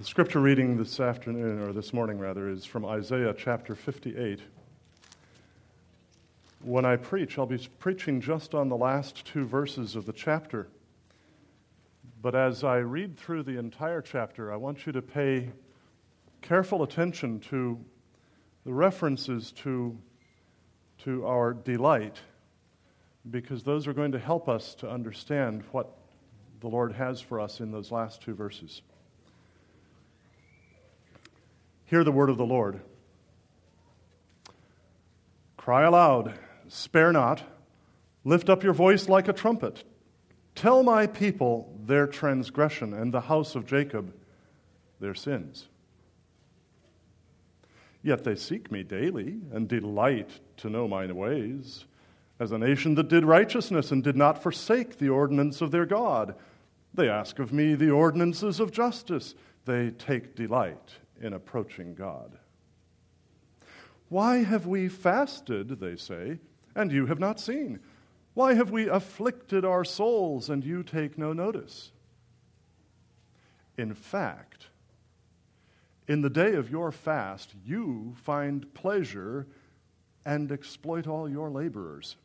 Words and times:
The 0.00 0.06
scripture 0.06 0.40
reading 0.40 0.78
this 0.78 0.98
afternoon, 0.98 1.60
or 1.60 1.74
this 1.74 1.92
morning 1.92 2.18
rather, 2.18 2.48
is 2.48 2.64
from 2.64 2.86
Isaiah 2.86 3.34
chapter 3.36 3.74
58. 3.74 4.40
When 6.62 6.86
I 6.86 6.96
preach, 6.96 7.38
I'll 7.38 7.44
be 7.44 7.58
preaching 7.78 8.22
just 8.22 8.54
on 8.54 8.70
the 8.70 8.78
last 8.78 9.26
two 9.26 9.44
verses 9.44 9.96
of 9.96 10.06
the 10.06 10.14
chapter. 10.14 10.68
But 12.22 12.34
as 12.34 12.64
I 12.64 12.78
read 12.78 13.18
through 13.18 13.42
the 13.42 13.58
entire 13.58 14.00
chapter, 14.00 14.50
I 14.50 14.56
want 14.56 14.86
you 14.86 14.92
to 14.92 15.02
pay 15.02 15.50
careful 16.40 16.82
attention 16.82 17.38
to 17.50 17.78
the 18.64 18.72
references 18.72 19.52
to, 19.52 19.98
to 21.04 21.26
our 21.26 21.52
delight, 21.52 22.16
because 23.30 23.64
those 23.64 23.86
are 23.86 23.92
going 23.92 24.12
to 24.12 24.18
help 24.18 24.48
us 24.48 24.74
to 24.76 24.88
understand 24.88 25.62
what 25.72 25.94
the 26.60 26.68
Lord 26.68 26.92
has 26.94 27.20
for 27.20 27.38
us 27.38 27.60
in 27.60 27.70
those 27.70 27.92
last 27.92 28.22
two 28.22 28.34
verses. 28.34 28.80
Hear 31.90 32.04
the 32.04 32.12
word 32.12 32.30
of 32.30 32.38
the 32.38 32.46
Lord. 32.46 32.80
Cry 35.56 35.82
aloud, 35.82 36.38
spare 36.68 37.10
not, 37.10 37.42
lift 38.24 38.48
up 38.48 38.62
your 38.62 38.72
voice 38.72 39.08
like 39.08 39.26
a 39.26 39.32
trumpet. 39.32 39.82
Tell 40.54 40.84
my 40.84 41.08
people 41.08 41.76
their 41.84 42.06
transgression 42.06 42.94
and 42.94 43.12
the 43.12 43.22
house 43.22 43.56
of 43.56 43.66
Jacob 43.66 44.14
their 45.00 45.16
sins. 45.16 45.66
Yet 48.04 48.22
they 48.22 48.36
seek 48.36 48.70
me 48.70 48.84
daily 48.84 49.40
and 49.52 49.66
delight 49.66 50.30
to 50.58 50.70
know 50.70 50.86
mine 50.86 51.16
ways, 51.16 51.86
as 52.38 52.52
a 52.52 52.58
nation 52.58 52.94
that 52.94 53.08
did 53.08 53.24
righteousness 53.24 53.90
and 53.90 54.04
did 54.04 54.16
not 54.16 54.40
forsake 54.40 54.98
the 54.98 55.08
ordinance 55.08 55.60
of 55.60 55.72
their 55.72 55.86
God. 55.86 56.36
They 56.94 57.08
ask 57.08 57.40
of 57.40 57.52
me 57.52 57.74
the 57.74 57.90
ordinances 57.90 58.60
of 58.60 58.70
justice. 58.70 59.34
They 59.64 59.90
take 59.90 60.36
delight 60.36 60.98
in 61.20 61.32
approaching 61.32 61.94
God. 61.94 62.38
Why 64.08 64.38
have 64.38 64.66
we 64.66 64.88
fasted, 64.88 65.80
they 65.80 65.96
say, 65.96 66.38
and 66.74 66.90
you 66.90 67.06
have 67.06 67.20
not 67.20 67.38
seen? 67.38 67.80
Why 68.34 68.54
have 68.54 68.70
we 68.70 68.88
afflicted 68.88 69.64
our 69.64 69.84
souls 69.84 70.50
and 70.50 70.64
you 70.64 70.82
take 70.82 71.18
no 71.18 71.32
notice? 71.32 71.92
In 73.76 73.94
fact, 73.94 74.66
in 76.08 76.22
the 76.22 76.30
day 76.30 76.54
of 76.54 76.70
your 76.70 76.90
fast, 76.90 77.54
you 77.64 78.14
find 78.22 78.72
pleasure 78.74 79.46
and 80.24 80.50
exploit 80.50 81.06
all 81.06 81.28
your 81.28 81.50
laborers. 81.50 82.16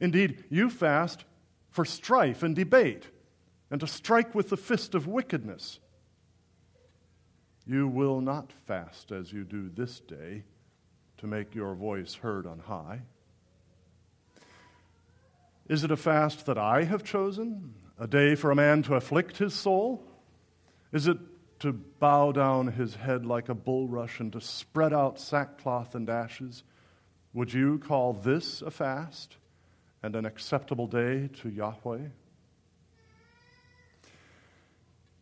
Indeed, 0.00 0.44
you 0.50 0.68
fast 0.68 1.24
for 1.70 1.84
strife 1.84 2.42
and 2.42 2.54
debate 2.54 3.06
and 3.70 3.80
to 3.80 3.86
strike 3.86 4.34
with 4.34 4.50
the 4.50 4.56
fist 4.56 4.94
of 4.94 5.06
wickedness. 5.06 5.78
You 7.66 7.86
will 7.86 8.20
not 8.20 8.52
fast 8.66 9.12
as 9.12 9.32
you 9.32 9.44
do 9.44 9.68
this 9.68 10.00
day 10.00 10.44
to 11.18 11.26
make 11.26 11.54
your 11.54 11.74
voice 11.74 12.14
heard 12.14 12.46
on 12.46 12.58
high. 12.58 13.02
Is 15.68 15.84
it 15.84 15.90
a 15.92 15.96
fast 15.96 16.46
that 16.46 16.58
I 16.58 16.82
have 16.84 17.04
chosen? 17.04 17.74
A 17.98 18.06
day 18.08 18.34
for 18.34 18.50
a 18.50 18.56
man 18.56 18.82
to 18.84 18.96
afflict 18.96 19.38
his 19.38 19.54
soul? 19.54 20.04
Is 20.92 21.06
it 21.06 21.18
to 21.60 21.72
bow 21.72 22.32
down 22.32 22.66
his 22.66 22.96
head 22.96 23.24
like 23.24 23.48
a 23.48 23.54
bulrush 23.54 24.18
and 24.18 24.32
to 24.32 24.40
spread 24.40 24.92
out 24.92 25.20
sackcloth 25.20 25.94
and 25.94 26.10
ashes? 26.10 26.64
Would 27.32 27.52
you 27.52 27.78
call 27.78 28.12
this 28.12 28.60
a 28.60 28.72
fast 28.72 29.36
and 30.02 30.16
an 30.16 30.26
acceptable 30.26 30.88
day 30.88 31.30
to 31.40 31.48
Yahweh? 31.48 32.08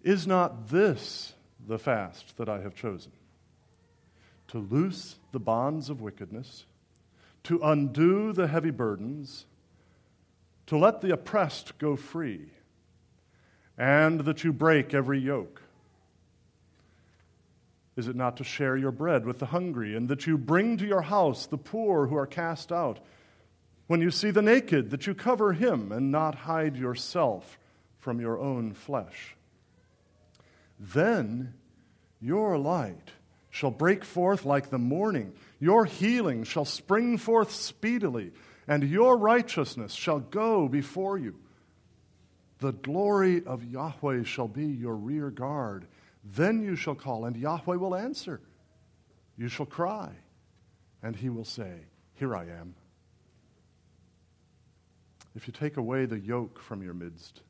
Is 0.02 0.26
not 0.26 0.70
this 0.70 1.34
the 1.66 1.78
fast 1.78 2.36
that 2.36 2.48
I 2.48 2.60
have 2.60 2.74
chosen 2.74 3.12
to 4.48 4.58
loose 4.58 5.14
the 5.30 5.38
bonds 5.38 5.88
of 5.88 6.00
wickedness, 6.00 6.66
to 7.44 7.60
undo 7.62 8.32
the 8.32 8.48
heavy 8.48 8.70
burdens, 8.70 9.46
to 10.66 10.76
let 10.76 11.00
the 11.00 11.12
oppressed 11.12 11.78
go 11.78 11.94
free, 11.94 12.50
and 13.78 14.20
that 14.20 14.42
you 14.42 14.52
break 14.52 14.92
every 14.92 15.20
yoke? 15.20 15.62
Is 17.96 18.08
it 18.08 18.16
not 18.16 18.38
to 18.38 18.44
share 18.44 18.76
your 18.76 18.90
bread 18.90 19.24
with 19.24 19.38
the 19.38 19.46
hungry, 19.46 19.94
and 19.94 20.08
that 20.08 20.26
you 20.26 20.36
bring 20.36 20.76
to 20.78 20.86
your 20.86 21.02
house 21.02 21.46
the 21.46 21.56
poor 21.56 22.08
who 22.08 22.16
are 22.16 22.26
cast 22.26 22.72
out? 22.72 22.98
When 23.86 24.00
you 24.00 24.10
see 24.10 24.32
the 24.32 24.42
naked, 24.42 24.90
that 24.90 25.06
you 25.06 25.14
cover 25.14 25.52
him 25.52 25.92
and 25.92 26.10
not 26.10 26.34
hide 26.34 26.76
yourself 26.76 27.56
from 27.98 28.20
your 28.20 28.38
own 28.38 28.72
flesh? 28.72 29.36
Then 30.80 31.52
your 32.20 32.56
light 32.56 33.10
shall 33.50 33.70
break 33.70 34.04
forth 34.04 34.46
like 34.46 34.70
the 34.70 34.78
morning, 34.78 35.34
your 35.60 35.84
healing 35.84 36.44
shall 36.44 36.64
spring 36.64 37.18
forth 37.18 37.52
speedily, 37.52 38.32
and 38.66 38.82
your 38.82 39.18
righteousness 39.18 39.92
shall 39.92 40.20
go 40.20 40.68
before 40.68 41.18
you. 41.18 41.36
The 42.60 42.72
glory 42.72 43.44
of 43.44 43.64
Yahweh 43.64 44.22
shall 44.24 44.48
be 44.48 44.66
your 44.66 44.94
rear 44.94 45.30
guard. 45.30 45.86
Then 46.24 46.62
you 46.62 46.76
shall 46.76 46.94
call, 46.94 47.24
and 47.24 47.36
Yahweh 47.36 47.76
will 47.76 47.94
answer. 47.94 48.40
You 49.36 49.48
shall 49.48 49.66
cry, 49.66 50.10
and 51.02 51.16
he 51.16 51.28
will 51.28 51.44
say, 51.44 51.72
Here 52.14 52.34
I 52.34 52.44
am. 52.44 52.74
If 55.34 55.46
you 55.46 55.52
take 55.52 55.76
away 55.76 56.06
the 56.06 56.18
yoke 56.18 56.60
from 56.60 56.82
your 56.82 56.94
midst, 56.94 57.42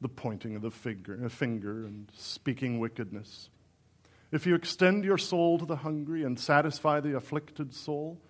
the 0.00 0.08
pointing 0.08 0.56
of 0.56 0.62
the 0.62 0.70
finger, 0.70 1.18
uh, 1.24 1.28
finger 1.28 1.84
and 1.86 2.10
speaking 2.16 2.78
wickedness, 2.78 3.50
if 4.32 4.46
you 4.46 4.54
extend 4.54 5.04
your 5.04 5.18
soul 5.18 5.58
to 5.58 5.66
the 5.66 5.76
hungry 5.76 6.22
and 6.22 6.38
satisfy 6.38 7.00
the 7.00 7.16
afflicted 7.16 7.74
soul, 7.74 8.20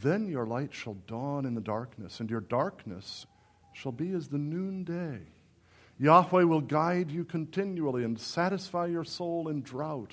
then 0.00 0.28
your 0.28 0.46
light 0.46 0.74
shall 0.74 0.94
dawn 0.94 1.44
in 1.44 1.54
the 1.54 1.60
darkness, 1.60 2.20
and 2.20 2.30
your 2.30 2.40
darkness 2.40 3.26
shall 3.72 3.92
be 3.92 4.12
as 4.12 4.28
the 4.28 4.38
noonday. 4.38 5.20
Yahweh 5.98 6.42
will 6.42 6.60
guide 6.60 7.10
you 7.10 7.24
continually 7.24 8.04
and 8.04 8.18
satisfy 8.18 8.86
your 8.86 9.04
soul 9.04 9.48
in 9.48 9.62
drought 9.62 10.12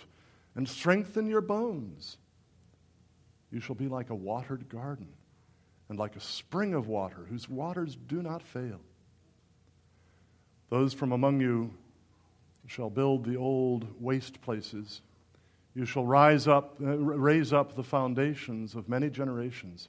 and 0.55 0.67
strengthen 0.67 1.28
your 1.28 1.41
bones. 1.41 2.17
You 3.51 3.59
shall 3.59 3.75
be 3.75 3.88
like 3.88 4.09
a 4.09 4.16
watered 4.16 4.69
garden 4.69 5.07
and 5.89 5.97
like 5.97 6.16
a 6.16 6.22
spring 6.22 6.73
of 6.73 6.88
water 6.88 7.25
whose 7.29 7.49
waters 7.49 7.95
do 7.95 8.22
not 8.22 8.44
fail. 8.44 8.79
Those 10.69 10.94
from 10.94 11.12
among 11.12 11.41
you 11.41 11.74
shall 12.68 12.90
build 12.90 13.25
the 13.25 13.38
old 13.38 13.88
waste 14.00 14.41
places 14.41 15.02
you 15.75 15.85
shall 15.85 16.06
rise 16.06 16.47
up, 16.47 16.75
uh, 16.81 16.97
raise 16.97 17.53
up 17.53 17.75
the 17.75 17.84
foundations 17.84 18.75
of 18.75 18.90
many 18.90 19.09
generations, 19.09 19.88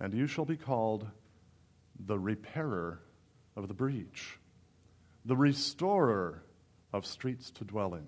and 0.00 0.14
you 0.14 0.26
shall 0.26 0.44
be 0.44 0.56
called 0.56 1.06
the 2.06 2.18
repairer 2.18 3.00
of 3.56 3.68
the 3.68 3.74
breach, 3.74 4.38
the 5.24 5.36
restorer 5.36 6.42
of 6.92 7.04
streets 7.04 7.50
to 7.50 7.64
dwell 7.64 7.94
in. 7.94 8.06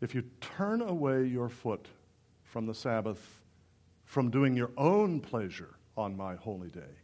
If 0.00 0.14
you 0.14 0.24
turn 0.40 0.80
away 0.80 1.26
your 1.26 1.48
foot 1.48 1.86
from 2.42 2.66
the 2.66 2.74
Sabbath, 2.74 3.42
from 4.04 4.30
doing 4.30 4.56
your 4.56 4.70
own 4.76 5.20
pleasure 5.20 5.74
on 5.96 6.16
my 6.16 6.36
holy 6.36 6.70
day, 6.70 6.96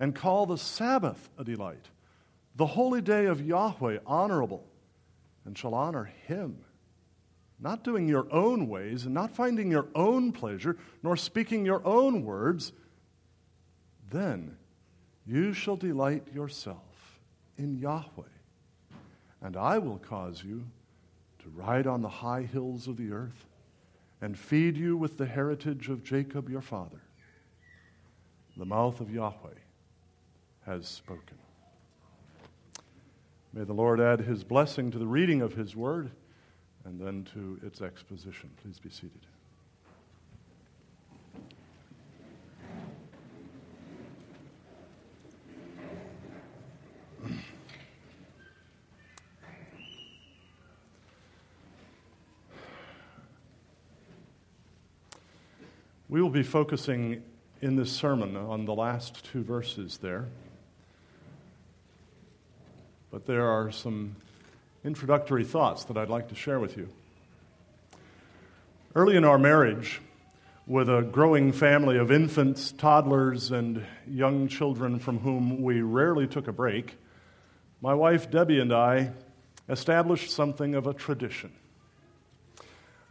and 0.00 0.14
call 0.14 0.46
the 0.46 0.58
Sabbath 0.58 1.28
a 1.38 1.44
delight, 1.44 1.88
the 2.56 2.66
holy 2.66 3.00
day 3.00 3.26
of 3.26 3.44
Yahweh 3.44 3.98
honorable, 4.06 4.66
and 5.44 5.56
shall 5.56 5.74
honor 5.74 6.04
him. 6.26 6.58
Not 7.60 7.82
doing 7.82 8.08
your 8.08 8.26
own 8.32 8.68
ways 8.68 9.04
and 9.04 9.14
not 9.14 9.34
finding 9.34 9.70
your 9.70 9.86
own 9.94 10.30
pleasure, 10.32 10.76
nor 11.02 11.16
speaking 11.16 11.64
your 11.64 11.84
own 11.84 12.24
words, 12.24 12.72
then 14.10 14.56
you 15.26 15.52
shall 15.52 15.76
delight 15.76 16.28
yourself 16.32 17.20
in 17.56 17.76
Yahweh, 17.76 18.22
and 19.42 19.56
I 19.56 19.78
will 19.78 19.98
cause 19.98 20.44
you 20.44 20.64
to 21.40 21.48
ride 21.50 21.86
on 21.86 22.02
the 22.02 22.08
high 22.08 22.42
hills 22.42 22.86
of 22.86 22.96
the 22.96 23.10
earth 23.10 23.46
and 24.20 24.38
feed 24.38 24.76
you 24.76 24.96
with 24.96 25.16
the 25.16 25.26
heritage 25.26 25.88
of 25.88 26.04
Jacob 26.04 26.48
your 26.48 26.60
father. 26.60 27.00
The 28.56 28.64
mouth 28.64 29.00
of 29.00 29.12
Yahweh 29.12 29.58
has 30.68 30.86
spoken. 30.86 31.38
May 33.54 33.64
the 33.64 33.72
Lord 33.72 34.00
add 34.00 34.20
his 34.20 34.44
blessing 34.44 34.90
to 34.90 34.98
the 34.98 35.06
reading 35.06 35.40
of 35.40 35.54
his 35.54 35.74
word 35.74 36.10
and 36.84 37.00
then 37.00 37.26
to 37.32 37.58
its 37.66 37.80
exposition. 37.80 38.50
Please 38.62 38.78
be 38.78 38.90
seated. 38.90 39.12
We 56.10 56.20
will 56.20 56.28
be 56.28 56.42
focusing 56.42 57.22
in 57.62 57.76
this 57.76 57.90
sermon 57.90 58.36
on 58.36 58.66
the 58.66 58.74
last 58.74 59.24
two 59.24 59.42
verses 59.42 59.98
there. 59.98 60.28
But 63.18 63.26
there 63.26 63.48
are 63.48 63.72
some 63.72 64.14
introductory 64.84 65.42
thoughts 65.42 65.82
that 65.86 65.96
I'd 65.96 66.08
like 66.08 66.28
to 66.28 66.36
share 66.36 66.60
with 66.60 66.76
you. 66.76 66.88
Early 68.94 69.16
in 69.16 69.24
our 69.24 69.38
marriage, 69.38 70.00
with 70.68 70.88
a 70.88 71.02
growing 71.02 71.50
family 71.50 71.98
of 71.98 72.12
infants, 72.12 72.70
toddlers, 72.70 73.50
and 73.50 73.84
young 74.06 74.46
children 74.46 75.00
from 75.00 75.18
whom 75.18 75.62
we 75.62 75.80
rarely 75.80 76.28
took 76.28 76.46
a 76.46 76.52
break, 76.52 76.96
my 77.80 77.92
wife 77.92 78.30
Debbie 78.30 78.60
and 78.60 78.72
I 78.72 79.10
established 79.68 80.30
something 80.30 80.76
of 80.76 80.86
a 80.86 80.94
tradition. 80.94 81.50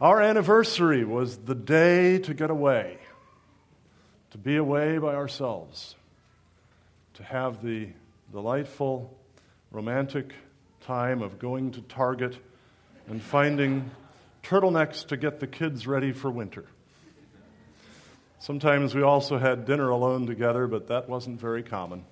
Our 0.00 0.22
anniversary 0.22 1.04
was 1.04 1.36
the 1.36 1.54
day 1.54 2.18
to 2.20 2.32
get 2.32 2.48
away, 2.48 2.96
to 4.30 4.38
be 4.38 4.56
away 4.56 4.96
by 4.96 5.14
ourselves, 5.14 5.96
to 7.12 7.22
have 7.24 7.62
the 7.62 7.88
delightful, 8.32 9.17
romantic 9.70 10.32
time 10.80 11.22
of 11.22 11.38
going 11.38 11.72
to 11.72 11.80
Target 11.82 12.36
and 13.08 13.22
finding 13.22 13.90
turtlenecks 14.42 15.06
to 15.08 15.16
get 15.16 15.40
the 15.40 15.46
kids 15.46 15.86
ready 15.86 16.12
for 16.12 16.30
winter. 16.30 16.64
Sometimes 18.38 18.94
we 18.94 19.02
also 19.02 19.38
had 19.38 19.66
dinner 19.66 19.88
alone 19.88 20.26
together, 20.26 20.66
but 20.66 20.86
that 20.88 21.08
wasn't 21.08 21.40
very 21.40 21.62
common. 21.62 22.04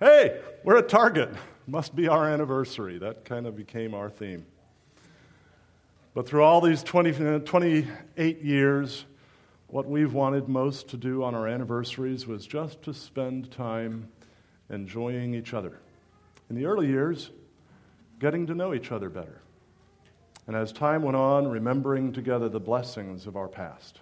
Hey, 0.00 0.40
we're 0.64 0.78
at 0.78 0.88
Target. 0.88 1.30
Must 1.66 1.94
be 1.94 2.08
our 2.08 2.28
anniversary. 2.28 2.98
That 2.98 3.24
kind 3.24 3.46
of 3.46 3.56
became 3.56 3.94
our 3.94 4.10
theme. 4.10 4.44
But 6.12 6.26
through 6.26 6.42
all 6.42 6.60
these 6.60 6.82
20, 6.82 7.40
28 7.40 8.42
years, 8.42 9.04
what 9.68 9.86
we've 9.86 10.12
wanted 10.12 10.48
most 10.48 10.88
to 10.88 10.96
do 10.96 11.22
on 11.22 11.34
our 11.34 11.46
anniversaries 11.46 12.26
was 12.26 12.46
just 12.46 12.82
to 12.82 12.92
spend 12.92 13.50
time 13.52 14.08
enjoying 14.68 15.34
each 15.34 15.54
other. 15.54 15.78
In 16.52 16.58
the 16.58 16.66
early 16.66 16.86
years, 16.86 17.30
getting 18.18 18.46
to 18.48 18.54
know 18.54 18.74
each 18.74 18.92
other 18.92 19.08
better. 19.08 19.40
And 20.46 20.54
as 20.54 20.70
time 20.70 21.02
went 21.02 21.16
on, 21.16 21.48
remembering 21.48 22.12
together 22.12 22.50
the 22.50 22.60
blessings 22.60 23.26
of 23.26 23.38
our 23.38 23.48
past. 23.48 24.00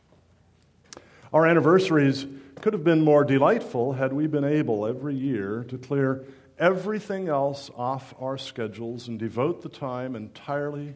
Our 1.33 1.47
anniversaries 1.47 2.27
could 2.61 2.73
have 2.73 2.83
been 2.83 3.05
more 3.05 3.23
delightful 3.23 3.93
had 3.93 4.13
we 4.13 4.27
been 4.27 4.43
able 4.43 4.85
every 4.85 5.15
year 5.15 5.65
to 5.69 5.79
clear 5.79 6.25
everything 6.59 7.29
else 7.29 7.71
off 7.77 8.15
our 8.19 8.37
schedules 8.37 9.07
and 9.07 9.17
devote 9.17 9.63
the 9.63 9.69
time 9.69 10.17
entirely 10.17 10.95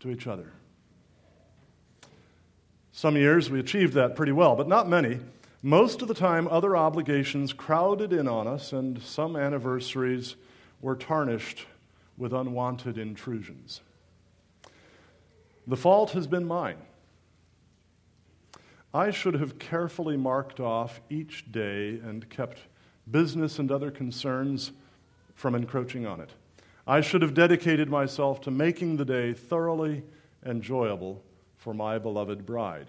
to 0.00 0.10
each 0.10 0.26
other. 0.26 0.50
Some 2.90 3.14
years 3.14 3.50
we 3.50 3.60
achieved 3.60 3.92
that 3.92 4.16
pretty 4.16 4.32
well, 4.32 4.56
but 4.56 4.66
not 4.66 4.88
many. 4.88 5.20
Most 5.62 6.02
of 6.02 6.08
the 6.08 6.14
time, 6.14 6.48
other 6.48 6.76
obligations 6.76 7.52
crowded 7.52 8.12
in 8.12 8.26
on 8.26 8.48
us, 8.48 8.72
and 8.72 9.00
some 9.00 9.36
anniversaries 9.36 10.34
were 10.80 10.96
tarnished 10.96 11.66
with 12.16 12.32
unwanted 12.32 12.98
intrusions. 12.98 13.80
The 15.66 15.76
fault 15.76 16.12
has 16.12 16.26
been 16.26 16.46
mine. 16.46 16.78
I 18.94 19.10
should 19.10 19.34
have 19.34 19.58
carefully 19.58 20.16
marked 20.16 20.60
off 20.60 21.00
each 21.10 21.52
day 21.52 22.00
and 22.02 22.28
kept 22.30 22.58
business 23.10 23.58
and 23.58 23.70
other 23.70 23.90
concerns 23.90 24.72
from 25.34 25.54
encroaching 25.54 26.06
on 26.06 26.20
it. 26.20 26.30
I 26.86 27.02
should 27.02 27.20
have 27.20 27.34
dedicated 27.34 27.90
myself 27.90 28.40
to 28.42 28.50
making 28.50 28.96
the 28.96 29.04
day 29.04 29.34
thoroughly 29.34 30.02
enjoyable 30.44 31.22
for 31.56 31.74
my 31.74 31.98
beloved 31.98 32.46
bride. 32.46 32.88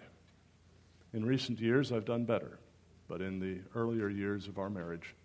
In 1.14 1.26
recent 1.26 1.60
years, 1.60 1.92
I've 1.92 2.06
done 2.06 2.24
better, 2.24 2.60
but 3.08 3.22
in 3.22 3.40
the 3.40 3.60
earlier 3.76 4.10
years 4.10 4.48
of 4.48 4.58
our 4.58 4.70
marriage, 4.70 5.16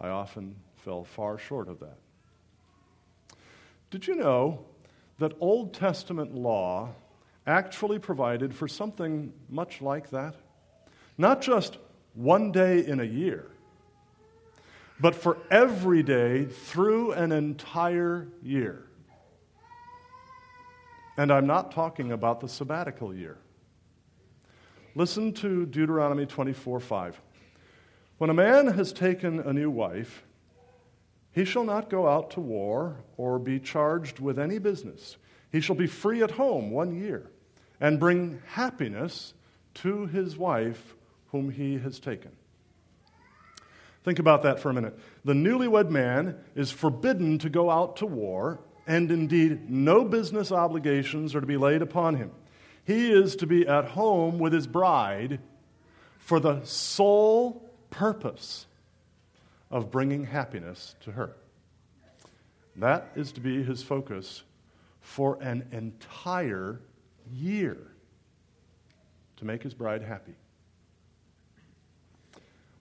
I 0.00 0.08
often 0.08 0.56
fell 0.86 1.04
far 1.04 1.36
short 1.36 1.68
of 1.68 1.80
that. 1.80 1.98
Did 3.90 4.06
you 4.06 4.14
know 4.14 4.64
that 5.18 5.32
Old 5.40 5.74
Testament 5.74 6.34
law 6.34 6.94
actually 7.46 7.98
provided 7.98 8.54
for 8.54 8.66
something 8.66 9.32
much 9.48 9.80
like 9.80 10.10
that. 10.10 10.34
Not 11.16 11.40
just 11.40 11.78
one 12.14 12.52
day 12.52 12.84
in 12.84 13.00
a 13.00 13.04
year, 13.04 13.46
but 14.98 15.14
for 15.14 15.38
every 15.50 16.02
day 16.02 16.46
through 16.46 17.12
an 17.12 17.32
entire 17.32 18.28
year. 18.42 18.86
And 21.16 21.32
I'm 21.32 21.46
not 21.46 21.72
talking 21.72 22.12
about 22.12 22.40
the 22.40 22.48
sabbatical 22.48 23.14
year. 23.14 23.38
Listen 24.94 25.32
to 25.34 25.66
Deuteronomy 25.66 26.26
24 26.26 26.80
5. 26.80 27.20
When 28.18 28.30
a 28.30 28.34
man 28.34 28.66
has 28.68 28.92
taken 28.92 29.40
a 29.40 29.52
new 29.52 29.70
wife, 29.70 30.25
he 31.36 31.44
shall 31.44 31.64
not 31.64 31.90
go 31.90 32.08
out 32.08 32.30
to 32.30 32.40
war 32.40 32.96
or 33.18 33.38
be 33.38 33.60
charged 33.60 34.20
with 34.20 34.38
any 34.38 34.58
business. 34.58 35.18
He 35.52 35.60
shall 35.60 35.76
be 35.76 35.86
free 35.86 36.22
at 36.22 36.30
home 36.30 36.70
one 36.70 36.98
year 36.98 37.30
and 37.78 38.00
bring 38.00 38.40
happiness 38.46 39.34
to 39.74 40.06
his 40.06 40.38
wife 40.38 40.94
whom 41.32 41.50
he 41.50 41.76
has 41.76 42.00
taken. 42.00 42.30
Think 44.02 44.18
about 44.18 44.44
that 44.44 44.60
for 44.60 44.70
a 44.70 44.72
minute. 44.72 44.98
The 45.26 45.34
newlywed 45.34 45.90
man 45.90 46.38
is 46.54 46.70
forbidden 46.70 47.36
to 47.40 47.50
go 47.50 47.70
out 47.70 47.96
to 47.96 48.06
war, 48.06 48.60
and 48.86 49.10
indeed, 49.10 49.68
no 49.68 50.06
business 50.06 50.50
obligations 50.50 51.34
are 51.34 51.42
to 51.42 51.46
be 51.46 51.58
laid 51.58 51.82
upon 51.82 52.14
him. 52.14 52.30
He 52.84 53.12
is 53.12 53.36
to 53.36 53.46
be 53.46 53.68
at 53.68 53.88
home 53.88 54.38
with 54.38 54.54
his 54.54 54.66
bride 54.66 55.40
for 56.16 56.40
the 56.40 56.64
sole 56.64 57.62
purpose 57.90 58.65
of 59.70 59.90
bringing 59.90 60.24
happiness 60.24 60.94
to 61.00 61.12
her. 61.12 61.36
That 62.76 63.10
is 63.14 63.32
to 63.32 63.40
be 63.40 63.62
his 63.62 63.82
focus 63.82 64.42
for 65.00 65.38
an 65.40 65.66
entire 65.72 66.80
year 67.32 67.78
to 69.36 69.44
make 69.44 69.62
his 69.62 69.74
bride 69.74 70.02
happy. 70.02 70.34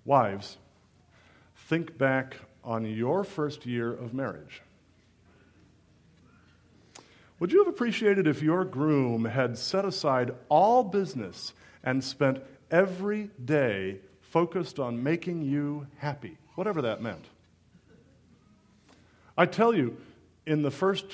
Wives, 0.03 0.57
think 1.55 1.97
back 1.97 2.37
on 2.63 2.85
your 2.85 3.23
first 3.23 3.65
year 3.65 3.91
of 3.91 4.13
marriage. 4.13 4.61
Would 7.39 7.51
you 7.51 7.59
have 7.59 7.67
appreciated 7.67 8.27
if 8.27 8.41
your 8.41 8.63
groom 8.63 9.25
had 9.25 9.57
set 9.57 9.83
aside 9.83 10.33
all 10.47 10.83
business 10.83 11.53
and 11.83 12.03
spent 12.03 12.41
every 12.71 13.29
day 13.43 13.99
focused 14.21 14.79
on 14.79 15.03
making 15.03 15.41
you 15.41 15.87
happy, 15.97 16.37
whatever 16.56 16.81
that 16.81 17.02
meant? 17.02 17.25
I 19.38 19.46
tell 19.46 19.75
you, 19.75 19.98
in 20.46 20.62
the 20.62 20.72
first 20.72 21.06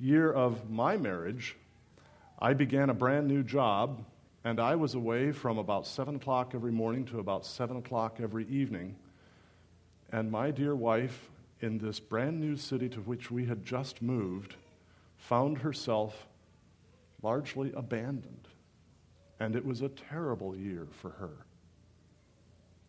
year 0.00 0.32
of 0.32 0.70
my 0.70 0.96
marriage, 0.96 1.56
I 2.38 2.54
began 2.54 2.88
a 2.88 2.94
brand 2.94 3.28
new 3.28 3.42
job, 3.42 4.04
and 4.44 4.58
I 4.58 4.76
was 4.76 4.94
away 4.94 5.32
from 5.32 5.58
about 5.58 5.86
7 5.86 6.16
o'clock 6.16 6.52
every 6.54 6.72
morning 6.72 7.04
to 7.06 7.18
about 7.18 7.44
7 7.44 7.76
o'clock 7.76 8.18
every 8.20 8.46
evening. 8.46 8.96
And 10.10 10.30
my 10.30 10.50
dear 10.50 10.74
wife, 10.74 11.28
in 11.60 11.78
this 11.78 12.00
brand 12.00 12.40
new 12.40 12.56
city 12.56 12.88
to 12.88 13.00
which 13.00 13.30
we 13.30 13.44
had 13.44 13.64
just 13.64 14.00
moved, 14.00 14.54
found 15.18 15.58
herself 15.58 16.26
largely 17.22 17.72
abandoned. 17.76 18.48
And 19.38 19.54
it 19.54 19.64
was 19.64 19.82
a 19.82 19.88
terrible 19.90 20.56
year 20.56 20.86
for 21.02 21.10
her. 21.10 21.44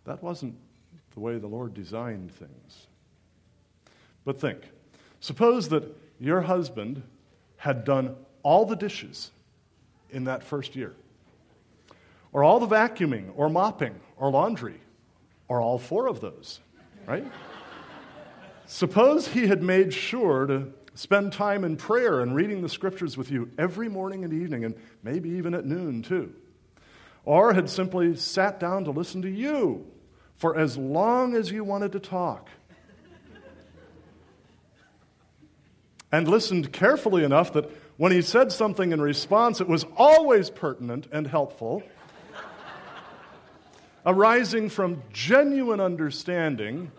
That 0.05 0.23
wasn't 0.23 0.55
the 1.13 1.19
way 1.19 1.37
the 1.37 1.47
Lord 1.47 1.73
designed 1.73 2.31
things. 2.31 2.87
But 4.23 4.39
think 4.39 4.61
suppose 5.19 5.69
that 5.69 5.83
your 6.19 6.41
husband 6.41 7.03
had 7.57 7.83
done 7.83 8.15
all 8.43 8.65
the 8.65 8.75
dishes 8.75 9.31
in 10.09 10.25
that 10.25 10.43
first 10.43 10.75
year. 10.75 10.95
Or 12.33 12.43
all 12.43 12.59
the 12.59 12.67
vacuuming, 12.67 13.31
or 13.35 13.49
mopping, 13.49 13.99
or 14.17 14.31
laundry, 14.31 14.79
or 15.47 15.61
all 15.61 15.77
four 15.77 16.07
of 16.07 16.21
those, 16.21 16.59
right? 17.05 17.25
Suppose 18.65 19.27
he 19.27 19.47
had 19.47 19.61
made 19.61 19.93
sure 19.93 20.45
to 20.45 20.71
spend 20.93 21.33
time 21.33 21.65
in 21.65 21.75
prayer 21.75 22.21
and 22.21 22.33
reading 22.33 22.61
the 22.61 22.69
scriptures 22.69 23.17
with 23.17 23.29
you 23.29 23.51
every 23.57 23.89
morning 23.89 24.23
and 24.23 24.33
evening, 24.33 24.63
and 24.63 24.75
maybe 25.03 25.29
even 25.31 25.53
at 25.53 25.65
noon 25.65 26.01
too. 26.01 26.33
Or 27.25 27.53
had 27.53 27.69
simply 27.69 28.15
sat 28.15 28.59
down 28.59 28.85
to 28.85 28.91
listen 28.91 29.21
to 29.23 29.29
you 29.29 29.90
for 30.41 30.57
as 30.57 30.75
long 30.75 31.35
as 31.35 31.51
you 31.51 31.63
wanted 31.63 31.91
to 31.91 31.99
talk. 31.99 32.49
And 36.11 36.27
listened 36.27 36.73
carefully 36.73 37.23
enough 37.23 37.53
that 37.53 37.69
when 37.97 38.11
he 38.11 38.23
said 38.23 38.51
something 38.51 38.91
in 38.91 38.99
response, 38.99 39.61
it 39.61 39.67
was 39.67 39.85
always 39.95 40.49
pertinent 40.49 41.05
and 41.11 41.27
helpful, 41.27 41.83
arising 44.03 44.69
from 44.69 45.03
genuine 45.13 45.79
understanding, 45.79 46.91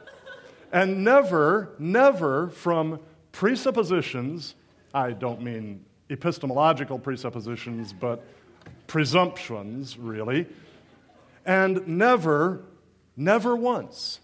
and 0.70 1.02
never, 1.02 1.70
never 1.80 2.48
from 2.50 3.00
presuppositions. 3.32 4.54
I 4.94 5.10
don't 5.10 5.42
mean 5.42 5.84
epistemological 6.10 7.00
presuppositions, 7.00 7.92
but 7.92 8.24
presumptions, 8.86 9.98
really. 9.98 10.46
And 11.44 11.88
never, 11.88 12.62
never 13.16 13.54
once 13.56 14.20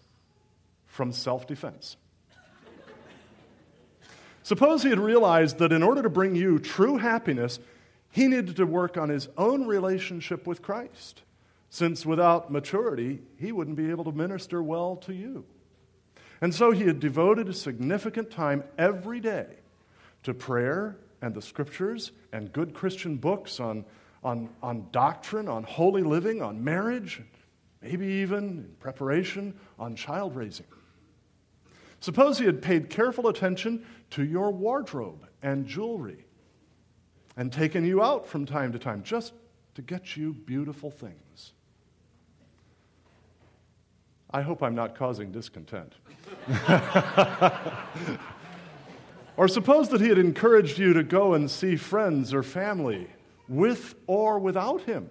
from 0.86 1.12
self 1.12 1.46
defense. 1.46 1.96
Suppose 4.42 4.82
he 4.82 4.88
had 4.88 4.98
realized 4.98 5.58
that 5.58 5.72
in 5.72 5.82
order 5.82 6.02
to 6.02 6.08
bring 6.08 6.34
you 6.34 6.58
true 6.58 6.96
happiness, 6.96 7.58
he 8.10 8.28
needed 8.28 8.56
to 8.56 8.64
work 8.64 8.96
on 8.96 9.10
his 9.10 9.28
own 9.36 9.66
relationship 9.66 10.46
with 10.46 10.62
Christ, 10.62 11.22
since 11.68 12.06
without 12.06 12.50
maturity, 12.50 13.20
he 13.38 13.52
wouldn't 13.52 13.76
be 13.76 13.90
able 13.90 14.04
to 14.04 14.12
minister 14.12 14.62
well 14.62 14.96
to 14.96 15.12
you. 15.12 15.44
And 16.40 16.54
so 16.54 16.70
he 16.70 16.84
had 16.84 17.00
devoted 17.00 17.48
a 17.48 17.52
significant 17.52 18.30
time 18.30 18.64
every 18.78 19.20
day 19.20 19.46
to 20.22 20.32
prayer 20.32 20.96
and 21.20 21.34
the 21.34 21.42
scriptures 21.42 22.12
and 22.32 22.52
good 22.52 22.74
Christian 22.74 23.16
books 23.16 23.60
on, 23.60 23.84
on, 24.22 24.48
on 24.62 24.86
doctrine, 24.92 25.48
on 25.48 25.64
holy 25.64 26.02
living, 26.02 26.40
on 26.40 26.64
marriage, 26.64 27.20
maybe 27.82 28.06
even 28.06 28.44
in 28.44 28.74
preparation 28.80 29.58
on 29.78 29.94
child 29.94 30.34
raising. 30.36 30.66
Suppose 32.00 32.38
he 32.38 32.46
had 32.46 32.62
paid 32.62 32.90
careful 32.90 33.28
attention 33.28 33.84
to 34.10 34.24
your 34.24 34.50
wardrobe 34.50 35.26
and 35.42 35.66
jewelry 35.66 36.24
and 37.36 37.52
taken 37.52 37.84
you 37.84 38.02
out 38.02 38.26
from 38.26 38.46
time 38.46 38.72
to 38.72 38.78
time 38.78 39.02
just 39.02 39.32
to 39.74 39.82
get 39.82 40.16
you 40.16 40.32
beautiful 40.32 40.90
things. 40.90 41.52
I 44.30 44.42
hope 44.42 44.62
I'm 44.62 44.74
not 44.74 44.94
causing 44.94 45.32
discontent. 45.32 45.94
or 49.36 49.48
suppose 49.48 49.88
that 49.88 50.00
he 50.00 50.08
had 50.08 50.18
encouraged 50.18 50.78
you 50.78 50.92
to 50.92 51.02
go 51.02 51.34
and 51.34 51.50
see 51.50 51.76
friends 51.76 52.34
or 52.34 52.42
family 52.42 53.08
with 53.48 53.94
or 54.06 54.38
without 54.38 54.82
him 54.82 55.08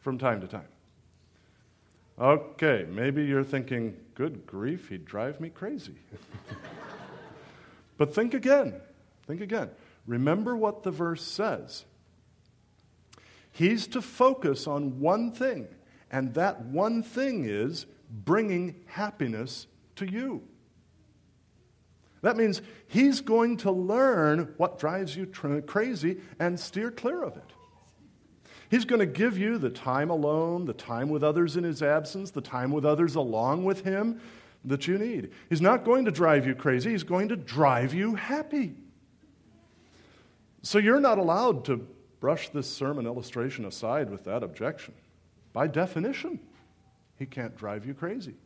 from 0.00 0.18
time 0.18 0.40
to 0.40 0.48
time. 0.48 0.71
Okay, 2.18 2.86
maybe 2.88 3.24
you're 3.24 3.44
thinking, 3.44 3.96
good 4.14 4.46
grief, 4.46 4.88
he'd 4.88 5.04
drive 5.04 5.40
me 5.40 5.48
crazy. 5.48 5.96
but 7.96 8.14
think 8.14 8.34
again. 8.34 8.74
Think 9.26 9.40
again. 9.40 9.70
Remember 10.06 10.56
what 10.56 10.82
the 10.82 10.90
verse 10.90 11.22
says. 11.22 11.84
He's 13.50 13.86
to 13.88 14.02
focus 14.02 14.66
on 14.66 15.00
one 15.00 15.32
thing, 15.32 15.68
and 16.10 16.34
that 16.34 16.62
one 16.64 17.02
thing 17.02 17.44
is 17.44 17.86
bringing 18.10 18.76
happiness 18.86 19.66
to 19.96 20.10
you. 20.10 20.42
That 22.22 22.36
means 22.36 22.62
he's 22.86 23.20
going 23.20 23.58
to 23.58 23.70
learn 23.70 24.54
what 24.56 24.78
drives 24.78 25.16
you 25.16 25.26
crazy 25.66 26.20
and 26.38 26.58
steer 26.58 26.90
clear 26.90 27.22
of 27.22 27.36
it. 27.36 27.52
He's 28.72 28.86
going 28.86 29.00
to 29.00 29.06
give 29.06 29.36
you 29.36 29.58
the 29.58 29.68
time 29.68 30.08
alone, 30.08 30.64
the 30.64 30.72
time 30.72 31.10
with 31.10 31.22
others 31.22 31.58
in 31.58 31.62
his 31.62 31.82
absence, 31.82 32.30
the 32.30 32.40
time 32.40 32.72
with 32.72 32.86
others 32.86 33.16
along 33.16 33.66
with 33.66 33.84
him 33.84 34.18
that 34.64 34.88
you 34.88 34.96
need. 34.96 35.30
He's 35.50 35.60
not 35.60 35.84
going 35.84 36.06
to 36.06 36.10
drive 36.10 36.46
you 36.46 36.54
crazy, 36.54 36.92
he's 36.92 37.02
going 37.02 37.28
to 37.28 37.36
drive 37.36 37.92
you 37.92 38.14
happy. 38.14 38.72
So 40.62 40.78
you're 40.78 41.00
not 41.00 41.18
allowed 41.18 41.66
to 41.66 41.86
brush 42.18 42.48
this 42.48 42.66
sermon 42.66 43.04
illustration 43.04 43.66
aside 43.66 44.08
with 44.08 44.24
that 44.24 44.42
objection. 44.42 44.94
By 45.52 45.66
definition, 45.66 46.40
he 47.18 47.26
can't 47.26 47.54
drive 47.54 47.84
you 47.84 47.92
crazy. 47.92 48.36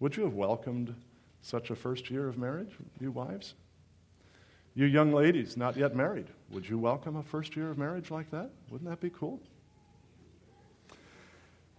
Would 0.00 0.16
you 0.16 0.22
have 0.22 0.32
welcomed 0.32 0.94
such 1.42 1.68
a 1.68 1.76
first 1.76 2.10
year 2.10 2.26
of 2.26 2.38
marriage, 2.38 2.72
you 3.02 3.10
wives? 3.10 3.52
You 4.74 4.86
young 4.86 5.12
ladies 5.12 5.58
not 5.58 5.76
yet 5.76 5.94
married, 5.94 6.28
would 6.50 6.68
you 6.68 6.78
welcome 6.78 7.16
a 7.16 7.22
first 7.22 7.56
year 7.56 7.70
of 7.70 7.78
marriage 7.78 8.10
like 8.10 8.30
that? 8.30 8.50
Wouldn't 8.70 8.88
that 8.88 9.00
be 9.00 9.10
cool? 9.10 9.40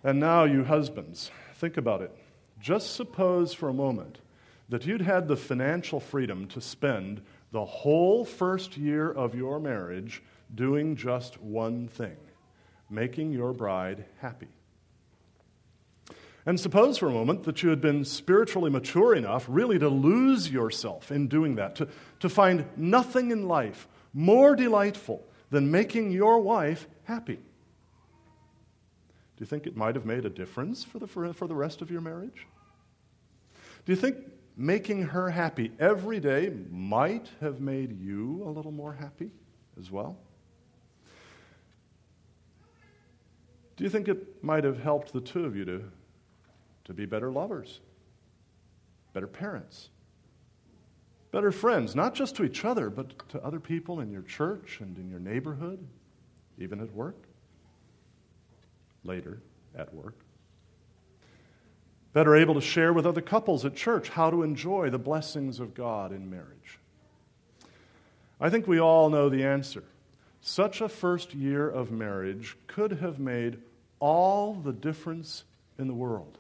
And 0.04 0.20
now, 0.20 0.44
you 0.44 0.64
husbands, 0.64 1.32
think 1.56 1.78
about 1.78 2.02
it. 2.02 2.16
Just 2.60 2.96
suppose 2.96 3.54
for 3.54 3.70
a 3.70 3.74
moment 3.74 4.20
that 4.70 4.86
you'd 4.86 5.02
had 5.02 5.28
the 5.28 5.38
financial 5.38 6.00
freedom 6.00 6.48
to 6.48 6.62
spend 6.62 7.22
the 7.52 7.66
whole 7.66 8.26
first 8.26 8.78
year 8.78 9.12
of 9.12 9.36
your 9.36 9.60
marriage 9.60 10.22
doing 10.54 10.96
just 10.96 11.42
one 11.42 11.88
thing 11.88 12.18
making 12.90 13.34
your 13.34 13.52
bride 13.52 14.06
happy. 14.20 14.48
And 16.46 16.58
suppose 16.58 16.98
for 16.98 17.10
a 17.10 17.12
moment 17.12 17.44
that 17.44 17.62
you 17.62 17.70
had 17.70 17.82
been 17.82 18.06
spiritually 18.06 18.72
mature 18.72 19.14
enough 19.14 19.46
really 19.50 19.78
to 19.80 19.90
lose 19.90 20.50
yourself 20.50 21.12
in 21.12 21.28
doing 21.28 21.56
that, 21.56 21.76
to, 21.76 21.90
to 22.22 22.30
find 22.30 22.66
nothing 22.78 23.32
in 23.32 23.50
life 23.50 23.90
more 24.18 24.56
delightful 24.56 25.24
than 25.52 25.70
making 25.70 26.12
your 26.12 26.40
wife 26.40 26.88
happy. 27.04 27.36
Do 27.36 29.42
you 29.42 29.46
think 29.46 29.68
it 29.68 29.78
might 29.78 29.94
have 29.94 30.06
made 30.06 30.26
a 30.26 30.30
difference 30.30 30.84
for 30.84 30.98
the, 30.98 31.06
for, 31.06 31.32
for 31.34 31.48
the 31.48 31.54
rest 31.54 31.84
of 31.84 31.92
your 31.92 32.02
marriage? 32.02 32.48
Do 33.86 33.92
you 33.92 33.96
think 33.96 34.18
making 34.58 35.04
her 35.04 35.30
happy 35.30 35.72
every 35.80 36.20
day 36.20 36.52
might 36.72 37.30
have 37.42 37.62
made 37.62 38.02
you 38.02 38.42
a 38.44 38.50
little 38.50 38.72
more 38.72 38.94
happy 38.94 39.30
as 39.80 39.92
well? 39.92 40.18
Do 43.76 43.84
you 43.84 43.90
think 43.92 44.08
it 44.08 44.44
might 44.44 44.64
have 44.64 44.82
helped 44.82 45.14
the 45.14 45.22
two 45.22 45.46
of 45.46 45.56
you 45.56 45.64
to 45.66 45.84
to 46.86 46.94
be 46.94 47.06
better 47.06 47.30
lovers, 47.30 47.82
better 49.14 49.28
parents, 49.28 49.90
better 51.32 51.52
friends, 51.52 51.96
not 51.96 52.14
just 52.14 52.36
to 52.36 52.44
each 52.44 52.66
other, 52.66 52.90
but 52.90 53.28
to 53.30 53.44
other 53.44 53.60
people 53.60 54.00
in 54.00 54.12
your 54.12 54.22
church 54.22 54.80
and 54.82 54.98
in 54.98 55.10
your 55.10 55.20
neighborhood, 55.20 55.86
even 56.58 56.80
at 56.82 56.94
work, 56.94 57.18
later 59.04 59.42
at 59.76 59.94
work. 59.94 60.16
Better 62.14 62.36
able 62.36 62.56
to 62.56 62.62
share 62.62 62.94
with 62.94 63.06
other 63.06 63.22
couples 63.22 63.66
at 63.66 63.76
church 63.76 64.10
how 64.10 64.32
to 64.32 64.44
enjoy 64.44 64.90
the 64.90 64.98
blessings 64.98 65.60
of 65.60 65.76
God 65.76 66.12
in 66.12 66.30
marriage. 66.30 66.80
I 68.40 68.50
think 68.50 68.68
we 68.68 68.80
all 68.80 69.10
know 69.10 69.30
the 69.30 69.44
answer. 69.44 69.84
Such 70.42 70.82
a 70.82 70.90
first 70.90 71.34
year 71.34 71.70
of 71.70 71.92
marriage 71.92 72.56
could 72.68 72.94
have 72.94 73.20
made 73.20 73.60
all 74.00 74.54
the 74.54 74.74
difference 74.74 75.44
in 75.78 75.88
the 75.88 75.94
world. 75.94 76.38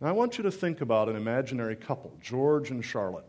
Now, 0.00 0.08
I 0.08 0.12
want 0.12 0.38
you 0.38 0.44
to 0.44 0.50
think 0.50 0.80
about 0.80 1.08
an 1.08 1.16
imaginary 1.16 1.74
couple, 1.74 2.12
George 2.20 2.70
and 2.70 2.84
Charlotte. 2.84 3.24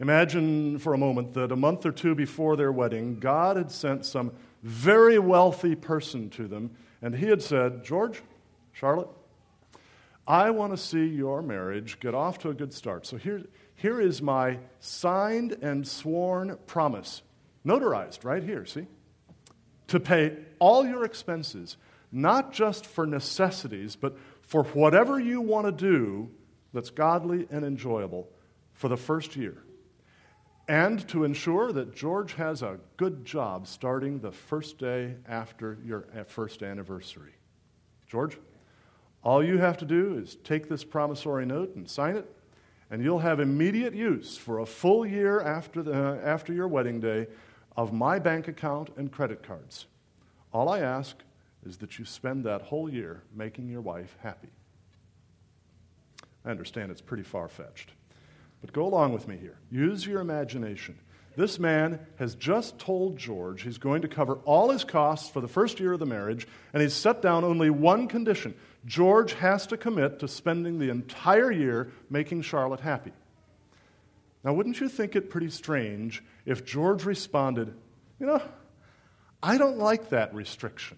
Imagine 0.00 0.78
for 0.78 0.94
a 0.94 0.98
moment 0.98 1.34
that 1.34 1.52
a 1.52 1.56
month 1.56 1.84
or 1.84 1.92
two 1.92 2.14
before 2.14 2.56
their 2.56 2.72
wedding, 2.72 3.18
God 3.18 3.56
had 3.56 3.70
sent 3.70 4.06
some 4.06 4.32
very 4.62 5.18
wealthy 5.18 5.74
person 5.74 6.30
to 6.30 6.48
them, 6.48 6.70
and 7.02 7.14
he 7.14 7.26
had 7.26 7.42
said, 7.42 7.84
George, 7.84 8.22
Charlotte, 8.72 9.10
I 10.26 10.50
want 10.50 10.72
to 10.72 10.76
see 10.78 11.06
your 11.06 11.42
marriage 11.42 12.00
get 12.00 12.14
off 12.14 12.38
to 12.40 12.50
a 12.50 12.54
good 12.54 12.72
start. 12.72 13.06
So 13.06 13.16
here, 13.16 13.44
here 13.74 14.00
is 14.00 14.22
my 14.22 14.58
signed 14.80 15.52
and 15.62 15.86
sworn 15.86 16.56
promise, 16.66 17.22
notarized 17.66 18.24
right 18.24 18.42
here, 18.42 18.64
see? 18.64 18.86
To 19.88 20.00
pay 20.00 20.36
all 20.58 20.86
your 20.86 21.04
expenses, 21.04 21.76
not 22.12 22.52
just 22.52 22.86
for 22.86 23.06
necessities, 23.06 23.96
but 23.96 24.16
for 24.48 24.64
whatever 24.64 25.20
you 25.20 25.42
want 25.42 25.66
to 25.66 25.72
do 25.72 26.30
that's 26.72 26.90
godly 26.90 27.46
and 27.50 27.64
enjoyable 27.64 28.28
for 28.72 28.88
the 28.88 28.96
first 28.96 29.36
year. 29.36 29.62
And 30.66 31.06
to 31.08 31.24
ensure 31.24 31.70
that 31.72 31.94
George 31.94 32.32
has 32.34 32.62
a 32.62 32.78
good 32.96 33.24
job 33.24 33.66
starting 33.66 34.20
the 34.20 34.32
first 34.32 34.78
day 34.78 35.16
after 35.28 35.78
your 35.84 36.06
uh, 36.18 36.24
first 36.24 36.62
anniversary. 36.62 37.34
George, 38.06 38.38
all 39.22 39.44
you 39.44 39.58
have 39.58 39.76
to 39.78 39.84
do 39.84 40.18
is 40.18 40.36
take 40.44 40.68
this 40.68 40.82
promissory 40.82 41.44
note 41.44 41.74
and 41.76 41.88
sign 41.88 42.16
it, 42.16 42.30
and 42.90 43.02
you'll 43.02 43.18
have 43.18 43.40
immediate 43.40 43.94
use 43.94 44.36
for 44.36 44.60
a 44.60 44.66
full 44.66 45.04
year 45.06 45.42
after, 45.42 45.82
the, 45.82 45.92
uh, 45.92 46.20
after 46.24 46.54
your 46.54 46.68
wedding 46.68 47.00
day 47.00 47.26
of 47.76 47.92
my 47.92 48.18
bank 48.18 48.48
account 48.48 48.90
and 48.96 49.12
credit 49.12 49.42
cards. 49.42 49.86
All 50.52 50.70
I 50.70 50.80
ask 50.80 51.16
is 51.68 51.76
that 51.78 51.98
you 51.98 52.04
spend 52.04 52.44
that 52.44 52.62
whole 52.62 52.88
year 52.88 53.22
making 53.34 53.68
your 53.68 53.80
wife 53.80 54.16
happy. 54.20 54.48
I 56.44 56.50
understand 56.50 56.90
it's 56.90 57.00
pretty 57.00 57.22
far 57.22 57.48
fetched. 57.48 57.92
But 58.60 58.72
go 58.72 58.86
along 58.86 59.12
with 59.12 59.28
me 59.28 59.36
here. 59.36 59.58
Use 59.70 60.06
your 60.06 60.20
imagination. 60.20 60.98
This 61.36 61.60
man 61.60 62.00
has 62.16 62.34
just 62.34 62.78
told 62.78 63.16
George 63.16 63.62
he's 63.62 63.78
going 63.78 64.02
to 64.02 64.08
cover 64.08 64.34
all 64.44 64.70
his 64.70 64.82
costs 64.82 65.30
for 65.30 65.40
the 65.40 65.46
first 65.46 65.78
year 65.78 65.92
of 65.92 66.00
the 66.00 66.06
marriage, 66.06 66.48
and 66.72 66.82
he's 66.82 66.94
set 66.94 67.22
down 67.22 67.44
only 67.44 67.70
one 67.70 68.08
condition 68.08 68.54
George 68.86 69.34
has 69.34 69.66
to 69.66 69.76
commit 69.76 70.20
to 70.20 70.28
spending 70.28 70.78
the 70.78 70.88
entire 70.88 71.52
year 71.52 71.92
making 72.08 72.42
Charlotte 72.42 72.80
happy. 72.80 73.12
Now, 74.42 74.54
wouldn't 74.54 74.80
you 74.80 74.88
think 74.88 75.14
it 75.14 75.30
pretty 75.30 75.50
strange 75.50 76.22
if 76.46 76.64
George 76.64 77.04
responded, 77.04 77.74
You 78.18 78.26
know, 78.26 78.42
I 79.42 79.58
don't 79.58 79.78
like 79.78 80.10
that 80.10 80.34
restriction. 80.34 80.96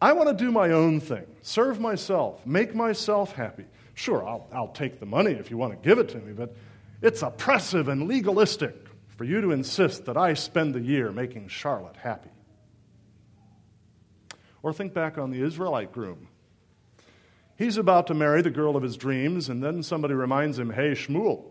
I 0.00 0.12
want 0.12 0.28
to 0.28 0.44
do 0.44 0.50
my 0.50 0.70
own 0.70 1.00
thing, 1.00 1.26
serve 1.42 1.78
myself, 1.78 2.46
make 2.46 2.74
myself 2.74 3.32
happy. 3.32 3.66
Sure, 3.94 4.26
I'll, 4.26 4.48
I'll 4.52 4.68
take 4.68 4.98
the 4.98 5.06
money 5.06 5.32
if 5.32 5.50
you 5.50 5.58
want 5.58 5.72
to 5.72 5.88
give 5.88 5.98
it 5.98 6.08
to 6.10 6.18
me, 6.18 6.32
but 6.32 6.54
it's 7.02 7.22
oppressive 7.22 7.88
and 7.88 8.08
legalistic 8.08 8.74
for 9.16 9.24
you 9.24 9.40
to 9.42 9.50
insist 9.50 10.06
that 10.06 10.16
I 10.16 10.34
spend 10.34 10.74
the 10.74 10.80
year 10.80 11.12
making 11.12 11.48
Charlotte 11.48 11.96
happy. 11.96 12.30
Or 14.62 14.72
think 14.72 14.94
back 14.94 15.18
on 15.18 15.30
the 15.30 15.42
Israelite 15.42 15.92
groom. 15.92 16.28
He's 17.56 17.76
about 17.76 18.06
to 18.06 18.14
marry 18.14 18.40
the 18.40 18.50
girl 18.50 18.76
of 18.76 18.82
his 18.82 18.96
dreams, 18.96 19.50
and 19.50 19.62
then 19.62 19.82
somebody 19.82 20.14
reminds 20.14 20.58
him, 20.58 20.70
hey, 20.70 20.92
Shmuel, 20.92 21.44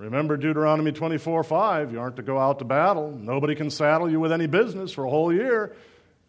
Remember 0.00 0.38
Deuteronomy 0.38 0.92
24 0.92 1.44
5. 1.44 1.92
You 1.92 2.00
aren't 2.00 2.16
to 2.16 2.22
go 2.22 2.38
out 2.38 2.58
to 2.60 2.64
battle. 2.64 3.10
Nobody 3.10 3.54
can 3.54 3.68
saddle 3.68 4.10
you 4.10 4.18
with 4.18 4.32
any 4.32 4.46
business 4.46 4.92
for 4.92 5.04
a 5.04 5.10
whole 5.10 5.30
year. 5.30 5.76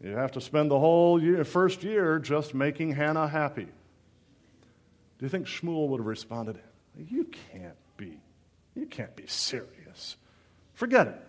You 0.03 0.12
have 0.12 0.31
to 0.31 0.41
spend 0.41 0.72
the 0.72 0.79
whole 0.79 1.22
year, 1.22 1.43
first 1.43 1.84
year 1.84 2.17
just 2.17 2.53
making 2.53 2.93
Hannah 2.93 3.27
happy. 3.27 3.65
Do 3.65 5.25
you 5.25 5.29
think 5.29 5.46
Shmuel 5.46 5.89
would 5.89 6.00
have 6.00 6.08
responded, 6.08 6.60
You 6.98 7.25
can't 7.51 7.77
be, 7.98 8.17
you 8.75 8.88
can't 8.88 9.15
be 9.15 9.27
serious. 9.27 10.17
Forget 10.74 11.08
it. 11.08 11.22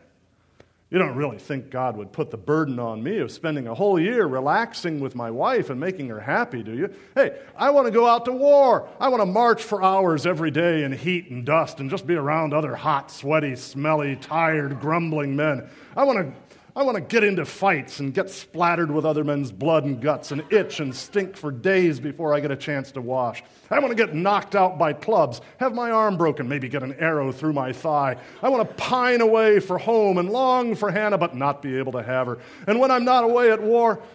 You 0.88 0.98
don't 0.98 1.16
really 1.16 1.38
think 1.38 1.70
God 1.70 1.96
would 1.96 2.12
put 2.12 2.30
the 2.30 2.36
burden 2.36 2.78
on 2.78 3.02
me 3.02 3.18
of 3.18 3.30
spending 3.30 3.66
a 3.66 3.74
whole 3.74 3.98
year 3.98 4.26
relaxing 4.26 5.00
with 5.00 5.14
my 5.14 5.30
wife 5.30 5.70
and 5.70 5.80
making 5.80 6.08
her 6.08 6.20
happy, 6.20 6.62
do 6.62 6.74
you? 6.74 6.94
Hey, 7.14 7.38
I 7.56 7.70
want 7.70 7.86
to 7.86 7.90
go 7.90 8.06
out 8.06 8.26
to 8.26 8.32
war. 8.32 8.90
I 9.00 9.08
want 9.08 9.22
to 9.22 9.26
march 9.26 9.62
for 9.62 9.82
hours 9.82 10.26
every 10.26 10.50
day 10.50 10.84
in 10.84 10.92
heat 10.92 11.30
and 11.30 11.46
dust 11.46 11.80
and 11.80 11.88
just 11.88 12.06
be 12.06 12.14
around 12.14 12.52
other 12.52 12.74
hot, 12.74 13.10
sweaty, 13.10 13.56
smelly, 13.56 14.16
tired, 14.16 14.80
grumbling 14.80 15.34
men. 15.34 15.66
I 15.96 16.04
want 16.04 16.18
to 16.18 16.51
I 16.74 16.84
want 16.84 16.96
to 16.96 17.02
get 17.02 17.22
into 17.22 17.44
fights 17.44 18.00
and 18.00 18.14
get 18.14 18.30
splattered 18.30 18.90
with 18.90 19.04
other 19.04 19.24
men's 19.24 19.52
blood 19.52 19.84
and 19.84 20.00
guts 20.00 20.32
and 20.32 20.42
itch 20.50 20.80
and 20.80 20.96
stink 20.96 21.36
for 21.36 21.50
days 21.50 22.00
before 22.00 22.32
I 22.32 22.40
get 22.40 22.50
a 22.50 22.56
chance 22.56 22.92
to 22.92 23.02
wash. 23.02 23.42
I 23.70 23.78
want 23.78 23.90
to 23.90 23.94
get 23.94 24.14
knocked 24.14 24.56
out 24.56 24.78
by 24.78 24.94
clubs, 24.94 25.42
have 25.58 25.74
my 25.74 25.90
arm 25.90 26.16
broken, 26.16 26.48
maybe 26.48 26.70
get 26.70 26.82
an 26.82 26.94
arrow 26.94 27.30
through 27.30 27.52
my 27.52 27.74
thigh. 27.74 28.16
I 28.42 28.48
want 28.48 28.66
to 28.66 28.74
pine 28.76 29.20
away 29.20 29.60
for 29.60 29.76
home 29.76 30.16
and 30.16 30.30
long 30.30 30.74
for 30.74 30.90
Hannah, 30.90 31.18
but 31.18 31.36
not 31.36 31.60
be 31.60 31.76
able 31.76 31.92
to 31.92 32.02
have 32.02 32.26
her. 32.26 32.38
And 32.66 32.80
when 32.80 32.90
I'm 32.90 33.04
not 33.04 33.24
away 33.24 33.50
at 33.50 33.62
war, 33.62 34.00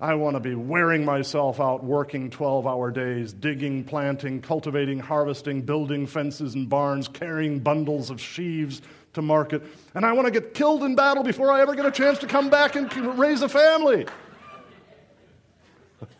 I 0.00 0.14
want 0.14 0.34
to 0.34 0.40
be 0.40 0.56
wearing 0.56 1.04
myself 1.04 1.60
out 1.60 1.84
working 1.84 2.28
12 2.28 2.66
hour 2.66 2.90
days, 2.90 3.32
digging, 3.32 3.84
planting, 3.84 4.40
cultivating, 4.40 4.98
harvesting, 4.98 5.62
building 5.62 6.08
fences 6.08 6.56
and 6.56 6.68
barns, 6.68 7.06
carrying 7.06 7.60
bundles 7.60 8.10
of 8.10 8.20
sheaves 8.20 8.82
to 9.14 9.22
market. 9.22 9.62
And 9.94 10.04
I 10.04 10.12
want 10.12 10.26
to 10.26 10.30
get 10.30 10.54
killed 10.54 10.82
in 10.82 10.94
battle 10.94 11.22
before 11.22 11.50
I 11.52 11.60
ever 11.60 11.74
get 11.74 11.86
a 11.86 11.90
chance 11.90 12.18
to 12.20 12.26
come 12.26 12.50
back 12.50 12.76
and 12.76 13.18
raise 13.18 13.42
a 13.42 13.48
family. 13.48 14.06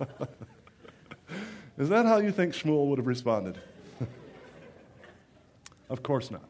Is 1.78 1.88
that 1.88 2.06
how 2.06 2.18
you 2.18 2.32
think 2.32 2.54
Shmuel 2.54 2.88
would 2.88 2.98
have 2.98 3.06
responded? 3.06 3.58
of 5.90 6.02
course 6.02 6.30
not. 6.30 6.44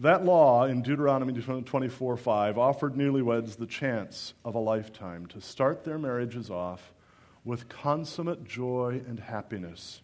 That 0.00 0.24
law 0.24 0.64
in 0.64 0.82
Deuteronomy 0.82 1.32
24 1.32 2.16
5 2.16 2.56
offered 2.56 2.94
newlyweds 2.94 3.56
the 3.56 3.66
chance 3.66 4.32
of 4.44 4.54
a 4.54 4.60
lifetime 4.60 5.26
to 5.26 5.40
start 5.40 5.84
their 5.84 5.98
marriages 5.98 6.50
off 6.50 6.92
with 7.44 7.68
consummate 7.68 8.44
joy 8.44 9.02
and 9.08 9.18
happiness. 9.18 10.00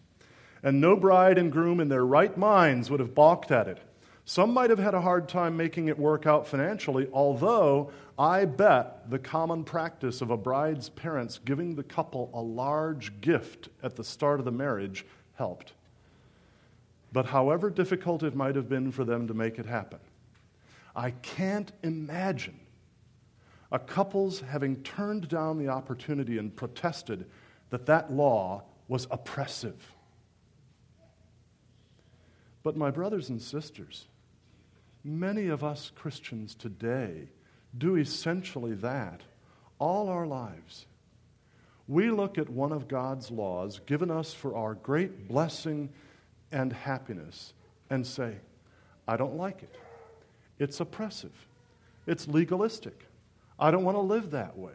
And 0.61 0.81
no 0.81 0.97
bride 0.97 1.37
and 1.37 1.49
groom 1.49 1.79
in 1.79 1.87
their 1.87 2.05
right 2.05 2.35
minds 2.37 2.89
would 2.89 2.99
have 2.99 3.15
balked 3.15 3.51
at 3.51 3.69
it. 3.69 3.79
Some 4.27 4.53
might 4.53 4.71
have 4.71 4.79
had 4.79 4.95
a 4.95 5.01
hard 5.01 5.29
time 5.29 5.55
making 5.55 5.87
it 5.87 5.99
work 5.99 6.25
out 6.25 6.47
financially, 6.47 7.07
although 7.13 7.91
I 8.17 8.45
bet 8.45 9.07
the 9.11 9.19
common 9.19 9.63
practice 9.63 10.19
of 10.19 10.31
a 10.31 10.37
bride's 10.37 10.89
parents 10.89 11.39
giving 11.45 11.75
the 11.75 11.83
couple 11.83 12.31
a 12.33 12.41
large 12.41 13.21
gift 13.21 13.69
at 13.83 13.95
the 13.95 14.03
start 14.03 14.39
of 14.39 14.45
the 14.45 14.51
marriage 14.51 15.05
helped. 15.35 15.73
But 17.13 17.27
however 17.27 17.69
difficult 17.69 18.23
it 18.23 18.35
might 18.35 18.55
have 18.55 18.67
been 18.67 18.91
for 18.91 19.03
them 19.03 19.27
to 19.27 19.35
make 19.35 19.59
it 19.59 19.67
happen, 19.67 19.99
I 20.95 21.11
can't 21.11 21.71
imagine 21.83 22.59
a 23.71 23.77
couple's 23.77 24.39
having 24.39 24.81
turned 24.83 25.27
down 25.27 25.59
the 25.59 25.67
opportunity 25.67 26.39
and 26.39 26.55
protested 26.55 27.25
that 27.69 27.85
that 27.85 28.11
law 28.11 28.63
was 28.87 29.07
oppressive. 29.11 29.91
But, 32.63 32.75
my 32.75 32.89
brothers 32.89 33.29
and 33.29 33.39
sisters, 33.39 34.07
Many 35.07 35.49
of 35.49 35.63
us 35.63 35.91
Christians 35.93 36.55
today 36.55 37.27
do 37.77 37.95
essentially 37.95 38.73
that 38.73 39.21
all 39.77 40.09
our 40.09 40.25
lives. 40.25 40.87
We 41.87 42.09
look 42.09 42.39
at 42.39 42.49
one 42.49 42.71
of 42.71 42.87
God's 42.87 43.29
laws 43.29 43.79
given 43.85 44.09
us 44.09 44.33
for 44.33 44.55
our 44.55 44.73
great 44.73 45.27
blessing 45.27 45.89
and 46.51 46.73
happiness 46.73 47.53
and 47.91 48.07
say, 48.07 48.37
I 49.07 49.15
don't 49.15 49.37
like 49.37 49.61
it. 49.61 49.77
It's 50.57 50.79
oppressive. 50.79 51.47
It's 52.07 52.27
legalistic. 52.27 53.05
I 53.59 53.69
don't 53.69 53.83
want 53.83 53.97
to 53.97 54.01
live 54.01 54.31
that 54.31 54.57
way. 54.57 54.73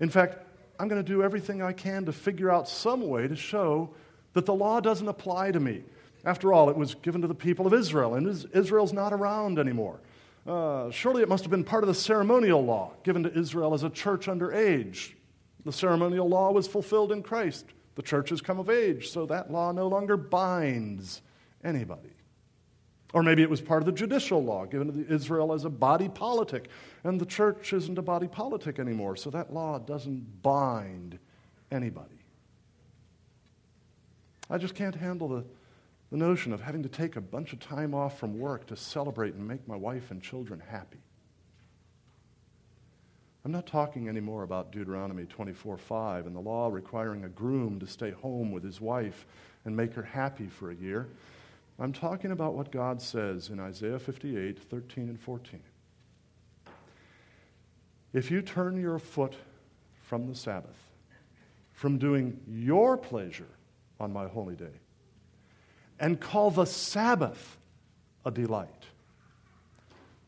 In 0.00 0.10
fact, 0.10 0.36
I'm 0.78 0.88
going 0.88 1.02
to 1.02 1.12
do 1.12 1.22
everything 1.22 1.62
I 1.62 1.72
can 1.72 2.04
to 2.04 2.12
figure 2.12 2.50
out 2.50 2.68
some 2.68 3.08
way 3.08 3.26
to 3.26 3.36
show 3.36 3.94
that 4.34 4.44
the 4.44 4.54
law 4.54 4.80
doesn't 4.80 5.08
apply 5.08 5.52
to 5.52 5.60
me. 5.60 5.82
After 6.24 6.52
all, 6.52 6.68
it 6.68 6.76
was 6.76 6.94
given 6.94 7.22
to 7.22 7.28
the 7.28 7.34
people 7.34 7.66
of 7.66 7.72
Israel, 7.72 8.14
and 8.14 8.46
Israel's 8.52 8.92
not 8.92 9.12
around 9.12 9.58
anymore. 9.58 10.00
Uh, 10.46 10.90
surely 10.90 11.22
it 11.22 11.28
must 11.28 11.44
have 11.44 11.50
been 11.50 11.64
part 11.64 11.84
of 11.84 11.88
the 11.88 11.94
ceremonial 11.94 12.64
law 12.64 12.92
given 13.04 13.22
to 13.22 13.38
Israel 13.38 13.74
as 13.74 13.82
a 13.82 13.90
church 13.90 14.28
under 14.28 14.52
age. 14.52 15.16
The 15.64 15.72
ceremonial 15.72 16.28
law 16.28 16.50
was 16.50 16.66
fulfilled 16.66 17.12
in 17.12 17.22
Christ. 17.22 17.66
The 17.94 18.02
church 18.02 18.30
has 18.30 18.40
come 18.40 18.58
of 18.58 18.70
age, 18.70 19.10
so 19.10 19.26
that 19.26 19.50
law 19.50 19.72
no 19.72 19.88
longer 19.88 20.16
binds 20.16 21.22
anybody. 21.62 22.10
Or 23.12 23.22
maybe 23.22 23.42
it 23.42 23.50
was 23.50 23.60
part 23.60 23.82
of 23.82 23.86
the 23.86 23.92
judicial 23.92 24.42
law 24.42 24.64
given 24.66 24.92
to 24.92 25.12
Israel 25.12 25.52
as 25.52 25.64
a 25.64 25.70
body 25.70 26.08
politic, 26.08 26.68
and 27.04 27.20
the 27.20 27.26
church 27.26 27.72
isn't 27.72 27.98
a 27.98 28.02
body 28.02 28.28
politic 28.28 28.78
anymore, 28.78 29.16
so 29.16 29.30
that 29.30 29.52
law 29.52 29.78
doesn't 29.78 30.42
bind 30.42 31.18
anybody. 31.70 32.20
I 34.48 34.58
just 34.58 34.74
can't 34.74 34.94
handle 34.94 35.28
the 35.28 35.44
the 36.10 36.16
notion 36.16 36.52
of 36.52 36.60
having 36.60 36.82
to 36.82 36.88
take 36.88 37.16
a 37.16 37.20
bunch 37.20 37.52
of 37.52 37.60
time 37.60 37.94
off 37.94 38.18
from 38.18 38.38
work 38.38 38.66
to 38.66 38.76
celebrate 38.76 39.34
and 39.34 39.46
make 39.46 39.66
my 39.68 39.76
wife 39.76 40.10
and 40.10 40.22
children 40.22 40.60
happy. 40.68 40.98
I'm 43.44 43.52
not 43.52 43.66
talking 43.66 44.08
anymore 44.08 44.42
about 44.42 44.72
Deuteronomy 44.72 45.24
24 45.24 45.78
5 45.78 46.26
and 46.26 46.36
the 46.36 46.40
law 46.40 46.68
requiring 46.68 47.24
a 47.24 47.28
groom 47.28 47.80
to 47.80 47.86
stay 47.86 48.10
home 48.10 48.50
with 48.50 48.62
his 48.62 48.80
wife 48.80 49.24
and 49.64 49.76
make 49.76 49.94
her 49.94 50.02
happy 50.02 50.46
for 50.46 50.70
a 50.70 50.74
year. 50.74 51.08
I'm 51.78 51.92
talking 51.94 52.32
about 52.32 52.54
what 52.54 52.70
God 52.70 53.00
says 53.00 53.48
in 53.48 53.58
Isaiah 53.58 53.98
58 53.98 54.58
13 54.58 55.08
and 55.08 55.18
14. 55.18 55.60
If 58.12 58.30
you 58.30 58.42
turn 58.42 58.78
your 58.78 58.98
foot 58.98 59.34
from 60.02 60.26
the 60.26 60.34
Sabbath, 60.34 60.76
from 61.72 61.96
doing 61.96 62.38
your 62.46 62.98
pleasure 62.98 63.48
on 63.98 64.12
my 64.12 64.26
holy 64.26 64.56
day, 64.56 64.80
and 66.00 66.18
call 66.18 66.50
the 66.50 66.64
Sabbath 66.64 67.58
a 68.24 68.30
delight. 68.30 68.86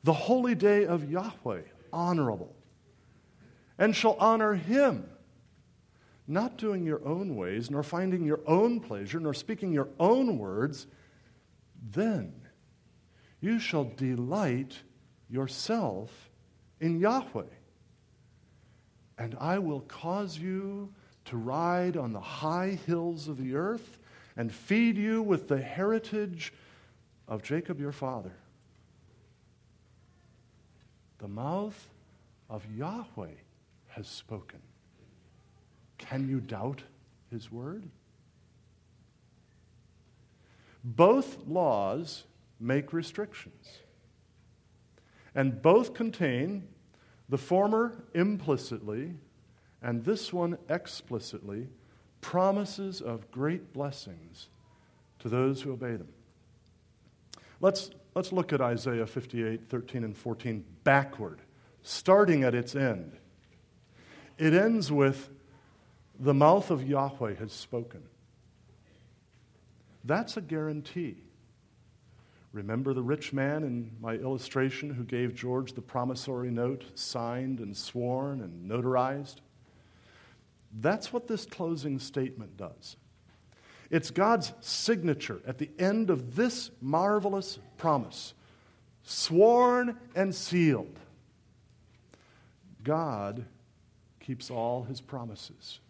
The 0.05 0.13
holy 0.13 0.55
day 0.55 0.85
of 0.85 1.11
Yahweh 1.11 1.63
honorable, 1.93 2.55
and 3.79 3.97
shall 3.97 4.17
honor 4.19 4.55
him, 4.55 5.09
not 6.29 6.57
doing 6.57 6.85
your 6.85 7.05
own 7.07 7.37
ways, 7.37 7.71
nor 7.71 7.83
finding 7.83 8.25
your 8.25 8.41
own 8.47 8.81
pleasure, 8.81 9.19
nor 9.19 9.35
speaking 9.35 9.73
your 9.73 9.89
own 9.99 10.39
words, 10.39 10.87
then 11.91 12.33
you 13.41 13.59
shall 13.59 13.85
delight 13.97 14.77
yourself 15.29 16.31
in 16.81 17.01
Yahweh. 17.01 17.43
And 19.19 19.37
I 19.41 19.59
will 19.59 19.81
cause 19.81 20.39
you 20.39 20.93
to 21.27 21.37
ride 21.37 21.97
on 21.97 22.13
the 22.13 22.21
high 22.21 22.79
hills 22.87 23.29
of 23.29 23.39
the 23.39 23.55
earth 23.55 23.99
and 24.37 24.53
feed 24.53 24.97
you 24.97 25.23
with 25.23 25.49
the 25.49 25.61
heritage 25.61 26.53
of 27.29 27.43
Jacob 27.43 27.81
your 27.81 27.93
father. 27.93 28.33
The 31.19 31.29
mouth 31.29 31.89
of 32.51 32.65
Yahweh 32.77 33.35
has 33.89 34.09
spoken. 34.09 34.61
Can 35.99 36.29
you 36.29 36.41
doubt 36.41 36.83
his 37.31 37.53
word? 37.53 37.85
Both 40.85 41.39
laws 41.47 42.25
make 42.59 42.93
restrictions, 42.93 43.79
and 45.35 45.63
both 45.63 45.95
contain 45.95 46.67
the 47.29 47.39
former 47.39 48.05
implicitly 48.15 49.15
and 49.81 50.05
this 50.05 50.33
one 50.33 50.59
explicitly 50.69 51.69
promises 52.23 53.03
of 53.03 53.31
great 53.31 53.75
blessings 53.75 54.49
to 55.19 55.29
those 55.29 55.61
who 55.61 55.73
obey 55.73 55.97
them. 55.97 56.09
Let's, 57.61 57.91
let's 58.15 58.33
look 58.33 58.55
at 58.55 58.63
Isaiah 58.63 59.07
58, 59.07 59.69
13, 59.69 60.05
and 60.05 60.17
14 60.17 60.65
backward, 60.85 61.41
starting 61.83 62.43
at 62.43 62.55
its 62.55 62.75
end. 62.75 63.13
It 64.39 64.55
ends 64.55 64.91
with, 64.91 65.29
The 66.19 66.33
mouth 66.33 66.71
of 66.71 66.89
Yahweh 66.89 67.35
has 67.35 67.53
spoken. 67.53 68.03
That's 70.05 70.37
a 70.37 70.41
guarantee. 70.41 71.19
Remember 72.53 72.93
the 72.93 73.03
rich 73.03 73.33
man 73.33 73.63
in 73.63 73.93
my 74.01 74.15
illustration 74.15 74.91
who 74.91 75.05
gave 75.05 75.35
George 75.35 75.73
the 75.73 75.81
promissory 75.81 76.51
note 76.51 76.85
signed 76.95 77.61
and 77.61 77.77
sworn 77.77 78.41
and 78.41 78.71
notarized? 78.71 79.37
That's 80.73 81.13
what 81.13 81.29
this 81.29 81.45
closing 81.45 81.99
statement 81.99 82.57
does. 82.57 82.97
It's 83.91 84.11
God's 84.11 84.53
signature 84.61 85.41
at 85.47 85.59
the 85.59 85.71
end 85.79 86.09
of 86.09 86.35
this 86.35 86.71
marvelous 86.81 87.59
promise, 87.77 88.33
sworn 89.03 89.99
and 90.15 90.35
sealed. 90.35 90.99
God 92.83 93.45
keeps 94.21 94.51
all 94.51 94.85
his 94.85 95.01
promises. 95.01 95.81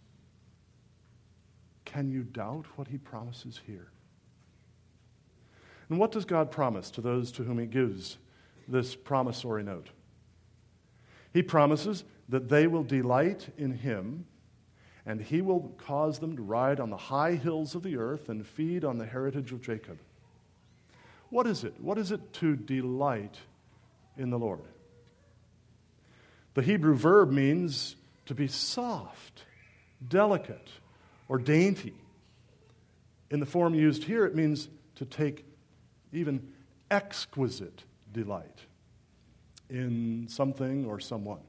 Can 1.85 2.11
you 2.11 2.23
doubt 2.23 2.66
what 2.77 2.88
he 2.88 2.99
promises 2.99 3.61
here? 3.66 3.88
And 5.88 5.99
what 5.99 6.11
does 6.11 6.25
God 6.25 6.51
promise 6.51 6.90
to 6.92 7.01
those 7.01 7.31
to 7.33 7.45
whom 7.45 7.59
he 7.59 7.66
gives 7.66 8.16
this 8.66 8.97
promissory 8.97 9.62
note? 9.62 9.90
He 11.33 11.42
promises 11.42 12.05
that 12.29 12.49
they 12.49 12.66
will 12.66 12.83
delight 12.83 13.49
in 13.59 13.73
him, 13.73 14.27
and 15.05 15.21
he 15.21 15.41
will 15.43 15.75
cause 15.79 16.19
them 16.19 16.37
to 16.37 16.43
ride 16.43 16.79
on 16.79 16.91
the 16.91 16.97
high 16.97 17.35
hills 17.35 17.75
of 17.75 17.83
the 17.83 17.97
earth 17.97 18.29
and 18.29 18.47
feed 18.47 18.85
on 18.85 18.99
the 18.99 19.07
heritage 19.07 19.53
of 19.53 19.61
Jacob. 19.61 19.99
What 21.31 21.47
is 21.47 21.65
it? 21.65 21.75
What 21.81 21.99
is 21.99 22.12
it 22.12 22.33
to 22.35 22.57
delight 22.57 23.37
in 24.17 24.31
the 24.31 24.38
Lord? 24.38 24.61
The 26.55 26.62
Hebrew 26.62 26.95
verb 26.95 27.31
means 27.31 27.97
to 28.27 28.35
be 28.35 28.47
soft, 28.47 29.45
delicate, 30.07 30.69
or 31.29 31.38
dainty. 31.38 31.95
In 33.31 33.41
the 33.41 33.47
form 33.47 33.75
used 33.75 34.05
here, 34.05 34.27
it 34.27 34.35
means 34.35 34.69
to 34.97 35.07
take 35.07 35.47
even 36.12 36.53
exquisite 36.91 37.85
delight 38.12 38.61
in 39.71 40.27
something 40.29 40.85
or 40.85 41.01
someone. 41.01 41.41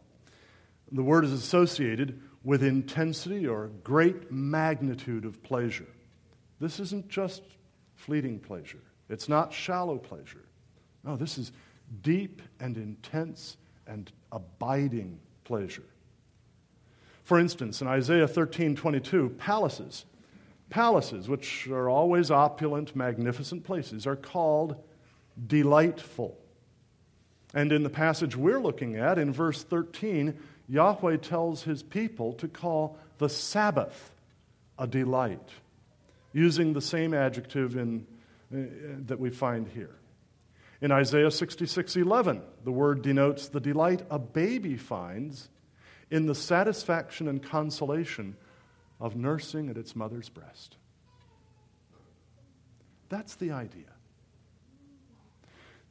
The 0.92 1.04
word 1.04 1.26
is 1.26 1.34
associated 1.34 2.22
with 2.44 2.64
intensity 2.64 3.48
or 3.48 3.68
great 3.84 4.32
magnitude 4.32 5.26
of 5.26 5.42
pleasure. 5.44 5.88
This 6.60 6.80
isn't 6.80 7.08
just 7.08 7.44
fleeting 7.96 8.40
pleasure, 8.40 8.82
it's 9.10 9.30
not 9.30 9.54
shallow 9.54 9.98
pleasure. 9.98 10.46
No, 11.04 11.16
this 11.16 11.38
is 11.38 11.52
deep 12.02 12.42
and 12.60 12.78
intense 12.78 13.58
and 13.88 14.12
abiding 14.32 15.20
pleasure. 15.44 15.84
For 17.24 17.40
instance, 17.40 17.82
in 17.82 17.88
Isaiah 17.88 18.28
13 18.28 18.76
22, 18.76 19.30
palaces, 19.38 20.06
palaces, 20.70 21.30
which 21.30 21.68
are 21.68 21.90
always 21.90 22.32
opulent, 22.32 22.96
magnificent 22.96 23.64
places, 23.64 24.06
are 24.06 24.16
called 24.16 24.76
delightful. 25.48 26.38
And 27.54 27.72
in 27.72 27.84
the 27.84 27.90
passage 27.90 28.36
we're 28.36 28.60
looking 28.60 28.96
at, 28.96 29.18
in 29.18 29.32
verse 29.32 29.64
13, 29.64 30.38
Yahweh 30.68 31.18
tells 31.18 31.64
his 31.64 31.84
people 31.84 32.34
to 32.34 32.48
call 32.48 32.98
the 33.18 33.30
Sabbath 33.30 34.12
a 34.80 34.88
delight, 34.88 35.50
using 36.32 36.74
the 36.74 36.82
same 36.82 37.14
adjective 37.14 37.76
in, 37.78 38.08
uh, 38.54 38.58
that 39.06 39.20
we 39.20 39.30
find 39.30 39.68
here. 39.68 39.96
In 40.82 40.92
Isaiah 40.92 41.32
66 41.32 41.96
11, 41.96 42.42
the 42.64 42.72
word 42.72 43.02
denotes 43.02 43.48
the 43.48 43.60
delight 43.60 44.06
a 44.10 44.20
baby 44.20 44.76
finds 44.76 45.50
in 46.12 46.26
the 46.26 46.36
satisfaction 46.36 47.28
and 47.28 47.42
consolation 47.42 48.36
of 49.00 49.16
nursing 49.16 49.70
at 49.70 49.78
its 49.78 49.96
mother's 49.96 50.30
breast. 50.30 50.78
That's 53.10 53.36
the 53.36 53.52
idea. 53.52 53.94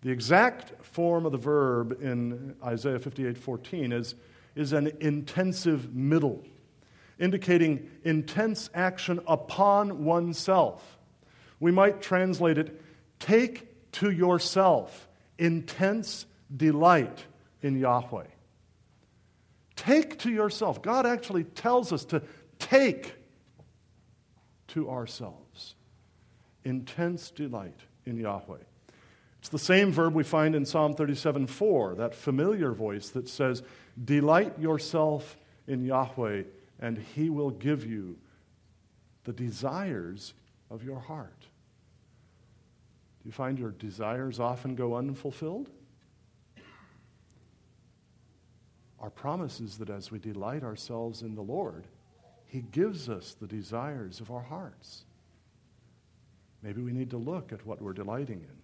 The 0.03 0.11
exact 0.11 0.85
form 0.85 1.25
of 1.27 1.33
the 1.33 1.39
verb 1.39 1.99
in 2.03 2.57
Isaiah 2.63 2.99
58:14 2.99 3.93
is, 3.93 4.15
is 4.55 4.73
an 4.73 4.93
intensive 5.01 5.95
middle, 5.95 6.45
indicating 7.19 7.91
intense 8.05 8.71
action 8.75 9.21
upon 9.27 10.05
oneself. 10.05 10.99
We 11.61 11.71
might 11.71 12.03
translate 12.03 12.59
it 12.59 12.81
take 13.19 13.69
to 13.93 14.11
yourself 14.11 15.09
intense 15.39 16.27
delight 16.55 17.25
in 17.63 17.79
Yahweh. 17.79 18.27
Take 19.77 20.19
to 20.21 20.31
yourself. 20.31 20.83
God 20.83 21.07
actually 21.07 21.45
tells 21.45 21.93
us 21.93 22.05
to 22.07 22.23
take 22.59 23.15
to 24.69 24.91
ourselves 24.91 25.75
intense 26.65 27.31
delight 27.31 27.79
in 28.07 28.17
Yahweh. 28.17 28.59
It's 29.39 29.49
the 29.49 29.59
same 29.59 29.91
verb 29.93 30.15
we 30.15 30.23
find 30.23 30.55
in 30.55 30.65
Psalm 30.65 30.95
37 30.95 31.47
4, 31.49 31.97
that 31.97 32.15
familiar 32.15 32.73
voice 32.73 33.09
that 33.11 33.29
says, 33.29 33.63
Delight 34.05 34.59
yourself 34.59 35.37
in 35.67 35.85
Yahweh, 35.85 36.43
and 36.81 36.99
he 36.99 37.31
will 37.31 37.51
give 37.51 37.85
you 37.85 38.17
the 39.25 39.33
desires 39.33 40.35
of 40.71 40.83
your 40.83 40.99
heart. 40.99 41.41
Do 43.23 43.29
you 43.29 43.33
find 43.33 43.59
your 43.59 43.71
desires 43.71 44.41
often 44.41 44.75
go 44.75 44.97
unfulfilled? 44.97 45.71
Our 49.03 49.11
promise 49.11 49.61
is 49.61 49.79
that 49.79 49.91
as 49.91 50.11
we 50.11 50.19
delight 50.19 50.63
ourselves 50.63 51.23
in 51.23 51.35
the 51.35 51.43
Lord, 51.43 51.87
He 52.47 52.63
gives 52.63 53.09
us 53.09 53.35
the 53.35 53.49
desires 53.49 54.21
of 54.21 54.31
our 54.31 54.43
hearts. 54.43 55.05
Maybe 56.63 56.81
we 56.83 56.93
need 56.93 57.11
to 57.11 57.17
look 57.17 57.53
at 57.53 57.67
what 57.67 57.83
we're 57.83 57.93
delighting 57.93 58.41
in. 58.41 58.62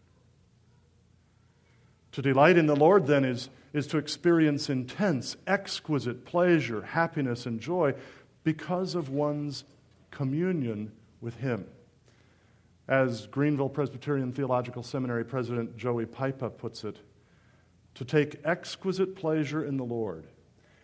To 2.19 2.23
delight 2.23 2.59
in 2.59 2.67
the 2.67 2.75
Lord, 2.75 3.07
then, 3.07 3.25
is, 3.25 3.49
is 3.73 3.87
to 3.87 3.97
experience 3.97 4.69
intense, 4.69 5.37
exquisite 5.47 6.25
pleasure, 6.25 6.83
happiness, 6.83 7.47
and 7.47 7.61
joy 7.61 7.95
because 8.43 8.97
of 8.97 9.09
one's 9.09 9.63
communion 10.11 10.91
with 11.21 11.37
Him. 11.37 11.65
As 12.89 13.29
Greenville 13.29 13.69
Presbyterian 13.69 14.33
Theological 14.33 14.83
Seminary 14.83 15.25
President 15.25 15.77
Joey 15.77 16.07
Pipa 16.07 16.51
puts 16.51 16.83
it, 16.83 16.97
to 17.95 18.05
take 18.05 18.41
exquisite 18.45 19.15
pleasure 19.15 19.65
in 19.65 19.77
the 19.77 19.85
Lord 19.85 20.27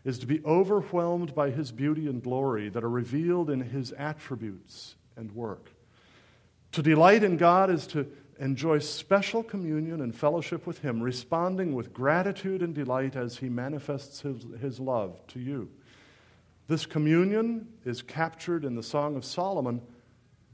is 0.04 0.20
to 0.20 0.28
be 0.28 0.40
overwhelmed 0.44 1.34
by 1.34 1.50
His 1.50 1.72
beauty 1.72 2.06
and 2.06 2.22
glory 2.22 2.68
that 2.68 2.84
are 2.84 2.88
revealed 2.88 3.50
in 3.50 3.60
His 3.60 3.90
attributes 3.98 4.94
and 5.16 5.32
work. 5.32 5.72
To 6.70 6.82
delight 6.82 7.24
in 7.24 7.38
God 7.38 7.70
is 7.70 7.88
to 7.88 8.06
enjoy 8.38 8.78
special 8.78 9.42
communion 9.42 10.00
and 10.00 10.14
fellowship 10.14 10.66
with 10.66 10.80
Him, 10.80 11.00
responding 11.00 11.74
with 11.74 11.92
gratitude 11.92 12.62
and 12.62 12.74
delight 12.74 13.16
as 13.16 13.38
He 13.38 13.48
manifests 13.48 14.20
His, 14.20 14.44
his 14.60 14.80
love 14.80 15.24
to 15.28 15.40
you. 15.40 15.70
This 16.66 16.86
communion 16.86 17.68
is 17.84 18.02
captured 18.02 18.64
in 18.64 18.74
the 18.74 18.82
Song 18.82 19.16
of 19.16 19.24
Solomon 19.24 19.82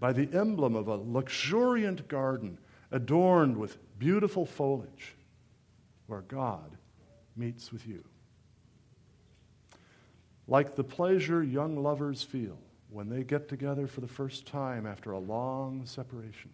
by 0.01 0.13
the 0.13 0.29
emblem 0.33 0.75
of 0.75 0.89
a 0.89 0.97
luxuriant 0.97 2.09
garden 2.09 2.59
adorned 2.91 3.57
with 3.57 3.79
beautiful 3.99 4.45
foliage 4.45 5.15
where 6.07 6.23
God 6.23 6.77
meets 7.37 7.71
with 7.71 7.87
you. 7.87 8.05
Like 10.49 10.75
the 10.75 10.83
pleasure 10.83 11.43
young 11.45 11.81
lovers 11.81 12.23
feel 12.23 12.59
when 12.89 13.09
they 13.09 13.23
get 13.23 13.49
together 13.49 13.87
for 13.87 14.01
the 14.01 14.09
first 14.09 14.47
time 14.47 14.85
after 14.85 15.13
a 15.13 15.19
long 15.19 15.87
separation 15.87 16.51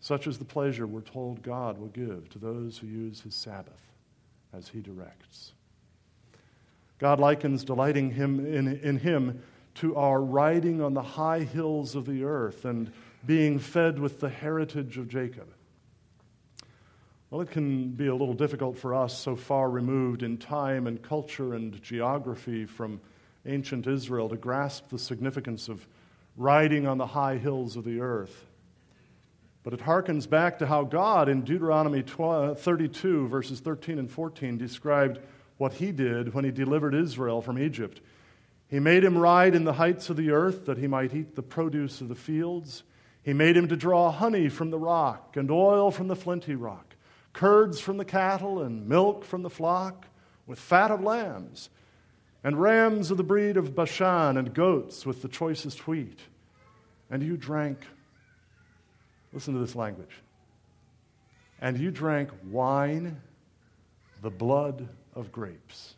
such 0.00 0.26
is 0.26 0.38
the 0.38 0.44
pleasure 0.44 0.86
we're 0.86 1.02
told 1.02 1.42
God 1.42 1.78
will 1.78 1.88
give 1.88 2.28
to 2.30 2.38
those 2.38 2.78
who 2.78 2.86
use 2.86 3.20
his 3.20 3.34
Sabbath 3.34 3.92
as 4.52 4.68
he 4.68 4.80
directs. 4.80 5.52
God 6.98 7.20
likens 7.20 7.64
delighting 7.64 8.10
him 8.10 8.44
in, 8.44 8.78
in 8.80 8.98
him 8.98 9.42
to 9.76 9.96
our 9.96 10.20
riding 10.20 10.82
on 10.82 10.94
the 10.94 11.02
high 11.02 11.40
hills 11.40 11.94
of 11.94 12.06
the 12.06 12.24
earth 12.24 12.64
and 12.64 12.92
being 13.26 13.58
fed 13.58 13.98
with 13.98 14.20
the 14.20 14.28
heritage 14.28 14.98
of 14.98 15.08
Jacob. 15.08 15.48
Well, 17.30 17.42
it 17.42 17.50
can 17.50 17.90
be 17.90 18.08
a 18.08 18.14
little 18.14 18.34
difficult 18.34 18.76
for 18.76 18.94
us 18.94 19.16
so 19.16 19.36
far 19.36 19.70
removed 19.70 20.22
in 20.22 20.36
time 20.36 20.86
and 20.86 21.00
culture 21.00 21.54
and 21.54 21.80
geography 21.80 22.64
from 22.66 23.00
ancient 23.46 23.86
Israel 23.86 24.28
to 24.28 24.36
grasp 24.36 24.88
the 24.88 24.98
significance 24.98 25.68
of 25.68 25.86
riding 26.36 26.86
on 26.86 26.98
the 26.98 27.06
high 27.06 27.36
hills 27.36 27.76
of 27.76 27.84
the 27.84 28.00
earth. 28.00 28.46
But 29.62 29.74
it 29.74 29.80
harkens 29.80 30.28
back 30.28 30.58
to 30.58 30.66
how 30.66 30.84
God 30.84 31.28
in 31.28 31.42
Deuteronomy 31.42 32.02
32, 32.02 33.28
verses 33.28 33.60
13 33.60 33.98
and 33.98 34.10
14, 34.10 34.56
described 34.56 35.18
what 35.58 35.74
he 35.74 35.92
did 35.92 36.32
when 36.32 36.44
he 36.44 36.50
delivered 36.50 36.94
Israel 36.94 37.42
from 37.42 37.58
Egypt. 37.58 38.00
He 38.68 38.80
made 38.80 39.04
him 39.04 39.18
ride 39.18 39.54
in 39.54 39.64
the 39.64 39.74
heights 39.74 40.08
of 40.08 40.16
the 40.16 40.30
earth 40.30 40.64
that 40.66 40.78
he 40.78 40.86
might 40.86 41.14
eat 41.14 41.34
the 41.34 41.42
produce 41.42 42.00
of 42.00 42.08
the 42.08 42.14
fields. 42.14 42.84
He 43.22 43.34
made 43.34 43.56
him 43.56 43.68
to 43.68 43.76
draw 43.76 44.10
honey 44.10 44.48
from 44.48 44.70
the 44.70 44.78
rock 44.78 45.36
and 45.36 45.50
oil 45.50 45.90
from 45.90 46.08
the 46.08 46.16
flinty 46.16 46.54
rock, 46.54 46.94
curds 47.34 47.80
from 47.80 47.98
the 47.98 48.04
cattle 48.04 48.62
and 48.62 48.88
milk 48.88 49.24
from 49.24 49.42
the 49.42 49.50
flock, 49.50 50.06
with 50.46 50.58
fat 50.58 50.90
of 50.90 51.02
lambs, 51.02 51.68
and 52.42 52.60
rams 52.60 53.10
of 53.10 53.18
the 53.18 53.22
breed 53.22 53.58
of 53.58 53.74
Bashan, 53.74 54.38
and 54.38 54.54
goats 54.54 55.04
with 55.04 55.20
the 55.20 55.28
choicest 55.28 55.86
wheat. 55.86 56.20
And 57.10 57.22
you 57.22 57.36
drank 57.36 57.80
Listen 59.32 59.54
to 59.54 59.60
this 59.60 59.76
language. 59.76 60.10
And 61.60 61.78
you 61.78 61.90
drank 61.90 62.30
wine, 62.50 63.20
the 64.22 64.30
blood 64.30 64.88
of 65.14 65.30
grapes. 65.30 65.94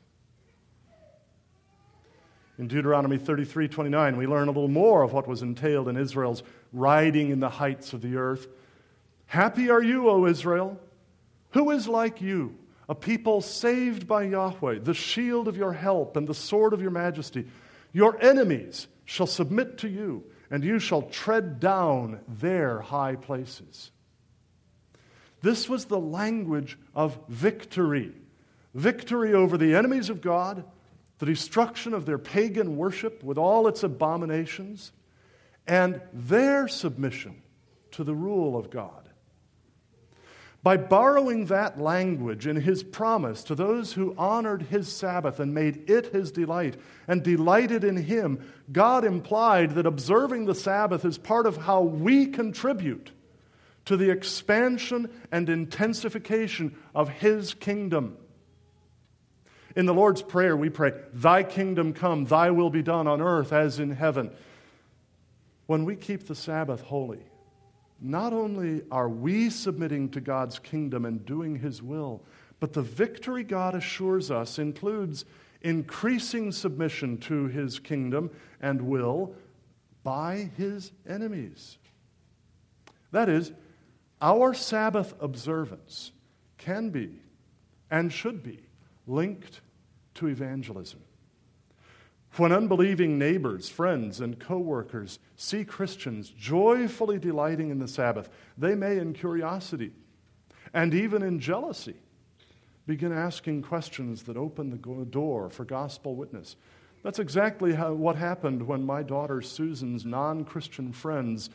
In 2.58 2.68
Deuteronomy 2.68 3.18
33 3.18 3.68
29, 3.68 4.16
we 4.16 4.26
learn 4.26 4.48
a 4.48 4.50
little 4.50 4.68
more 4.68 5.02
of 5.02 5.12
what 5.12 5.26
was 5.26 5.42
entailed 5.42 5.88
in 5.88 5.96
Israel's 5.96 6.42
riding 6.72 7.30
in 7.30 7.40
the 7.40 7.48
heights 7.48 7.92
of 7.92 8.02
the 8.02 8.16
earth. 8.16 8.46
Happy 9.26 9.70
are 9.70 9.82
you, 9.82 10.08
O 10.08 10.26
Israel! 10.26 10.78
Who 11.52 11.70
is 11.70 11.88
like 11.88 12.20
you? 12.20 12.56
A 12.88 12.94
people 12.94 13.40
saved 13.40 14.06
by 14.06 14.24
Yahweh, 14.24 14.80
the 14.80 14.94
shield 14.94 15.48
of 15.48 15.56
your 15.56 15.72
help 15.72 16.16
and 16.16 16.26
the 16.26 16.34
sword 16.34 16.72
of 16.72 16.82
your 16.82 16.90
majesty. 16.90 17.46
Your 17.92 18.20
enemies 18.22 18.86
shall 19.04 19.26
submit 19.26 19.78
to 19.78 19.88
you, 19.88 20.24
and 20.52 20.62
you 20.62 20.78
shall 20.78 21.02
tread 21.02 21.58
down 21.58 22.20
their 22.28 22.80
high 22.80 23.16
places. 23.16 23.90
This 25.40 25.68
was 25.68 25.86
the 25.86 25.98
language 25.98 26.78
of 26.94 27.18
victory 27.28 28.12
victory 28.74 29.34
over 29.34 29.58
the 29.58 29.74
enemies 29.74 30.08
of 30.08 30.22
God, 30.22 30.64
the 31.18 31.26
destruction 31.26 31.92
of 31.92 32.06
their 32.06 32.18
pagan 32.18 32.76
worship 32.76 33.22
with 33.22 33.36
all 33.36 33.68
its 33.68 33.82
abominations, 33.82 34.92
and 35.66 36.00
their 36.12 36.68
submission 36.68 37.42
to 37.90 38.02
the 38.02 38.14
rule 38.14 38.56
of 38.56 38.70
God. 38.70 39.08
By 40.62 40.76
borrowing 40.76 41.46
that 41.46 41.80
language 41.80 42.46
in 42.46 42.54
his 42.54 42.84
promise 42.84 43.42
to 43.44 43.56
those 43.56 43.94
who 43.94 44.14
honored 44.16 44.62
his 44.62 44.86
Sabbath 44.86 45.40
and 45.40 45.52
made 45.52 45.90
it 45.90 46.12
his 46.12 46.30
delight 46.30 46.76
and 47.08 47.22
delighted 47.22 47.82
in 47.82 47.96
him, 47.96 48.38
God 48.70 49.04
implied 49.04 49.72
that 49.72 49.86
observing 49.86 50.44
the 50.44 50.54
Sabbath 50.54 51.04
is 51.04 51.18
part 51.18 51.46
of 51.46 51.56
how 51.56 51.82
we 51.82 52.26
contribute 52.26 53.10
to 53.86 53.96
the 53.96 54.10
expansion 54.10 55.10
and 55.32 55.48
intensification 55.48 56.76
of 56.94 57.08
his 57.08 57.54
kingdom. 57.54 58.16
In 59.74 59.86
the 59.86 59.94
Lord's 59.94 60.22
Prayer, 60.22 60.56
we 60.56 60.70
pray, 60.70 60.92
Thy 61.12 61.42
kingdom 61.42 61.92
come, 61.92 62.24
Thy 62.24 62.52
will 62.52 62.70
be 62.70 62.82
done 62.82 63.08
on 63.08 63.20
earth 63.20 63.52
as 63.52 63.80
in 63.80 63.90
heaven. 63.90 64.30
When 65.66 65.84
we 65.84 65.96
keep 65.96 66.28
the 66.28 66.36
Sabbath 66.36 66.82
holy, 66.82 67.24
not 68.02 68.32
only 68.32 68.82
are 68.90 69.08
we 69.08 69.48
submitting 69.48 70.08
to 70.10 70.20
God's 70.20 70.58
kingdom 70.58 71.04
and 71.04 71.24
doing 71.24 71.56
His 71.56 71.82
will, 71.82 72.22
but 72.58 72.72
the 72.72 72.82
victory 72.82 73.44
God 73.44 73.74
assures 73.74 74.30
us 74.30 74.58
includes 74.58 75.24
increasing 75.62 76.50
submission 76.50 77.18
to 77.18 77.46
His 77.46 77.78
kingdom 77.78 78.30
and 78.60 78.82
will 78.82 79.34
by 80.02 80.50
His 80.56 80.90
enemies. 81.08 81.78
That 83.12 83.28
is, 83.28 83.52
our 84.20 84.54
Sabbath 84.54 85.14
observance 85.20 86.12
can 86.58 86.90
be 86.90 87.20
and 87.90 88.12
should 88.12 88.42
be 88.42 88.60
linked 89.06 89.60
to 90.14 90.28
evangelism. 90.28 91.00
When 92.36 92.50
unbelieving 92.50 93.18
neighbors, 93.18 93.68
friends, 93.68 94.20
and 94.20 94.40
coworkers 94.40 95.18
see 95.36 95.64
Christians 95.64 96.30
joyfully 96.30 97.18
delighting 97.18 97.70
in 97.70 97.78
the 97.78 97.88
Sabbath, 97.88 98.30
they 98.56 98.74
may, 98.74 98.98
in 98.98 99.12
curiosity 99.12 99.92
and 100.74 100.94
even 100.94 101.22
in 101.22 101.38
jealousy, 101.38 101.96
begin 102.86 103.12
asking 103.12 103.62
questions 103.62 104.22
that 104.24 104.36
open 104.36 104.70
the 104.70 105.04
door 105.04 105.50
for 105.50 105.64
gospel 105.64 106.16
witness. 106.16 106.56
That's 107.02 107.18
exactly 107.18 107.74
how, 107.74 107.92
what 107.92 108.16
happened 108.16 108.66
when 108.66 108.84
my 108.84 109.02
daughter 109.02 109.42
Susan's 109.42 110.04
non 110.04 110.44
Christian 110.44 110.92
friends 110.92 111.50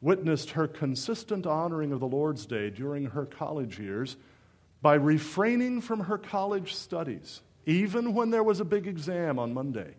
witnessed 0.00 0.50
her 0.50 0.66
consistent 0.66 1.46
honoring 1.46 1.92
of 1.92 2.00
the 2.00 2.08
Lord's 2.08 2.46
Day 2.46 2.70
during 2.70 3.06
her 3.06 3.26
college 3.26 3.78
years 3.78 4.16
by 4.80 4.94
refraining 4.94 5.80
from 5.80 6.00
her 6.00 6.18
college 6.18 6.74
studies, 6.74 7.42
even 7.66 8.14
when 8.14 8.30
there 8.30 8.44
was 8.44 8.60
a 8.60 8.64
big 8.64 8.86
exam 8.86 9.38
on 9.38 9.52
Monday, 9.52 9.94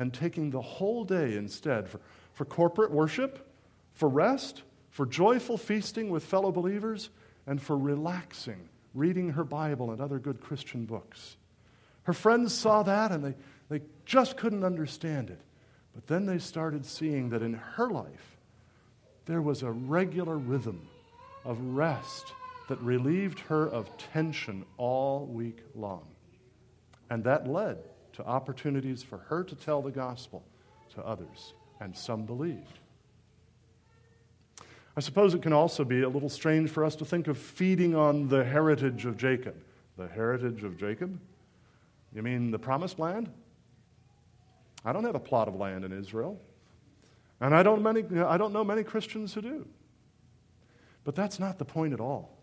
and 0.00 0.14
taking 0.14 0.48
the 0.48 0.62
whole 0.62 1.04
day 1.04 1.36
instead 1.36 1.86
for, 1.86 2.00
for 2.32 2.46
corporate 2.46 2.90
worship, 2.90 3.46
for 3.92 4.08
rest, 4.08 4.62
for 4.88 5.04
joyful 5.04 5.58
feasting 5.58 6.08
with 6.08 6.24
fellow 6.24 6.50
believers, 6.50 7.10
and 7.46 7.60
for 7.60 7.76
relaxing, 7.76 8.66
reading 8.94 9.32
her 9.32 9.44
Bible 9.44 9.90
and 9.90 10.00
other 10.00 10.18
good 10.18 10.40
Christian 10.40 10.86
books. 10.86 11.36
Her 12.04 12.14
friends 12.14 12.54
saw 12.54 12.82
that 12.82 13.12
and 13.12 13.22
they, 13.22 13.34
they 13.68 13.84
just 14.06 14.38
couldn't 14.38 14.64
understand 14.64 15.28
it. 15.28 15.40
But 15.94 16.06
then 16.06 16.24
they 16.24 16.38
started 16.38 16.86
seeing 16.86 17.28
that 17.28 17.42
in 17.42 17.52
her 17.52 17.90
life, 17.90 18.38
there 19.26 19.42
was 19.42 19.62
a 19.62 19.70
regular 19.70 20.38
rhythm 20.38 20.88
of 21.44 21.60
rest 21.60 22.32
that 22.70 22.80
relieved 22.80 23.40
her 23.40 23.68
of 23.68 23.94
tension 23.98 24.64
all 24.78 25.26
week 25.26 25.58
long. 25.74 26.06
And 27.10 27.22
that 27.24 27.46
led 27.46 27.78
to 28.14 28.26
opportunities 28.26 29.02
for 29.02 29.18
her 29.18 29.44
to 29.44 29.54
tell 29.54 29.82
the 29.82 29.90
gospel 29.90 30.44
to 30.94 31.04
others, 31.04 31.54
and 31.80 31.96
some 31.96 32.24
believed. 32.24 32.78
I 34.96 35.00
suppose 35.00 35.34
it 35.34 35.42
can 35.42 35.52
also 35.52 35.84
be 35.84 36.02
a 36.02 36.08
little 36.08 36.28
strange 36.28 36.70
for 36.70 36.84
us 36.84 36.96
to 36.96 37.04
think 37.04 37.28
of 37.28 37.38
feeding 37.38 37.94
on 37.94 38.28
the 38.28 38.44
heritage 38.44 39.06
of 39.06 39.16
Jacob. 39.16 39.54
The 39.96 40.08
heritage 40.08 40.64
of 40.64 40.76
Jacob? 40.78 41.18
You 42.12 42.22
mean 42.22 42.50
the 42.50 42.58
promised 42.58 42.98
land? 42.98 43.30
I 44.84 44.92
don't 44.92 45.04
have 45.04 45.14
a 45.14 45.20
plot 45.20 45.48
of 45.48 45.54
land 45.54 45.84
in 45.84 45.92
Israel. 45.92 46.40
And 47.40 47.54
I 47.54 47.62
don't, 47.62 47.82
many, 47.82 48.02
I 48.20 48.36
don't 48.36 48.52
know 48.52 48.64
many 48.64 48.82
Christians 48.82 49.32
who 49.32 49.42
do. 49.42 49.68
But 51.04 51.14
that's 51.14 51.38
not 51.38 51.58
the 51.58 51.64
point 51.64 51.94
at 51.94 52.00
all. 52.00 52.36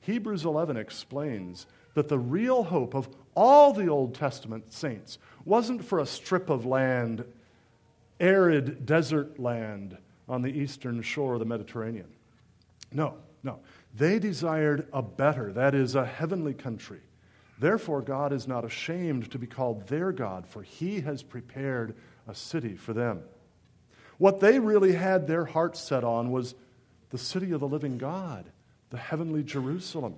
Hebrews 0.00 0.44
11 0.44 0.76
explains 0.76 1.66
that 1.94 2.08
the 2.08 2.18
real 2.18 2.64
hope 2.64 2.94
of 2.94 3.08
all 3.34 3.72
the 3.72 3.88
Old 3.88 4.14
Testament 4.14 4.72
saints 4.72 5.18
wasn't 5.44 5.84
for 5.84 5.98
a 5.98 6.06
strip 6.06 6.50
of 6.50 6.66
land, 6.66 7.24
arid 8.20 8.86
desert 8.86 9.38
land 9.38 9.96
on 10.28 10.42
the 10.42 10.50
eastern 10.50 11.02
shore 11.02 11.34
of 11.34 11.40
the 11.40 11.46
Mediterranean. 11.46 12.08
No, 12.92 13.14
no. 13.42 13.60
They 13.94 14.18
desired 14.18 14.88
a 14.92 15.02
better, 15.02 15.52
that 15.52 15.74
is, 15.74 15.94
a 15.94 16.06
heavenly 16.06 16.54
country. 16.54 17.00
Therefore, 17.58 18.00
God 18.00 18.32
is 18.32 18.48
not 18.48 18.64
ashamed 18.64 19.30
to 19.30 19.38
be 19.38 19.46
called 19.46 19.86
their 19.86 20.10
God, 20.12 20.46
for 20.46 20.62
he 20.62 21.00
has 21.02 21.22
prepared 21.22 21.94
a 22.26 22.34
city 22.34 22.76
for 22.76 22.92
them. 22.92 23.22
What 24.18 24.40
they 24.40 24.58
really 24.58 24.92
had 24.92 25.26
their 25.26 25.44
hearts 25.44 25.80
set 25.80 26.04
on 26.04 26.30
was 26.30 26.54
the 27.10 27.18
city 27.18 27.52
of 27.52 27.60
the 27.60 27.68
living 27.68 27.98
God 27.98 28.50
the 28.90 29.00
heavenly 29.00 29.42
Jerusalem, 29.42 30.14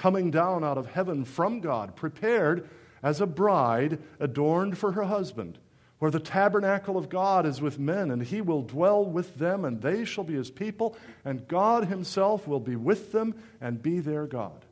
coming 0.00 0.30
down 0.30 0.64
out 0.64 0.78
of 0.78 0.86
heaven 0.86 1.26
from 1.26 1.60
God, 1.60 1.94
prepared 1.94 2.66
as 3.02 3.20
a 3.20 3.26
bride 3.26 3.98
adorned 4.18 4.78
for 4.78 4.92
her 4.92 5.04
husband, 5.04 5.58
where 5.98 6.10
the 6.10 6.18
tabernacle 6.18 6.96
of 6.96 7.10
God 7.10 7.44
is 7.44 7.60
with 7.60 7.78
men, 7.78 8.10
and 8.10 8.22
he 8.22 8.40
will 8.40 8.62
dwell 8.62 9.04
with 9.04 9.36
them, 9.36 9.62
and 9.62 9.82
they 9.82 10.06
shall 10.06 10.24
be 10.24 10.32
his 10.32 10.50
people, 10.50 10.96
and 11.22 11.46
God 11.46 11.84
himself 11.84 12.48
will 12.48 12.60
be 12.60 12.76
with 12.76 13.12
them 13.12 13.34
and 13.60 13.82
be 13.82 14.00
their 14.00 14.26
God. 14.26 14.64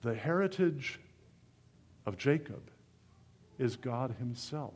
The 0.00 0.14
heritage 0.14 0.98
of 2.06 2.16
Jacob 2.16 2.70
is 3.58 3.76
God 3.76 4.14
himself. 4.18 4.72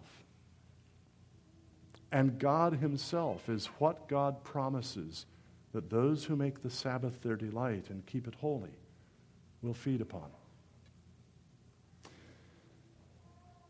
And 2.13 2.39
God 2.39 2.75
himself 2.75 3.49
is 3.49 3.67
what 3.79 4.07
God 4.07 4.45
promises 4.45 5.25
that 5.73 5.91
those 5.91 6.25
who 6.25 6.37
make 6.37 6.63
the 6.63 6.71
Sabbath 6.71 7.23
their 7.23 7.37
delight 7.37 7.91
and 7.91 8.05
keep 8.07 8.27
it 8.27 8.35
holy 8.35 8.71
will 9.63 9.75
feed 9.75 10.01
upon. 10.01 10.29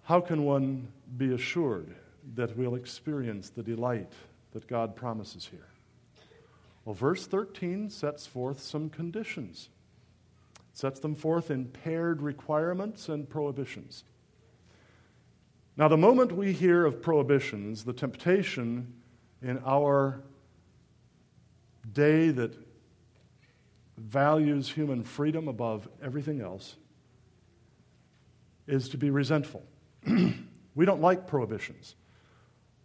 How 0.03 0.21
can 0.21 0.45
one 0.45 0.89
be 1.17 1.35
assured 1.35 1.95
that 2.35 2.57
we'll 2.57 2.75
experience 2.75 3.51
the 3.51 3.63
delight 3.63 4.13
that 4.53 4.67
God 4.67 4.97
promises 4.97 5.47
here? 5.47 5.69
Well, 6.85 6.95
verse 6.95 7.27
13 7.27 7.91
sets 7.91 8.27
forth 8.27 8.61
some 8.61 8.89
conditions. 8.91 9.69
It 10.73 10.79
sets 10.79 11.01
them 11.01 11.15
forth 11.15 11.51
in 11.51 11.67
paired 11.67 12.23
requirements 12.23 13.09
and 13.09 13.29
prohibitions. 13.29 14.05
Now, 15.77 15.89
the 15.89 15.97
moment 15.97 16.33
we 16.33 16.53
hear 16.53 16.85
of 16.85 17.01
prohibitions, 17.01 17.85
the 17.85 17.93
temptation 17.93 18.93
in 19.43 19.63
our 19.65 20.23
day 21.93 22.31
that 22.31 22.55
values 23.97 24.71
human 24.71 25.05
freedom 25.05 25.49
above 25.49 25.89
everything 26.03 26.41
else 26.41 26.77
is 28.67 28.89
to 28.91 28.97
be 28.97 29.11
resentful. 29.11 29.63
we 30.75 30.85
don't 30.85 31.01
like 31.01 31.27
prohibitions. 31.27 31.95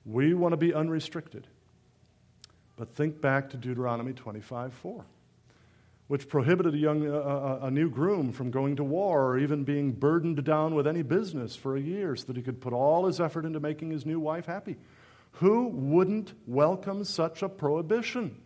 We 0.06 0.34
want 0.34 0.54
to 0.54 0.58
be 0.58 0.74
unrestricted. 0.74 1.48
But 2.78 2.94
think 2.94 3.22
back 3.22 3.50
to 3.52 3.58
Deuteronomy 3.58 4.14
25 4.14 4.74
4, 4.74 5.06
which 6.08 6.28
prohibited 6.28 6.74
a, 6.74 6.78
young, 6.78 7.08
uh, 7.10 7.60
a 7.62 7.72
new 7.72 7.90
groom 7.90 8.34
from 8.34 8.52
going 8.52 8.76
to 8.76 8.84
war 8.84 9.26
or 9.26 9.40
even 9.40 9.64
being 9.64 9.94
burdened 9.94 10.44
down 10.44 10.76
with 10.76 10.86
any 10.86 11.02
business 11.02 11.56
for 11.56 11.78
a 11.78 11.82
year 11.82 12.16
so 12.16 12.26
that 12.28 12.36
he 12.36 12.42
could 12.42 12.60
put 12.60 12.74
all 12.74 13.06
his 13.06 13.22
effort 13.22 13.46
into 13.46 13.60
making 13.60 13.92
his 13.92 14.06
new 14.06 14.20
wife 14.20 14.46
happy. 14.48 14.76
Who 15.34 15.68
wouldn't 15.68 16.34
welcome 16.46 17.06
such 17.06 17.42
a 17.42 17.50
prohibition? 17.50 18.42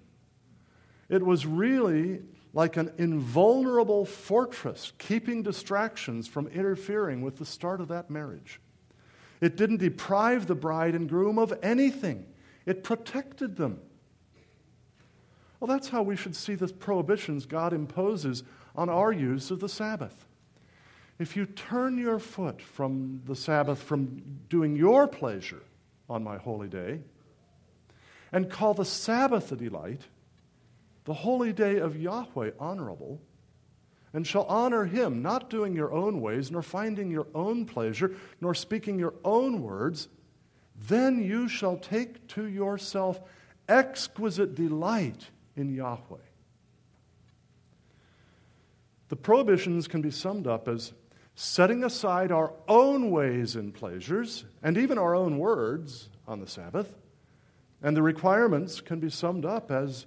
It 1.09 1.23
was 1.23 1.45
really 1.45 2.21
like 2.53 2.77
an 2.77 2.91
invulnerable 2.97 4.05
fortress, 4.05 4.93
keeping 4.97 5.43
distractions 5.43 6.27
from 6.27 6.47
interfering 6.47 7.21
with 7.21 7.37
the 7.37 7.45
start 7.45 7.81
of 7.81 7.87
that 7.89 8.09
marriage. 8.09 8.59
It 9.41 9.55
didn't 9.55 9.77
deprive 9.77 10.47
the 10.47 10.55
bride 10.55 10.95
and 10.95 11.07
groom 11.07 11.37
of 11.37 11.57
anything, 11.61 12.25
it 12.65 12.83
protected 12.83 13.57
them. 13.57 13.81
Well, 15.59 15.67
that's 15.67 15.89
how 15.89 16.03
we 16.03 16.15
should 16.15 16.35
see 16.35 16.55
the 16.55 16.69
prohibitions 16.69 17.45
God 17.45 17.73
imposes 17.73 18.43
on 18.75 18.87
our 18.87 19.11
use 19.11 19.51
of 19.51 19.59
the 19.59 19.67
Sabbath. 19.67 20.25
If 21.19 21.35
you 21.35 21.45
turn 21.45 21.97
your 21.97 22.17
foot 22.17 22.61
from 22.61 23.21
the 23.25 23.35
Sabbath, 23.35 23.83
from 23.83 24.39
doing 24.47 24.77
your 24.77 25.05
pleasure 25.05 25.63
on 26.09 26.23
my 26.23 26.37
holy 26.37 26.69
day, 26.69 27.01
and 28.31 28.49
call 28.49 28.73
the 28.73 28.85
Sabbath 28.85 29.51
a 29.51 29.57
delight, 29.57 30.03
the 31.09 31.15
holy 31.15 31.51
day 31.51 31.79
of 31.79 31.99
Yahweh 31.99 32.51
honorable, 32.59 33.19
and 34.13 34.27
shall 34.27 34.43
honor 34.43 34.85
him, 34.85 35.23
not 35.23 35.49
doing 35.49 35.75
your 35.75 35.91
own 35.91 36.21
ways, 36.21 36.51
nor 36.51 36.61
finding 36.61 37.09
your 37.09 37.25
own 37.33 37.65
pleasure, 37.65 38.15
nor 38.39 38.53
speaking 38.53 38.99
your 38.99 39.15
own 39.25 39.63
words, 39.63 40.07
then 40.87 41.19
you 41.19 41.47
shall 41.47 41.77
take 41.77 42.27
to 42.27 42.45
yourself 42.45 43.19
exquisite 43.67 44.53
delight 44.53 45.31
in 45.55 45.73
Yahweh. 45.73 46.17
The 49.07 49.15
prohibitions 49.15 49.87
can 49.87 50.03
be 50.03 50.11
summed 50.11 50.45
up 50.45 50.67
as 50.67 50.93
setting 51.33 51.83
aside 51.83 52.31
our 52.31 52.53
own 52.67 53.09
ways 53.09 53.55
and 53.55 53.73
pleasures, 53.73 54.45
and 54.61 54.77
even 54.77 54.99
our 54.99 55.15
own 55.15 55.39
words 55.39 56.09
on 56.27 56.39
the 56.39 56.45
Sabbath. 56.45 56.93
And 57.81 57.97
the 57.97 58.03
requirements 58.03 58.79
can 58.79 58.99
be 58.99 59.09
summed 59.09 59.43
up 59.43 59.71
as 59.71 60.05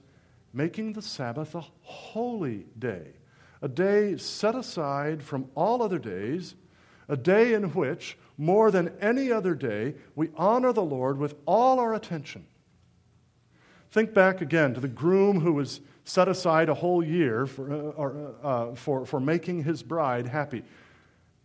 making 0.52 0.92
the 0.92 1.02
Sabbath 1.02 1.54
a 1.54 1.64
holy 1.82 2.66
day, 2.78 3.12
a 3.60 3.68
day 3.68 4.16
set 4.16 4.54
aside 4.54 5.22
from 5.22 5.48
all 5.54 5.82
other 5.82 5.98
days, 5.98 6.54
a 7.08 7.16
day 7.16 7.54
in 7.54 7.64
which, 7.74 8.18
more 8.36 8.70
than 8.70 8.92
any 9.00 9.30
other 9.30 9.54
day, 9.54 9.94
we 10.14 10.30
honor 10.36 10.72
the 10.72 10.82
Lord 10.82 11.18
with 11.18 11.34
all 11.46 11.78
our 11.78 11.94
attention. 11.94 12.46
Think 13.90 14.14
back 14.14 14.40
again 14.40 14.74
to 14.74 14.80
the 14.80 14.88
groom 14.88 15.40
who 15.40 15.52
was 15.52 15.80
set 16.04 16.28
aside 16.28 16.68
a 16.68 16.74
whole 16.74 17.04
year 17.04 17.46
for, 17.46 17.72
uh, 17.72 17.76
or, 17.76 18.34
uh, 18.42 18.74
for, 18.74 19.06
for 19.06 19.20
making 19.20 19.64
his 19.64 19.82
bride 19.82 20.26
happy. 20.26 20.62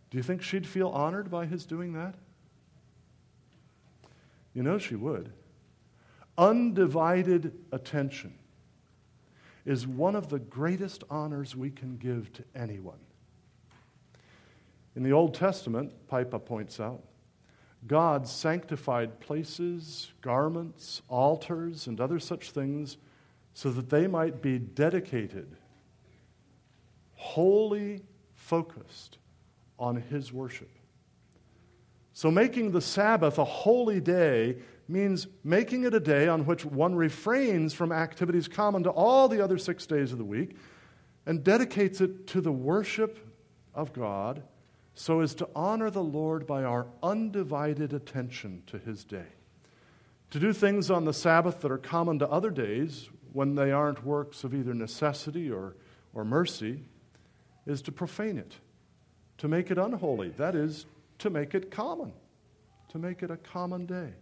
Do 0.09 0.17
you 0.17 0.23
think 0.23 0.41
she'd 0.41 0.65
feel 0.65 0.89
honored 0.89 1.29
by 1.29 1.45
his 1.45 1.65
doing 1.65 1.93
that? 1.93 2.15
You 4.53 4.63
know 4.63 4.77
she 4.77 4.95
would. 4.95 5.31
Undivided 6.37 7.53
attention 7.71 8.33
is 9.67 9.85
one 9.85 10.15
of 10.15 10.29
the 10.29 10.39
greatest 10.39 11.03
honors 11.09 11.53
we 11.53 11.69
can 11.69 11.97
give 11.97 12.31
to 12.31 12.43
anyone. 12.55 12.99
In 14.95 15.03
the 15.03 15.11
Old 15.11 15.33
Testament, 15.33 15.91
Pipa 16.09 16.39
points 16.39 16.79
out, 16.79 17.03
God 17.85 18.29
sanctified 18.29 19.19
places, 19.19 20.13
garments, 20.21 21.01
altars, 21.09 21.85
and 21.85 21.99
other 21.99 22.17
such 22.17 22.51
things 22.51 22.95
so 23.53 23.69
that 23.71 23.89
they 23.89 24.07
might 24.07 24.41
be 24.41 24.57
dedicated, 24.57 25.57
wholly 27.15 28.03
focused 28.35 29.17
on 29.77 29.97
his 29.97 30.31
worship. 30.31 30.71
So, 32.13 32.31
making 32.31 32.71
the 32.71 32.81
Sabbath 32.81 33.37
a 33.37 33.43
holy 33.43 33.99
day 33.99 34.55
means 34.87 35.27
making 35.43 35.83
it 35.83 35.93
a 35.93 35.99
day 35.99 36.27
on 36.27 36.45
which 36.45 36.65
one 36.65 36.95
refrains 36.95 37.73
from 37.73 37.91
activities 37.91 38.47
common 38.47 38.83
to 38.83 38.89
all 38.89 39.27
the 39.27 39.43
other 39.43 39.57
six 39.57 39.85
days 39.85 40.11
of 40.11 40.17
the 40.17 40.23
week 40.23 40.55
and 41.25 41.43
dedicates 41.43 42.01
it 42.01 42.27
to 42.27 42.41
the 42.41 42.51
worship 42.51 43.19
of 43.73 43.93
God 43.93 44.43
so 44.95 45.19
as 45.19 45.35
to 45.35 45.49
honor 45.55 45.89
the 45.89 46.03
Lord 46.03 46.47
by 46.47 46.63
our 46.63 46.87
undivided 47.03 47.93
attention 47.93 48.63
to 48.67 48.79
his 48.79 49.03
day. 49.03 49.27
To 50.31 50.39
do 50.39 50.53
things 50.53 50.89
on 50.89 51.05
the 51.05 51.13
Sabbath 51.13 51.61
that 51.61 51.71
are 51.71 51.77
common 51.77 52.19
to 52.19 52.29
other 52.29 52.49
days 52.49 53.09
when 53.33 53.55
they 53.55 53.71
aren't 53.71 54.05
works 54.05 54.43
of 54.43 54.53
either 54.53 54.73
necessity 54.73 55.51
or, 55.51 55.75
or 56.13 56.25
mercy 56.25 56.83
is 57.65 57.81
to 57.83 57.91
profane 57.91 58.37
it 58.37 58.55
to 59.37 59.47
make 59.47 59.71
it 59.71 59.77
unholy. 59.77 60.29
That 60.29 60.55
is, 60.55 60.85
to 61.19 61.29
make 61.29 61.55
it 61.55 61.71
common, 61.71 62.13
to 62.89 62.99
make 62.99 63.23
it 63.23 63.31
a 63.31 63.37
common 63.37 63.85
day. 63.85 64.13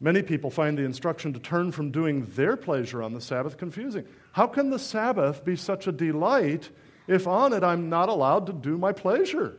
Many 0.00 0.22
people 0.22 0.50
find 0.50 0.78
the 0.78 0.84
instruction 0.84 1.34
to 1.34 1.38
turn 1.38 1.72
from 1.72 1.90
doing 1.90 2.24
their 2.34 2.56
pleasure 2.56 3.02
on 3.02 3.12
the 3.12 3.20
Sabbath 3.20 3.58
confusing. 3.58 4.06
How 4.32 4.46
can 4.46 4.70
the 4.70 4.78
Sabbath 4.78 5.44
be 5.44 5.56
such 5.56 5.86
a 5.86 5.92
delight 5.92 6.70
if 7.06 7.26
on 7.26 7.52
it 7.52 7.62
I'm 7.62 7.90
not 7.90 8.08
allowed 8.08 8.46
to 8.46 8.52
do 8.52 8.78
my 8.78 8.92
pleasure? 8.92 9.58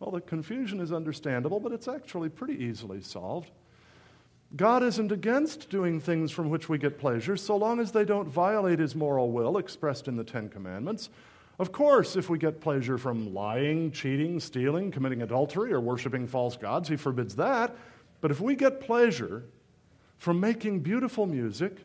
Well, 0.00 0.10
the 0.10 0.22
confusion 0.22 0.80
is 0.80 0.90
understandable, 0.90 1.60
but 1.60 1.72
it's 1.72 1.86
actually 1.86 2.30
pretty 2.30 2.64
easily 2.64 3.02
solved. 3.02 3.50
God 4.56 4.82
isn't 4.82 5.12
against 5.12 5.70
doing 5.70 6.00
things 6.00 6.30
from 6.30 6.48
which 6.48 6.68
we 6.68 6.78
get 6.78 6.98
pleasure 6.98 7.36
so 7.36 7.56
long 7.56 7.78
as 7.78 7.92
they 7.92 8.04
don't 8.04 8.28
violate 8.28 8.78
his 8.78 8.94
moral 8.94 9.30
will 9.30 9.58
expressed 9.58 10.08
in 10.08 10.16
the 10.16 10.24
Ten 10.24 10.48
Commandments 10.48 11.10
of 11.58 11.70
course, 11.70 12.16
if 12.16 12.30
we 12.30 12.38
get 12.38 12.60
pleasure 12.60 12.98
from 12.98 13.34
lying, 13.34 13.92
cheating, 13.92 14.40
stealing, 14.40 14.90
committing 14.90 15.22
adultery, 15.22 15.72
or 15.72 15.80
worshiping 15.80 16.26
false 16.26 16.56
gods, 16.56 16.88
he 16.88 16.96
forbids 16.96 17.36
that. 17.36 17.76
But 18.22 18.30
if 18.30 18.40
we 18.40 18.56
get 18.56 18.80
pleasure 18.80 19.44
from 20.16 20.40
making 20.40 20.80
beautiful 20.80 21.26
music, 21.26 21.76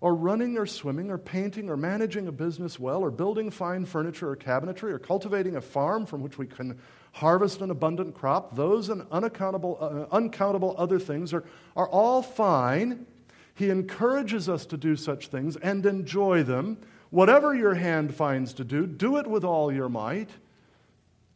or 0.00 0.14
running 0.14 0.56
or 0.56 0.66
swimming 0.66 1.10
or 1.10 1.18
painting 1.18 1.70
or 1.70 1.76
managing 1.76 2.28
a 2.28 2.32
business 2.32 2.78
well 2.78 3.02
or 3.02 3.10
building 3.10 3.50
fine 3.50 3.84
furniture 3.84 4.30
or 4.30 4.36
cabinetry 4.36 4.90
or 4.92 4.98
cultivating 4.98 5.56
a 5.56 5.60
farm 5.60 6.04
from 6.04 6.20
which 6.20 6.36
we 6.36 6.46
can 6.46 6.78
harvest 7.12 7.62
an 7.62 7.70
abundant 7.70 8.14
crop, 8.14 8.54
those 8.54 8.90
and 8.90 9.06
unaccountable, 9.10 9.78
uh, 9.80 10.14
uncountable 10.14 10.74
other 10.78 10.98
things 10.98 11.32
are, 11.34 11.44
are 11.76 11.88
all 11.88 12.22
fine. 12.22 13.06
He 13.54 13.70
encourages 13.70 14.50
us 14.50 14.66
to 14.66 14.76
do 14.76 14.96
such 14.96 15.28
things 15.28 15.56
and 15.56 15.84
enjoy 15.84 16.42
them 16.42 16.78
Whatever 17.10 17.54
your 17.54 17.74
hand 17.74 18.14
finds 18.14 18.52
to 18.54 18.64
do, 18.64 18.86
do 18.86 19.16
it 19.16 19.26
with 19.26 19.44
all 19.44 19.72
your 19.72 19.88
might. 19.88 20.30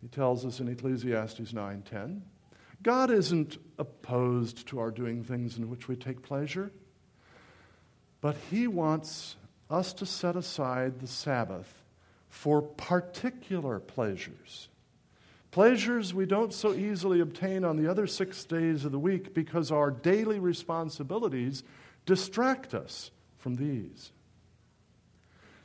He 0.02 0.08
tells 0.08 0.44
us 0.44 0.60
in 0.60 0.68
Ecclesiastes 0.68 1.52
9:10. 1.52 2.22
God 2.82 3.10
isn't 3.10 3.58
opposed 3.78 4.66
to 4.68 4.78
our 4.80 4.90
doing 4.90 5.22
things 5.22 5.56
in 5.58 5.68
which 5.68 5.88
we 5.88 5.96
take 5.96 6.22
pleasure, 6.22 6.72
but 8.20 8.36
he 8.50 8.66
wants 8.66 9.36
us 9.68 9.92
to 9.94 10.06
set 10.06 10.36
aside 10.36 11.00
the 11.00 11.06
Sabbath 11.06 11.82
for 12.28 12.62
particular 12.62 13.78
pleasures. 13.80 14.68
Pleasures 15.50 16.14
we 16.14 16.26
don't 16.26 16.54
so 16.54 16.72
easily 16.72 17.20
obtain 17.20 17.64
on 17.64 17.76
the 17.76 17.90
other 17.90 18.06
six 18.06 18.44
days 18.44 18.84
of 18.84 18.92
the 18.92 18.98
week 18.98 19.34
because 19.34 19.70
our 19.70 19.90
daily 19.90 20.38
responsibilities 20.38 21.64
distract 22.06 22.72
us 22.72 23.10
from 23.36 23.56
these. 23.56 24.12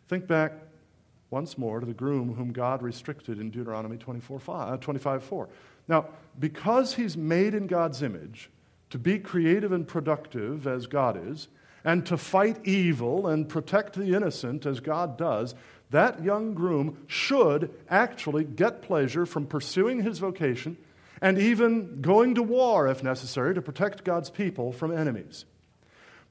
Think 0.07 0.27
back 0.27 0.53
once 1.29 1.57
more 1.57 1.79
to 1.79 1.85
the 1.85 1.93
groom 1.93 2.33
whom 2.35 2.51
God 2.51 2.81
restricted 2.81 3.39
in 3.39 3.51
Deuteronomy 3.51 3.97
24, 3.97 4.39
5, 4.39 4.73
uh, 4.73 4.77
25 4.77 5.23
4. 5.23 5.49
Now, 5.87 6.07
because 6.39 6.95
he's 6.95 7.15
made 7.15 7.53
in 7.53 7.67
God's 7.67 8.01
image 8.01 8.49
to 8.89 8.99
be 8.99 9.19
creative 9.19 9.71
and 9.71 9.87
productive 9.87 10.67
as 10.67 10.87
God 10.87 11.19
is, 11.31 11.47
and 11.83 12.05
to 12.07 12.17
fight 12.17 12.65
evil 12.65 13.27
and 13.27 13.47
protect 13.47 13.93
the 13.93 14.15
innocent 14.15 14.65
as 14.65 14.79
God 14.79 15.17
does, 15.17 15.53
that 15.91 16.23
young 16.23 16.55
groom 16.55 16.97
should 17.07 17.71
actually 17.89 18.43
get 18.43 18.81
pleasure 18.81 19.25
from 19.25 19.45
pursuing 19.45 20.01
his 20.01 20.17
vocation 20.17 20.77
and 21.21 21.37
even 21.37 22.01
going 22.01 22.35
to 22.35 22.43
war 22.43 22.87
if 22.87 23.03
necessary 23.03 23.53
to 23.53 23.61
protect 23.61 24.03
God's 24.03 24.29
people 24.29 24.71
from 24.71 24.95
enemies. 24.95 25.45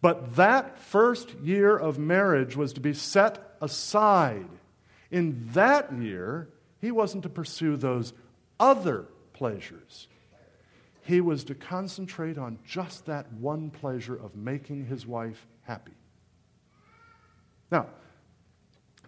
But 0.03 0.37
that 0.37 0.79
first 0.79 1.31
year 1.43 1.77
of 1.77 1.99
marriage 1.99 2.57
was 2.57 2.73
to 2.75 2.81
be 2.81 2.93
set 2.93 3.57
aside. 3.63 4.49
In 5.11 5.49
that 5.53 5.93
year, 5.93 6.49
he 6.81 6.91
wasn't 6.91 7.23
to 7.23 7.29
pursue 7.29 7.77
those 7.77 8.13
other 8.61 9.07
pleasures. 9.35 10.09
He 11.03 11.21
was 11.21 11.45
to 11.45 11.55
concentrate 11.55 12.39
on 12.39 12.59
just 12.67 13.05
that 13.07 13.31
one 13.35 13.71
pleasure 13.71 14.17
of 14.17 14.35
making 14.35 14.87
his 14.87 15.07
wife 15.07 15.47
happy. 15.63 15.93
Now, 17.71 17.89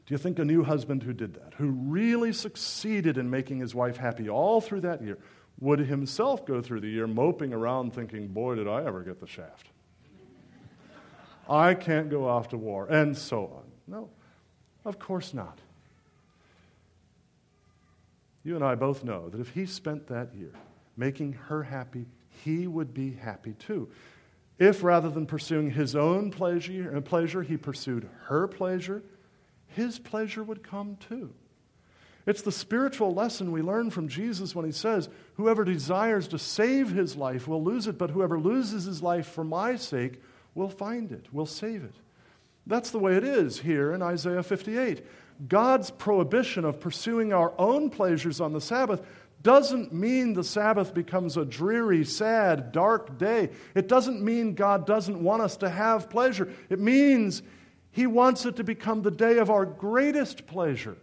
do 0.04 0.14
you 0.14 0.18
think 0.18 0.38
a 0.38 0.44
new 0.44 0.62
husband 0.62 1.02
who 1.02 1.14
did 1.14 1.34
that, 1.34 1.54
who 1.54 1.70
really 1.70 2.32
succeeded 2.32 3.16
in 3.16 3.30
making 3.30 3.60
his 3.60 3.74
wife 3.74 3.96
happy 3.96 4.28
all 4.28 4.60
through 4.60 4.82
that 4.82 5.02
year, 5.02 5.18
would 5.58 5.78
himself 5.78 6.44
go 6.44 6.60
through 6.60 6.80
the 6.80 6.88
year 6.88 7.06
moping 7.06 7.54
around 7.54 7.94
thinking, 7.94 8.28
Boy, 8.28 8.56
did 8.56 8.68
I 8.68 8.84
ever 8.84 9.02
get 9.02 9.20
the 9.20 9.26
shaft? 9.26 9.70
I 11.48 11.74
can't 11.74 12.10
go 12.10 12.28
off 12.28 12.50
to 12.50 12.58
war, 12.58 12.86
and 12.88 13.16
so 13.16 13.46
on. 13.46 13.64
No, 13.86 14.10
of 14.84 14.98
course 14.98 15.32
not. 15.32 15.60
You 18.46 18.54
and 18.54 18.64
I 18.64 18.76
both 18.76 19.02
know 19.02 19.28
that 19.30 19.40
if 19.40 19.48
he 19.48 19.66
spent 19.66 20.06
that 20.06 20.32
year 20.32 20.52
making 20.96 21.32
her 21.32 21.64
happy, 21.64 22.06
he 22.44 22.68
would 22.68 22.94
be 22.94 23.10
happy 23.10 23.54
too. 23.54 23.88
If 24.56 24.84
rather 24.84 25.10
than 25.10 25.26
pursuing 25.26 25.72
his 25.72 25.96
own 25.96 26.30
pleasure, 26.30 26.96
uh, 26.96 27.00
pleasure 27.00 27.42
he 27.42 27.56
pursued 27.56 28.08
her 28.26 28.46
pleasure, 28.46 29.02
his 29.66 29.98
pleasure 29.98 30.44
would 30.44 30.62
come 30.62 30.96
too. 31.08 31.34
It's 32.24 32.42
the 32.42 32.52
spiritual 32.52 33.12
lesson 33.12 33.50
we 33.50 33.62
learn 33.62 33.90
from 33.90 34.06
Jesus 34.06 34.54
when 34.54 34.64
he 34.64 34.70
says, 34.70 35.08
Whoever 35.34 35.64
desires 35.64 36.28
to 36.28 36.38
save 36.38 36.90
his 36.90 37.16
life 37.16 37.48
will 37.48 37.64
lose 37.64 37.88
it, 37.88 37.98
but 37.98 38.10
whoever 38.10 38.38
loses 38.38 38.84
his 38.84 39.02
life 39.02 39.26
for 39.26 39.42
my 39.42 39.74
sake 39.74 40.22
will 40.54 40.70
find 40.70 41.10
it, 41.10 41.26
will 41.32 41.46
save 41.46 41.82
it. 41.82 41.96
That's 42.64 42.90
the 42.90 43.00
way 43.00 43.16
it 43.16 43.24
is 43.24 43.58
here 43.58 43.92
in 43.92 44.02
Isaiah 44.02 44.44
58. 44.44 45.04
God's 45.48 45.90
prohibition 45.90 46.64
of 46.64 46.80
pursuing 46.80 47.32
our 47.32 47.52
own 47.58 47.90
pleasures 47.90 48.40
on 48.40 48.52
the 48.52 48.60
Sabbath 48.60 49.02
doesn't 49.42 49.92
mean 49.92 50.32
the 50.32 50.42
Sabbath 50.42 50.92
becomes 50.92 51.36
a 51.36 51.44
dreary, 51.44 52.04
sad, 52.04 52.72
dark 52.72 53.18
day. 53.18 53.50
It 53.74 53.86
doesn't 53.86 54.22
mean 54.22 54.54
God 54.54 54.86
doesn't 54.86 55.22
want 55.22 55.42
us 55.42 55.56
to 55.58 55.68
have 55.68 56.10
pleasure. 56.10 56.52
It 56.68 56.80
means 56.80 57.42
He 57.92 58.06
wants 58.06 58.44
it 58.46 58.56
to 58.56 58.64
become 58.64 59.02
the 59.02 59.10
day 59.10 59.38
of 59.38 59.50
our 59.50 59.64
greatest 59.64 60.46
pleasure. 60.46 60.96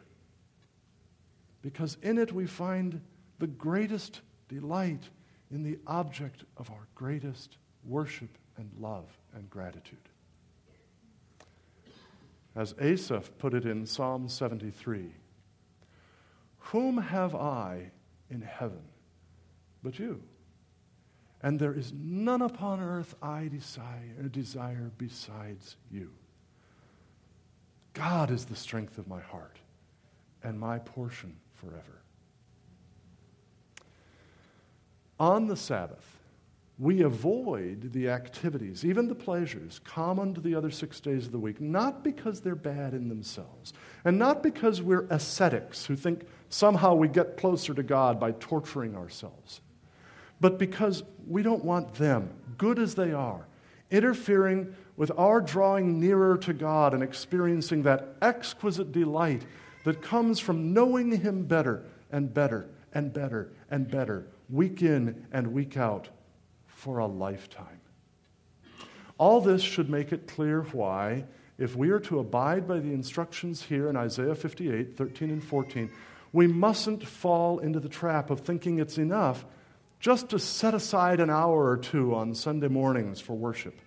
Because 1.62 1.98
in 2.02 2.18
it 2.18 2.34
we 2.34 2.46
find 2.46 3.00
the 3.40 3.48
greatest 3.48 4.22
delight 4.50 5.04
in 5.52 5.64
the 5.64 5.80
object 5.88 6.44
of 6.58 6.70
our 6.70 6.88
greatest 6.96 7.58
worship 7.86 8.38
and 8.58 8.70
love 8.80 9.06
and 9.34 9.50
gratitude. 9.50 10.10
As 12.56 12.76
Asaph 12.80 13.32
put 13.38 13.54
it 13.54 13.66
in 13.66 13.86
Psalm 13.86 14.30
73 14.30 15.12
Whom 16.58 16.98
have 16.98 17.36
I 17.36 17.92
in 18.30 18.42
heaven 18.42 18.84
but 19.84 20.00
you? 20.00 20.22
And 21.42 21.60
there 21.60 21.74
is 21.74 21.92
none 21.94 22.42
upon 22.42 22.80
earth 22.80 23.16
I 23.22 23.50
desire, 23.50 24.30
desire 24.32 24.92
besides 24.98 25.76
you. 25.92 26.12
God 27.94 28.32
is 28.32 28.46
the 28.46 28.56
strength 28.56 28.98
of 28.98 29.08
my 29.08 29.20
heart 29.20 29.58
and 30.42 30.60
my 30.60 30.80
portion 30.80 31.36
forever. 31.56 32.02
On 35.20 35.48
the 35.48 35.58
Sabbath, 35.58 36.18
we 36.80 37.02
avoid 37.02 37.94
the 37.94 38.10
activities, 38.10 38.84
even 38.84 39.08
the 39.08 39.16
pleasures, 39.16 39.80
common 39.84 40.34
to 40.34 40.42
the 40.42 40.56
other 40.56 40.72
six 40.72 41.00
days 41.00 41.28
of 41.28 41.32
the 41.32 41.40
week, 41.40 41.62
not 41.62 42.04
because 42.04 42.42
they're 42.42 42.56
bad 42.56 42.94
in 42.94 43.10
themselves, 43.10 43.74
and 44.04 44.18
not 44.18 44.42
because 44.42 44.82
we're 44.82 45.06
ascetics 45.12 45.86
who 45.86 45.96
think 45.96 46.26
somehow 46.50 46.96
we 46.96 47.08
get 47.08 47.38
closer 47.38 47.74
to 47.76 47.84
God 47.84 48.20
by 48.20 48.32
torturing 48.40 48.96
ourselves, 48.96 49.62
but 50.42 50.58
because 50.58 51.04
we 51.28 51.44
don't 51.44 51.64
want 51.64 51.94
them, 51.94 52.30
good 52.58 52.80
as 52.80 52.96
they 52.96 53.14
are, 53.14 53.46
interfering 53.92 54.76
with 54.98 55.12
our 55.16 55.42
drawing 55.42 56.00
nearer 56.00 56.38
to 56.40 56.54
God 56.54 56.96
and 56.96 57.04
experiencing 57.04 57.84
that 57.84 58.16
exquisite 58.22 58.92
delight 58.92 59.44
that 59.84 60.02
comes 60.02 60.40
from 60.40 60.74
knowing 60.74 61.12
Him 61.12 61.44
better 61.44 61.84
and 62.12 62.34
better 62.34 62.68
and 62.96 63.14
better 63.14 63.52
and 63.70 63.90
better, 63.90 64.26
week 64.50 64.82
in 64.82 65.28
and 65.32 65.54
week 65.54 65.78
out 65.78 66.10
for 66.84 66.98
a 66.98 67.08
lifetime. 67.08 67.80
All 69.18 69.40
this 69.40 69.62
should 69.62 69.90
make 69.90 70.12
it 70.12 70.28
clear 70.28 70.64
why, 70.74 71.24
if 71.58 71.78
we 71.78 71.92
are 71.92 72.00
to 72.02 72.20
abide 72.20 72.68
by 72.68 72.80
the 72.80 72.92
instructions 72.92 73.64
here 73.64 73.88
in 73.88 73.96
Isaiah 73.96 74.36
58 74.36 74.98
13 74.98 75.30
and 75.30 75.42
14, 75.42 75.90
we 76.34 76.46
mustn't 76.46 77.08
fall 77.08 77.60
into 77.60 77.80
the 77.80 77.88
trap 77.88 78.30
of 78.30 78.42
thinking 78.42 78.80
it's 78.80 78.98
enough 78.98 79.46
just 80.02 80.28
to 80.30 80.40
set 80.40 80.74
aside 80.74 81.22
an 81.22 81.30
hour 81.30 81.70
or 81.70 81.78
two 81.78 82.14
on 82.14 82.36
Sunday 82.36 82.68
mornings 82.68 83.22
for 83.22 83.34
worship. 83.34 83.80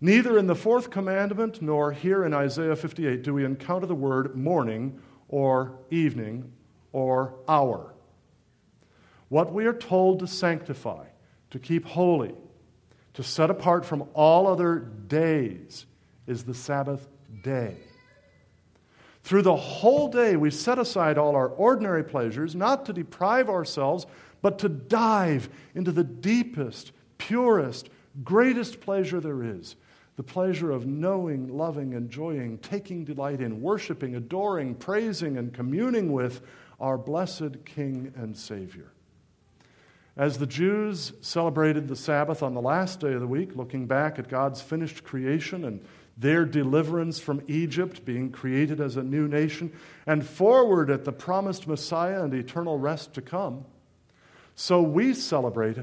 Neither 0.00 0.36
in 0.36 0.48
the 0.48 0.56
fourth 0.56 0.90
commandment 0.90 1.62
nor 1.62 1.92
here 1.92 2.24
in 2.24 2.34
Isaiah 2.34 2.74
58 2.74 3.22
do 3.22 3.34
we 3.34 3.44
encounter 3.44 3.86
the 3.86 3.94
word 3.94 4.34
morning 4.34 5.00
or 5.28 5.78
evening 5.90 6.50
or 6.90 7.36
hour. 7.46 7.94
What 9.28 9.52
we 9.52 9.66
are 9.66 9.72
told 9.72 10.18
to 10.18 10.26
sanctify 10.26 11.04
to 11.52 11.58
keep 11.58 11.84
holy, 11.84 12.34
to 13.14 13.22
set 13.22 13.50
apart 13.50 13.84
from 13.84 14.08
all 14.14 14.46
other 14.46 14.78
days, 14.78 15.86
is 16.26 16.44
the 16.44 16.54
Sabbath 16.54 17.06
day. 17.42 17.76
Through 19.22 19.42
the 19.42 19.56
whole 19.56 20.08
day, 20.08 20.34
we 20.36 20.50
set 20.50 20.78
aside 20.78 21.16
all 21.18 21.36
our 21.36 21.48
ordinary 21.48 22.02
pleasures, 22.02 22.54
not 22.54 22.86
to 22.86 22.92
deprive 22.92 23.48
ourselves, 23.48 24.06
but 24.40 24.58
to 24.58 24.68
dive 24.68 25.48
into 25.74 25.92
the 25.92 26.04
deepest, 26.04 26.90
purest, 27.18 27.88
greatest 28.24 28.80
pleasure 28.80 29.20
there 29.20 29.42
is 29.42 29.76
the 30.16 30.22
pleasure 30.22 30.70
of 30.70 30.86
knowing, 30.86 31.48
loving, 31.48 31.94
enjoying, 31.94 32.58
taking 32.58 33.04
delight 33.04 33.40
in, 33.40 33.62
worshiping, 33.62 34.14
adoring, 34.14 34.74
praising, 34.74 35.38
and 35.38 35.54
communing 35.54 36.12
with 36.12 36.42
our 36.78 36.98
blessed 36.98 37.64
King 37.64 38.12
and 38.14 38.36
Savior. 38.36 38.91
As 40.16 40.38
the 40.38 40.46
Jews 40.46 41.14
celebrated 41.22 41.88
the 41.88 41.96
Sabbath 41.96 42.42
on 42.42 42.52
the 42.52 42.60
last 42.60 43.00
day 43.00 43.14
of 43.14 43.20
the 43.20 43.26
week, 43.26 43.56
looking 43.56 43.86
back 43.86 44.18
at 44.18 44.28
God's 44.28 44.60
finished 44.60 45.04
creation 45.04 45.64
and 45.64 45.82
their 46.18 46.44
deliverance 46.44 47.18
from 47.18 47.42
Egypt, 47.48 48.04
being 48.04 48.30
created 48.30 48.78
as 48.78 48.98
a 48.98 49.02
new 49.02 49.26
nation, 49.26 49.72
and 50.06 50.26
forward 50.26 50.90
at 50.90 51.04
the 51.04 51.12
promised 51.12 51.66
Messiah 51.66 52.22
and 52.22 52.34
eternal 52.34 52.78
rest 52.78 53.14
to 53.14 53.22
come, 53.22 53.64
so 54.54 54.82
we 54.82 55.14
celebrate 55.14 55.78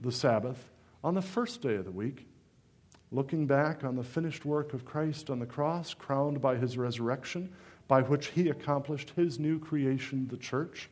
the 0.00 0.12
Sabbath 0.12 0.70
on 1.02 1.14
the 1.14 1.22
first 1.22 1.60
day 1.60 1.74
of 1.74 1.84
the 1.84 1.90
week, 1.90 2.28
looking 3.10 3.48
back 3.48 3.82
on 3.82 3.96
the 3.96 4.04
finished 4.04 4.44
work 4.44 4.72
of 4.72 4.84
Christ 4.84 5.28
on 5.28 5.40
the 5.40 5.46
cross, 5.46 5.92
crowned 5.92 6.40
by 6.40 6.54
his 6.54 6.78
resurrection, 6.78 7.52
by 7.88 8.02
which 8.02 8.28
he 8.28 8.48
accomplished 8.48 9.10
his 9.16 9.40
new 9.40 9.58
creation, 9.58 10.28
the 10.28 10.36
church 10.36 10.88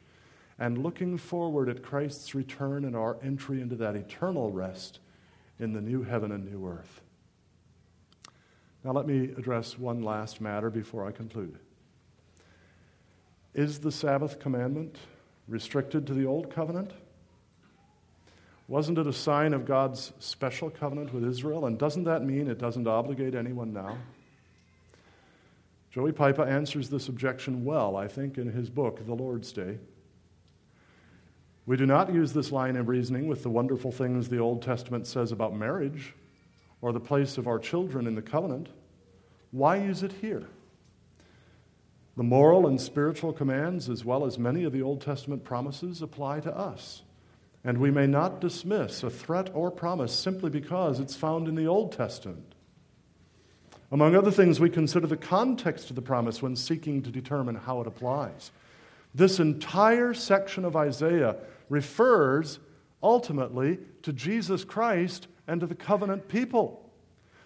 and 0.60 0.76
looking 0.76 1.16
forward 1.16 1.70
at 1.70 1.82
Christ's 1.82 2.34
return 2.34 2.84
and 2.84 2.94
our 2.94 3.16
entry 3.22 3.62
into 3.62 3.76
that 3.76 3.96
eternal 3.96 4.52
rest 4.52 5.00
in 5.58 5.72
the 5.72 5.80
new 5.80 6.02
heaven 6.02 6.30
and 6.30 6.44
new 6.44 6.68
earth. 6.68 7.00
Now, 8.84 8.92
let 8.92 9.06
me 9.06 9.30
address 9.36 9.78
one 9.78 10.02
last 10.02 10.40
matter 10.40 10.68
before 10.68 11.06
I 11.06 11.12
conclude. 11.12 11.58
Is 13.54 13.80
the 13.80 13.90
Sabbath 13.90 14.38
commandment 14.38 14.96
restricted 15.48 16.06
to 16.06 16.14
the 16.14 16.26
Old 16.26 16.54
Covenant? 16.54 16.92
Wasn't 18.68 18.98
it 18.98 19.06
a 19.06 19.12
sign 19.12 19.54
of 19.54 19.64
God's 19.64 20.12
special 20.18 20.70
covenant 20.70 21.12
with 21.12 21.24
Israel? 21.24 21.66
And 21.66 21.78
doesn't 21.78 22.04
that 22.04 22.22
mean 22.22 22.48
it 22.48 22.58
doesn't 22.58 22.86
obligate 22.86 23.34
anyone 23.34 23.72
now? 23.72 23.98
Joey 25.90 26.12
Pipa 26.12 26.42
answers 26.42 26.88
this 26.88 27.08
objection 27.08 27.64
well, 27.64 27.96
I 27.96 28.06
think, 28.06 28.38
in 28.38 28.52
his 28.52 28.70
book, 28.70 29.04
The 29.04 29.14
Lord's 29.14 29.52
Day. 29.52 29.78
We 31.70 31.76
do 31.76 31.86
not 31.86 32.12
use 32.12 32.32
this 32.32 32.50
line 32.50 32.74
of 32.74 32.88
reasoning 32.88 33.28
with 33.28 33.44
the 33.44 33.48
wonderful 33.48 33.92
things 33.92 34.28
the 34.28 34.40
Old 34.40 34.60
Testament 34.60 35.06
says 35.06 35.30
about 35.30 35.54
marriage 35.54 36.16
or 36.80 36.92
the 36.92 36.98
place 36.98 37.38
of 37.38 37.46
our 37.46 37.60
children 37.60 38.08
in 38.08 38.16
the 38.16 38.22
covenant. 38.22 38.70
Why 39.52 39.76
use 39.76 40.02
it 40.02 40.14
here? 40.20 40.48
The 42.16 42.24
moral 42.24 42.66
and 42.66 42.80
spiritual 42.80 43.32
commands, 43.32 43.88
as 43.88 44.04
well 44.04 44.26
as 44.26 44.36
many 44.36 44.64
of 44.64 44.72
the 44.72 44.82
Old 44.82 45.00
Testament 45.00 45.44
promises, 45.44 46.02
apply 46.02 46.40
to 46.40 46.52
us. 46.52 47.02
And 47.62 47.78
we 47.78 47.92
may 47.92 48.08
not 48.08 48.40
dismiss 48.40 49.04
a 49.04 49.08
threat 49.08 49.50
or 49.54 49.70
promise 49.70 50.12
simply 50.12 50.50
because 50.50 50.98
it's 50.98 51.14
found 51.14 51.46
in 51.46 51.54
the 51.54 51.68
Old 51.68 51.92
Testament. 51.92 52.56
Among 53.92 54.16
other 54.16 54.32
things, 54.32 54.58
we 54.58 54.70
consider 54.70 55.06
the 55.06 55.16
context 55.16 55.88
of 55.88 55.94
the 55.94 56.02
promise 56.02 56.42
when 56.42 56.56
seeking 56.56 57.00
to 57.02 57.12
determine 57.12 57.54
how 57.54 57.80
it 57.80 57.86
applies. 57.86 58.50
This 59.14 59.38
entire 59.38 60.14
section 60.14 60.64
of 60.64 60.74
Isaiah 60.74 61.36
refers 61.70 62.58
ultimately 63.02 63.78
to 64.02 64.12
Jesus 64.12 64.64
Christ 64.64 65.26
and 65.48 65.60
to 65.60 65.66
the 65.66 65.74
covenant 65.74 66.28
people. 66.28 66.90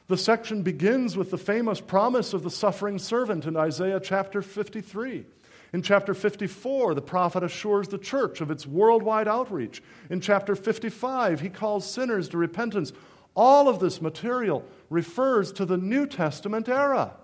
The 0.09 0.19
section 0.19 0.63
begins 0.63 1.17
with 1.17 1.31
the 1.31 1.39
famous 1.39 1.81
promise 1.81 2.35
of 2.35 2.43
the 2.43 2.51
suffering 2.51 2.99
servant 2.99 3.47
in 3.47 3.57
Isaiah 3.57 4.01
chapter 4.01 4.43
53. 4.43 5.25
In 5.73 5.83
chapter 5.83 6.15
54, 6.15 6.95
the 6.95 7.03
prophet 7.03 7.43
assures 7.43 7.89
the 7.89 7.99
church 7.99 8.41
of 8.41 8.51
its 8.51 8.67
worldwide 8.67 9.29
outreach. 9.29 9.83
In 10.11 10.21
chapter 10.21 10.55
55, 10.55 11.41
he 11.41 11.49
calls 11.49 11.91
sinners 11.91 12.29
to 12.31 12.39
repentance. 12.39 12.93
All 13.35 13.69
of 13.69 13.81
this 13.81 14.01
material 14.01 14.65
refers 14.91 15.53
to 15.53 15.65
the 15.65 15.77
New 15.77 16.07
Testament 16.07 16.69
era. 16.69 17.15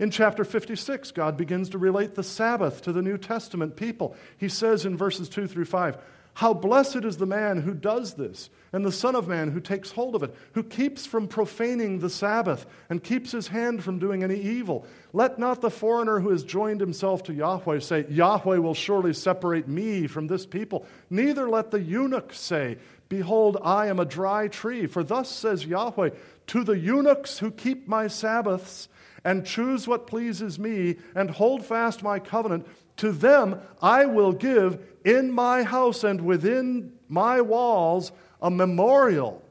In 0.00 0.10
chapter 0.10 0.46
56, 0.46 1.12
God 1.12 1.36
begins 1.36 1.68
to 1.68 1.78
relate 1.78 2.14
the 2.14 2.22
Sabbath 2.22 2.80
to 2.82 2.92
the 2.92 3.02
New 3.02 3.18
Testament 3.18 3.76
people. 3.76 4.16
He 4.38 4.48
says 4.48 4.86
in 4.86 4.96
verses 4.96 5.28
2 5.28 5.46
through 5.46 5.66
5, 5.66 5.98
How 6.32 6.54
blessed 6.54 7.04
is 7.04 7.18
the 7.18 7.26
man 7.26 7.60
who 7.60 7.74
does 7.74 8.14
this, 8.14 8.48
and 8.72 8.82
the 8.82 8.92
Son 8.92 9.14
of 9.14 9.28
Man 9.28 9.50
who 9.50 9.60
takes 9.60 9.90
hold 9.90 10.14
of 10.14 10.22
it, 10.22 10.34
who 10.54 10.62
keeps 10.62 11.04
from 11.04 11.28
profaning 11.28 11.98
the 11.98 12.08
Sabbath, 12.08 12.64
and 12.88 13.04
keeps 13.04 13.30
his 13.30 13.48
hand 13.48 13.84
from 13.84 13.98
doing 13.98 14.24
any 14.24 14.40
evil. 14.40 14.86
Let 15.12 15.38
not 15.38 15.60
the 15.60 15.68
foreigner 15.68 16.18
who 16.18 16.30
has 16.30 16.44
joined 16.44 16.80
himself 16.80 17.24
to 17.24 17.34
Yahweh 17.34 17.80
say, 17.80 18.06
Yahweh 18.08 18.56
will 18.56 18.72
surely 18.72 19.12
separate 19.12 19.68
me 19.68 20.06
from 20.06 20.28
this 20.28 20.46
people. 20.46 20.86
Neither 21.10 21.46
let 21.46 21.72
the 21.72 21.80
eunuch 21.80 22.32
say, 22.32 22.78
Behold, 23.10 23.58
I 23.62 23.88
am 23.88 24.00
a 24.00 24.06
dry 24.06 24.48
tree. 24.48 24.86
For 24.86 25.04
thus 25.04 25.28
says 25.28 25.66
Yahweh, 25.66 26.10
To 26.46 26.64
the 26.64 26.78
eunuchs 26.78 27.40
who 27.40 27.50
keep 27.50 27.86
my 27.86 28.06
Sabbaths, 28.06 28.88
and 29.24 29.46
choose 29.46 29.86
what 29.86 30.06
pleases 30.06 30.58
me, 30.58 30.96
and 31.14 31.30
hold 31.30 31.64
fast 31.64 32.02
my 32.02 32.18
covenant, 32.18 32.66
to 32.96 33.12
them 33.12 33.60
I 33.80 34.06
will 34.06 34.32
give 34.32 34.78
in 35.04 35.32
my 35.32 35.62
house 35.62 36.04
and 36.04 36.20
within 36.20 36.92
my 37.08 37.40
walls 37.40 38.12
a 38.40 38.50
memorial. 38.50 39.42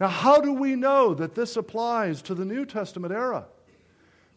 Now, 0.00 0.08
how 0.08 0.40
do 0.40 0.52
we 0.52 0.74
know 0.74 1.14
that 1.14 1.34
this 1.34 1.56
applies 1.56 2.22
to 2.22 2.34
the 2.34 2.44
New 2.44 2.66
Testament 2.66 3.12
era? 3.12 3.46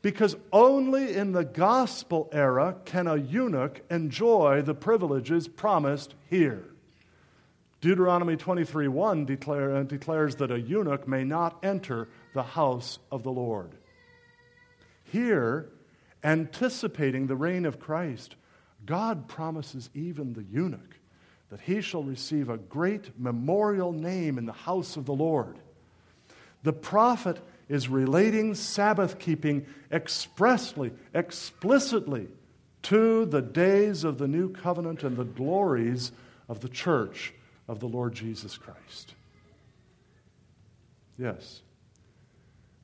Because 0.01 0.35
only 0.53 1.15
in 1.15 1.31
the 1.31 1.43
gospel 1.43 2.29
era 2.31 2.75
can 2.85 3.07
a 3.07 3.15
eunuch 3.15 3.81
enjoy 3.89 4.61
the 4.61 4.75
privileges 4.75 5.47
promised 5.47 6.13
here. 6.29 6.65
Deuteronomy 7.81 8.35
23 8.35 8.87
1 8.87 9.25
declare, 9.25 9.75
uh, 9.75 9.83
declares 9.83 10.35
that 10.35 10.51
a 10.51 10.59
eunuch 10.59 11.07
may 11.07 11.23
not 11.23 11.57
enter 11.63 12.07
the 12.33 12.43
house 12.43 12.99
of 13.11 13.23
the 13.23 13.31
Lord. 13.31 13.71
Here, 15.15 15.69
anticipating 16.25 17.27
the 17.27 17.37
reign 17.37 17.65
of 17.65 17.79
Christ, 17.79 18.35
God 18.85 19.29
promises 19.29 19.89
even 19.93 20.33
the 20.33 20.43
eunuch 20.43 20.97
that 21.49 21.61
he 21.61 21.79
shall 21.79 22.03
receive 22.03 22.49
a 22.49 22.57
great 22.57 23.17
memorial 23.17 23.93
name 23.93 24.37
in 24.37 24.45
the 24.45 24.51
house 24.51 24.97
of 24.97 25.05
the 25.05 25.13
Lord. 25.13 25.57
The 26.63 26.73
prophet 26.73 27.39
is 27.69 27.87
relating 27.87 28.55
Sabbath 28.55 29.17
keeping 29.17 29.65
expressly, 29.89 30.91
explicitly 31.13 32.27
to 32.81 33.25
the 33.25 33.41
days 33.41 34.03
of 34.03 34.17
the 34.17 34.27
new 34.27 34.49
covenant 34.49 35.03
and 35.03 35.15
the 35.15 35.23
glories 35.23 36.11
of 36.49 36.59
the 36.59 36.67
church 36.67 37.33
of 37.69 37.79
the 37.79 37.87
Lord 37.87 38.13
Jesus 38.13 38.57
Christ. 38.57 39.15
Yes, 41.17 41.61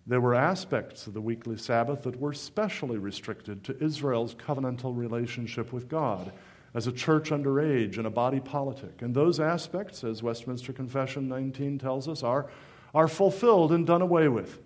there 0.08 0.22
were 0.22 0.34
aspects 0.34 1.06
of 1.06 1.14
the 1.14 1.22
weekly 1.22 1.58
Sabbath 1.58 2.04
that 2.04 2.20
were 2.20 2.34
specially 2.34 2.98
restricted 2.98 3.64
to 3.66 3.84
Israel's 3.84 4.34
covenantal 4.34 4.98
relationship 4.98 5.72
with 5.72 5.88
God 5.88 6.32
as 6.74 6.88
a 6.88 6.92
church 6.92 7.32
under 7.32 7.60
age 7.60 7.98
and 7.98 8.08
a 8.08 8.12
body 8.12 8.40
politic. 8.40 9.02
And 9.02 9.14
those 9.14 9.40
aspects, 9.40 10.04
as 10.04 10.24
Westminster 10.24 10.74
Confession 10.74 11.28
19 11.28 11.80
tells 11.80 12.08
us, 12.08 12.24
are, 12.24 12.50
are 12.96 13.08
fulfilled 13.08 13.72
and 13.72 13.86
done 13.86 14.02
away 14.02 14.28
with. 14.28 14.60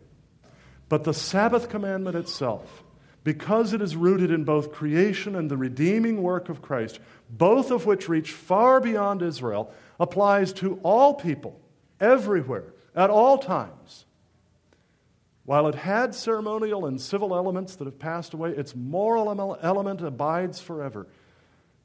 But 0.87 1.03
the 1.03 1.13
Sabbath 1.13 1.67
commandment 1.67 2.15
itself, 2.15 2.83
because 3.23 3.73
it 3.73 3.81
is 3.81 3.95
rooted 3.95 4.31
in 4.31 4.43
both 4.43 4.71
creation 4.71 5.35
and 5.35 5.49
the 5.49 5.57
redeeming 5.57 6.21
work 6.21 6.47
of 6.47 6.61
Christ, 6.61 6.99
both 7.29 7.71
of 7.71 7.85
which 7.85 8.07
reach 8.07 8.31
far 8.31 8.79
beyond 8.79 9.23
Israel, 9.23 9.73
applies 9.99 10.53
to 10.53 10.79
all 10.83 11.15
people, 11.15 11.59
everywhere, 11.99 12.73
at 12.95 13.09
all 13.09 13.39
times. 13.39 14.04
While 15.45 15.67
it 15.67 15.75
had 15.75 16.15
ceremonial 16.15 16.87
and 16.87 16.99
civil 16.99 17.35
elements 17.35 17.75
that 17.75 17.85
have 17.85 17.99
passed 17.99 18.33
away, 18.33 18.51
its 18.51 18.75
moral 18.75 19.57
element 19.61 20.01
abides 20.01 20.59
forever. 20.59 21.07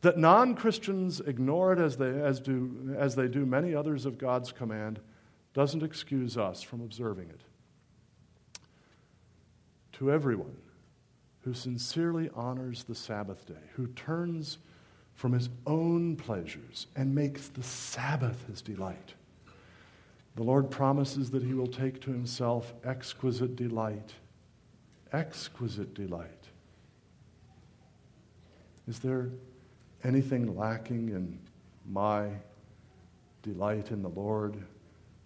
That 0.00 0.18
non 0.18 0.54
Christians 0.54 1.20
ignore 1.20 1.74
it 1.74 1.78
as 1.78 1.98
they, 1.98 2.08
as, 2.08 2.40
do, 2.40 2.94
as 2.98 3.16
they 3.16 3.28
do 3.28 3.44
many 3.44 3.74
others 3.74 4.06
of 4.06 4.16
God's 4.16 4.50
command 4.50 5.00
doesn't 5.52 5.82
excuse 5.82 6.38
us 6.38 6.62
from 6.62 6.80
observing 6.80 7.28
it. 7.28 7.40
To 9.94 10.10
everyone 10.10 10.56
who 11.42 11.52
sincerely 11.52 12.30
honors 12.34 12.84
the 12.84 12.94
Sabbath 12.94 13.46
day, 13.46 13.68
who 13.74 13.88
turns 13.88 14.58
from 15.14 15.32
his 15.32 15.50
own 15.66 16.16
pleasures 16.16 16.86
and 16.96 17.14
makes 17.14 17.48
the 17.48 17.62
Sabbath 17.62 18.46
his 18.46 18.62
delight, 18.62 19.14
the 20.36 20.42
Lord 20.42 20.70
promises 20.70 21.30
that 21.30 21.42
he 21.42 21.54
will 21.54 21.66
take 21.66 22.00
to 22.02 22.12
himself 22.12 22.72
exquisite 22.84 23.56
delight. 23.56 24.14
Exquisite 25.12 25.94
delight. 25.94 26.48
Is 28.88 29.00
there 29.00 29.30
anything 30.04 30.56
lacking 30.56 31.10
in 31.10 31.38
my 31.88 32.28
delight 33.42 33.90
in 33.90 34.02
the 34.02 34.08
Lord 34.08 34.56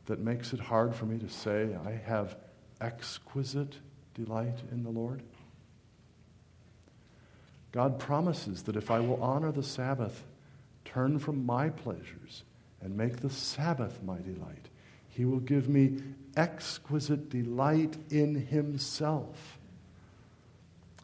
that 0.06 0.20
makes 0.20 0.52
it 0.52 0.60
hard 0.60 0.94
for 0.94 1.06
me 1.06 1.18
to 1.18 1.28
say 1.28 1.76
I 1.84 1.92
have 1.92 2.36
exquisite 2.80 3.76
delight 4.14 4.58
in 4.70 4.82
the 4.82 4.90
Lord? 4.90 5.22
God 7.72 7.98
promises 7.98 8.62
that 8.64 8.76
if 8.76 8.90
I 8.90 9.00
will 9.00 9.20
honor 9.22 9.50
the 9.50 9.62
Sabbath, 9.62 10.24
turn 10.84 11.18
from 11.18 11.44
my 11.44 11.70
pleasures, 11.70 12.44
and 12.80 12.96
make 12.96 13.16
the 13.16 13.30
Sabbath 13.30 14.02
my 14.02 14.18
delight, 14.18 14.68
He 15.14 15.24
will 15.24 15.40
give 15.40 15.68
me 15.68 16.02
exquisite 16.36 17.30
delight 17.30 17.96
in 18.10 18.34
Himself. 18.34 19.58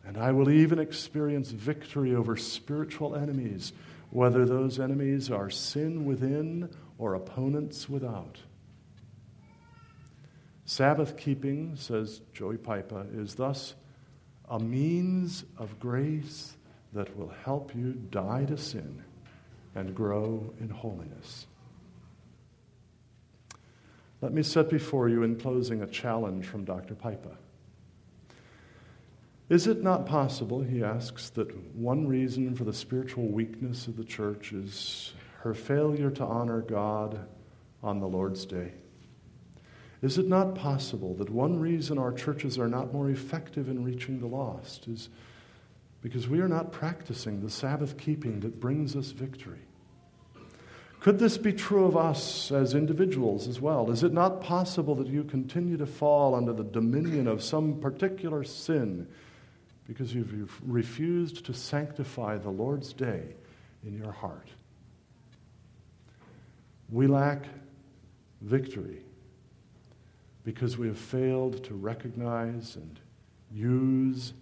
And 0.04 0.18
I 0.18 0.32
will 0.32 0.50
even 0.50 0.80
experience 0.80 1.50
victory 1.50 2.14
over 2.14 2.36
spiritual 2.36 3.14
enemies, 3.14 3.72
whether 4.11 4.44
those 4.44 4.80
enemies 4.80 5.30
are 5.30 5.50
sin 5.50 6.04
within 6.04 6.70
or 6.98 7.14
opponents 7.14 7.88
without. 7.88 8.38
Sabbath 10.64 11.16
keeping, 11.16 11.76
says 11.76 12.20
Joey 12.32 12.56
Pipa, 12.56 13.06
is 13.12 13.34
thus 13.34 13.74
a 14.48 14.58
means 14.58 15.44
of 15.56 15.78
grace 15.78 16.56
that 16.92 17.16
will 17.16 17.32
help 17.44 17.74
you 17.76 17.92
die 17.92 18.44
to 18.46 18.56
sin 18.56 19.04
and 19.76 19.94
grow 19.94 20.52
in 20.61 20.68
holiness. 20.68 21.46
Let 24.20 24.32
me 24.32 24.42
set 24.42 24.68
before 24.68 25.08
you 25.08 25.22
in 25.22 25.36
closing 25.36 25.82
a 25.82 25.86
challenge 25.86 26.46
from 26.46 26.64
Dr. 26.64 26.94
Pipa. 26.94 27.36
Is 29.48 29.66
it 29.66 29.82
not 29.82 30.06
possible, 30.06 30.60
he 30.60 30.84
asks, 30.84 31.30
that 31.30 31.56
one 31.74 32.06
reason 32.06 32.54
for 32.54 32.64
the 32.64 32.72
spiritual 32.72 33.26
weakness 33.26 33.86
of 33.86 33.96
the 33.96 34.04
church 34.04 34.52
is 34.52 35.12
her 35.40 35.54
failure 35.54 36.10
to 36.10 36.24
honor 36.24 36.60
God 36.60 37.26
on 37.82 37.98
the 37.98 38.06
Lord's 38.06 38.44
day? 38.46 38.72
Is 40.02 40.18
it 40.18 40.28
not 40.28 40.54
possible 40.54 41.14
that 41.14 41.30
one 41.30 41.58
reason 41.58 41.98
our 41.98 42.12
churches 42.12 42.58
are 42.58 42.68
not 42.68 42.92
more 42.92 43.10
effective 43.10 43.68
in 43.68 43.84
reaching 43.84 44.20
the 44.20 44.26
lost 44.26 44.86
is 44.86 45.08
because 46.00 46.28
we 46.28 46.40
are 46.40 46.48
not 46.48 46.72
practicing 46.72 47.40
the 47.40 47.50
Sabbath 47.50 47.98
keeping 47.98 48.40
that 48.40 48.60
brings 48.60 48.94
us 48.96 49.10
victory? 49.10 49.66
Could 51.01 51.18
this 51.18 51.38
be 51.38 51.53
true 51.53 51.86
of 51.86 51.96
us 51.96 52.53
as 52.53 52.74
individuals 52.74 53.48
as 53.48 53.61
well? 53.61 53.90
Is 53.90 54.03
it 54.03 54.12
not 54.12 54.42
possible 54.42 54.94
that 54.96 55.07
you 55.07 55.24
continue 55.24 55.76
to 55.78 55.86
fall 55.86 56.34
under 56.34 56.53
the 56.53 56.64
dominion 56.64 57.26
of 57.26 57.42
some 57.42 57.80
particular 57.80 58.44
sin? 58.44 59.07
because 59.90 60.14
you've 60.14 60.61
refused 60.64 61.44
to 61.44 61.53
sanctify 61.53 62.38
the 62.38 62.48
Lord's 62.48 62.92
day 62.92 63.34
in 63.84 63.98
your 63.98 64.12
heart. 64.12 64.46
We 66.88 67.09
lack 67.09 67.42
victory 68.40 69.01
because 70.44 70.78
we 70.78 70.86
have 70.86 70.96
failed 70.96 71.64
to 71.64 71.74
recognize 71.74 72.76
and 72.76 73.01
use 73.53 74.32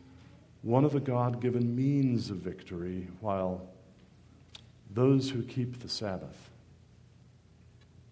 one 0.60 0.84
of 0.84 0.92
the 0.92 1.00
God 1.00 1.40
given 1.40 1.74
means 1.74 2.28
of 2.28 2.36
victory 2.36 3.08
while 3.22 3.70
those 4.92 5.30
who 5.30 5.42
keep 5.42 5.80
the 5.80 5.88
Sabbath 5.88 6.50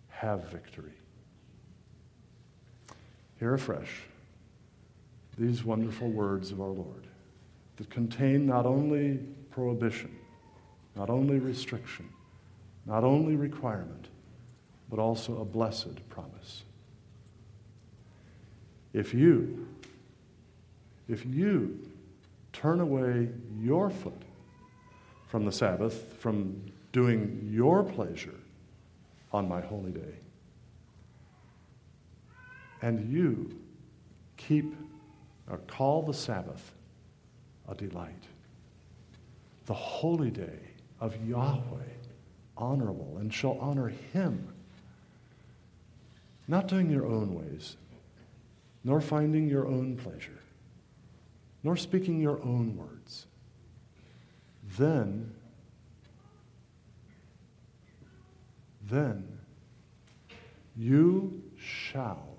have 0.09 0.51
victory. 0.51 0.93
Hear 3.39 3.55
afresh 3.55 4.03
these 5.39 5.65
wonderful 5.65 6.09
words 6.09 6.53
of 6.53 6.61
our 6.61 6.69
Lord 6.69 7.07
that 7.77 7.91
contain 7.91 8.47
not 8.47 8.65
only 8.65 9.19
prohibition, 9.51 10.17
not 10.95 11.11
only 11.11 11.39
restriction, 11.39 12.09
not 12.87 13.05
only 13.05 13.37
requirement, 13.37 14.09
but 14.89 14.99
also 14.99 15.41
a 15.41 15.45
blessed 15.45 16.09
promise. 16.09 16.63
If 18.95 19.13
you, 19.13 19.69
if 21.09 21.27
you 21.27 21.79
turn 22.53 22.81
away 22.81 23.29
your 23.61 23.91
foot 23.91 24.16
from 25.27 25.45
the 25.45 25.53
Sabbath, 25.53 26.15
from 26.19 26.61
doing 26.93 27.49
your 27.51 27.83
pleasure 27.83 28.35
on 29.33 29.49
my 29.49 29.61
holy 29.61 29.91
day, 29.91 30.15
and 32.83 33.13
you 33.13 33.59
keep 34.37 34.75
or 35.51 35.59
call 35.59 36.03
the 36.03 36.15
Sabbath 36.15 36.73
a 37.69 37.75
delight. 37.75 38.25
The 39.67 39.75
holy 39.75 40.31
day 40.31 40.61
of 41.01 41.17
Yahweh 41.27 41.97
honorable 42.57 43.19
and 43.19 43.33
shall 43.33 43.59
honor 43.61 43.89
him. 43.89 44.49
Not 46.49 46.69
doing 46.69 46.91
your 46.91 47.07
own 47.07 47.35
ways, 47.35 47.77
nor 48.85 49.01
finding 49.01 49.49
your 49.49 49.67
own 49.67 49.97
pleasure, 49.97 50.39
nor 51.63 51.77
speaking 51.77 52.21
your 52.21 52.41
own 52.43 52.77
words. 52.77 53.27
Then, 54.77 55.33
then 58.83 59.39
you 60.77 61.43
shall, 61.57 62.37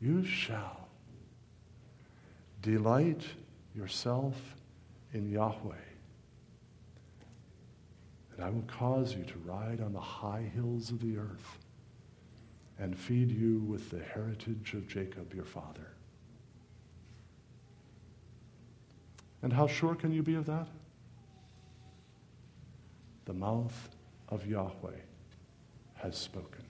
you 0.00 0.24
shall 0.24 0.88
delight 2.60 3.22
yourself 3.74 4.36
in 5.12 5.28
Yahweh. 5.28 5.74
And 8.36 8.44
I 8.44 8.50
will 8.50 8.64
cause 8.68 9.14
you 9.14 9.24
to 9.24 9.38
ride 9.44 9.80
on 9.80 9.92
the 9.92 10.00
high 10.00 10.48
hills 10.54 10.90
of 10.90 11.00
the 11.00 11.18
earth 11.18 11.58
and 12.78 12.96
feed 12.96 13.30
you 13.30 13.58
with 13.60 13.90
the 13.90 14.00
heritage 14.00 14.74
of 14.74 14.86
Jacob 14.86 15.34
your 15.34 15.44
father. 15.44 15.88
And 19.42 19.52
how 19.52 19.66
sure 19.66 19.94
can 19.94 20.12
you 20.12 20.22
be 20.22 20.34
of 20.36 20.46
that? 20.46 20.68
The 23.24 23.32
mouth 23.32 23.88
of 24.28 24.46
Yahweh 24.46 25.00
has 25.94 26.16
spoken. 26.16 26.64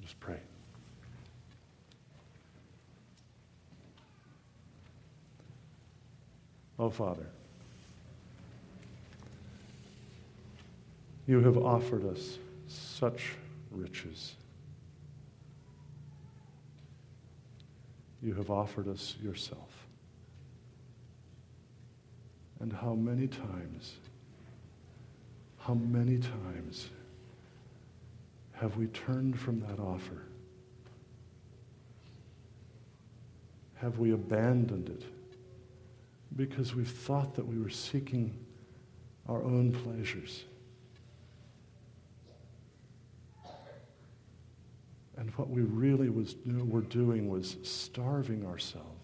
Just 0.00 0.18
pray. 0.20 0.38
Oh, 6.78 6.90
Father, 6.90 7.26
you 11.26 11.40
have 11.40 11.58
offered 11.58 12.06
us 12.06 12.38
such 12.68 13.34
riches. 13.72 14.36
You 18.22 18.34
have 18.34 18.50
offered 18.50 18.88
us 18.88 19.16
yourself. 19.20 19.77
And 22.60 22.72
how 22.72 22.94
many 22.94 23.28
times, 23.28 23.94
how 25.58 25.74
many 25.74 26.18
times 26.18 26.88
have 28.52 28.76
we 28.76 28.86
turned 28.88 29.38
from 29.38 29.60
that 29.60 29.78
offer? 29.78 30.22
Have 33.76 33.98
we 33.98 34.10
abandoned 34.10 34.88
it 34.88 35.04
because 36.36 36.74
we've 36.74 36.90
thought 36.90 37.36
that 37.36 37.46
we 37.46 37.58
were 37.60 37.70
seeking 37.70 38.36
our 39.28 39.42
own 39.42 39.70
pleasures? 39.70 40.44
And 45.16 45.30
what 45.36 45.48
we 45.48 45.62
really 45.62 46.10
was, 46.10 46.34
were 46.44 46.80
doing 46.80 47.28
was 47.28 47.56
starving 47.62 48.44
ourselves. 48.46 48.97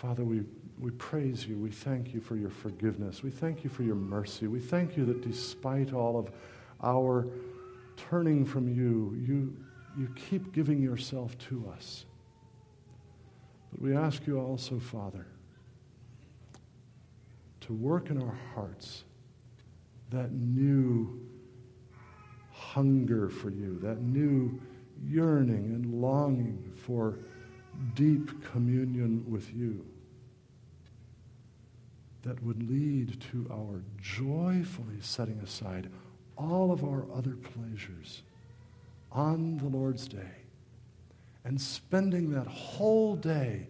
Father, 0.00 0.24
we, 0.24 0.40
we 0.78 0.92
praise 0.92 1.46
you. 1.46 1.58
We 1.58 1.70
thank 1.70 2.14
you 2.14 2.22
for 2.22 2.34
your 2.34 2.48
forgiveness. 2.48 3.22
We 3.22 3.28
thank 3.30 3.62
you 3.62 3.68
for 3.68 3.82
your 3.82 3.96
mercy. 3.96 4.46
We 4.46 4.58
thank 4.58 4.96
you 4.96 5.04
that 5.04 5.20
despite 5.20 5.92
all 5.92 6.18
of 6.18 6.30
our 6.82 7.28
turning 7.98 8.46
from 8.46 8.66
you, 8.66 9.14
you, 9.20 9.54
you 9.98 10.08
keep 10.16 10.54
giving 10.54 10.80
yourself 10.80 11.36
to 11.50 11.70
us. 11.76 12.06
But 13.70 13.82
we 13.82 13.94
ask 13.94 14.26
you 14.26 14.40
also, 14.40 14.78
Father, 14.78 15.26
to 17.60 17.74
work 17.74 18.08
in 18.08 18.22
our 18.22 18.38
hearts 18.54 19.04
that 20.08 20.32
new 20.32 21.20
hunger 22.50 23.28
for 23.28 23.50
you, 23.50 23.78
that 23.82 24.00
new 24.00 24.58
yearning 25.04 25.74
and 25.74 26.00
longing 26.00 26.72
for 26.74 27.18
deep 27.94 28.42
communion 28.50 29.22
with 29.30 29.54
you 29.54 29.84
that 32.22 32.42
would 32.42 32.68
lead 32.68 33.20
to 33.32 33.46
our 33.52 33.82
joyfully 34.00 35.00
setting 35.00 35.40
aside 35.40 35.90
all 36.36 36.72
of 36.72 36.84
our 36.84 37.06
other 37.14 37.36
pleasures 37.36 38.22
on 39.12 39.58
the 39.58 39.66
Lord's 39.66 40.06
day 40.06 40.32
and 41.44 41.60
spending 41.60 42.30
that 42.32 42.46
whole 42.46 43.16
day 43.16 43.66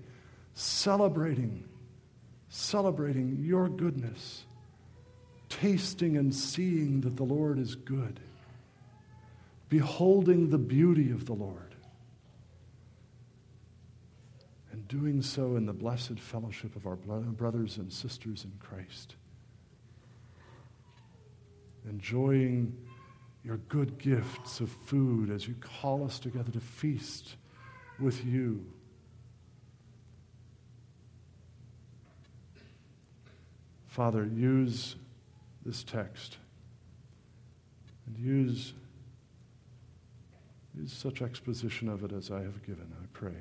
celebrating 0.54 1.64
celebrating 2.48 3.38
your 3.40 3.68
goodness 3.68 4.44
tasting 5.50 6.16
and 6.16 6.34
seeing 6.34 7.02
that 7.02 7.16
the 7.16 7.24
Lord 7.24 7.58
is 7.58 7.74
good, 7.74 8.20
beholding 9.68 10.48
the 10.48 10.58
beauty 10.58 11.10
of 11.10 11.26
the 11.26 11.34
Lord, 11.34 11.69
and 14.80 14.88
doing 14.88 15.20
so 15.20 15.56
in 15.56 15.66
the 15.66 15.72
blessed 15.72 16.18
fellowship 16.18 16.74
of 16.74 16.86
our 16.86 16.96
brothers 16.96 17.76
and 17.76 17.92
sisters 17.92 18.44
in 18.44 18.52
Christ, 18.58 19.16
enjoying 21.88 22.74
your 23.44 23.58
good 23.68 23.98
gifts 23.98 24.60
of 24.60 24.70
food 24.70 25.30
as 25.30 25.46
you 25.46 25.54
call 25.60 26.04
us 26.04 26.18
together 26.18 26.50
to 26.52 26.60
feast 26.60 27.36
with 27.98 28.24
you. 28.24 28.64
Father, 33.86 34.24
use 34.24 34.96
this 35.66 35.82
text. 35.82 36.38
And 38.06 38.16
use, 38.18 38.72
use 40.74 40.92
such 40.92 41.20
exposition 41.20 41.88
of 41.88 42.02
it 42.04 42.12
as 42.12 42.30
I 42.30 42.40
have 42.40 42.62
given, 42.64 42.90
I 43.02 43.06
pray, 43.12 43.34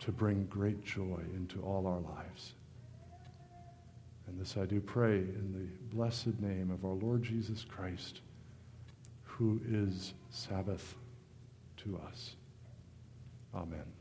to 0.00 0.12
bring 0.12 0.44
great 0.46 0.84
joy 0.84 1.20
into 1.34 1.60
all 1.62 1.86
our 1.86 2.00
lives. 2.00 2.54
And 4.26 4.40
this 4.40 4.56
I 4.56 4.64
do 4.64 4.80
pray 4.80 5.18
in 5.18 5.52
the 5.52 5.94
blessed 5.96 6.40
name 6.40 6.70
of 6.70 6.84
our 6.84 6.94
Lord 6.94 7.22
Jesus 7.22 7.64
Christ, 7.64 8.20
who 9.24 9.60
is 9.68 10.14
Sabbath 10.30 10.94
to 11.78 12.00
us. 12.08 12.36
Amen. 13.54 13.99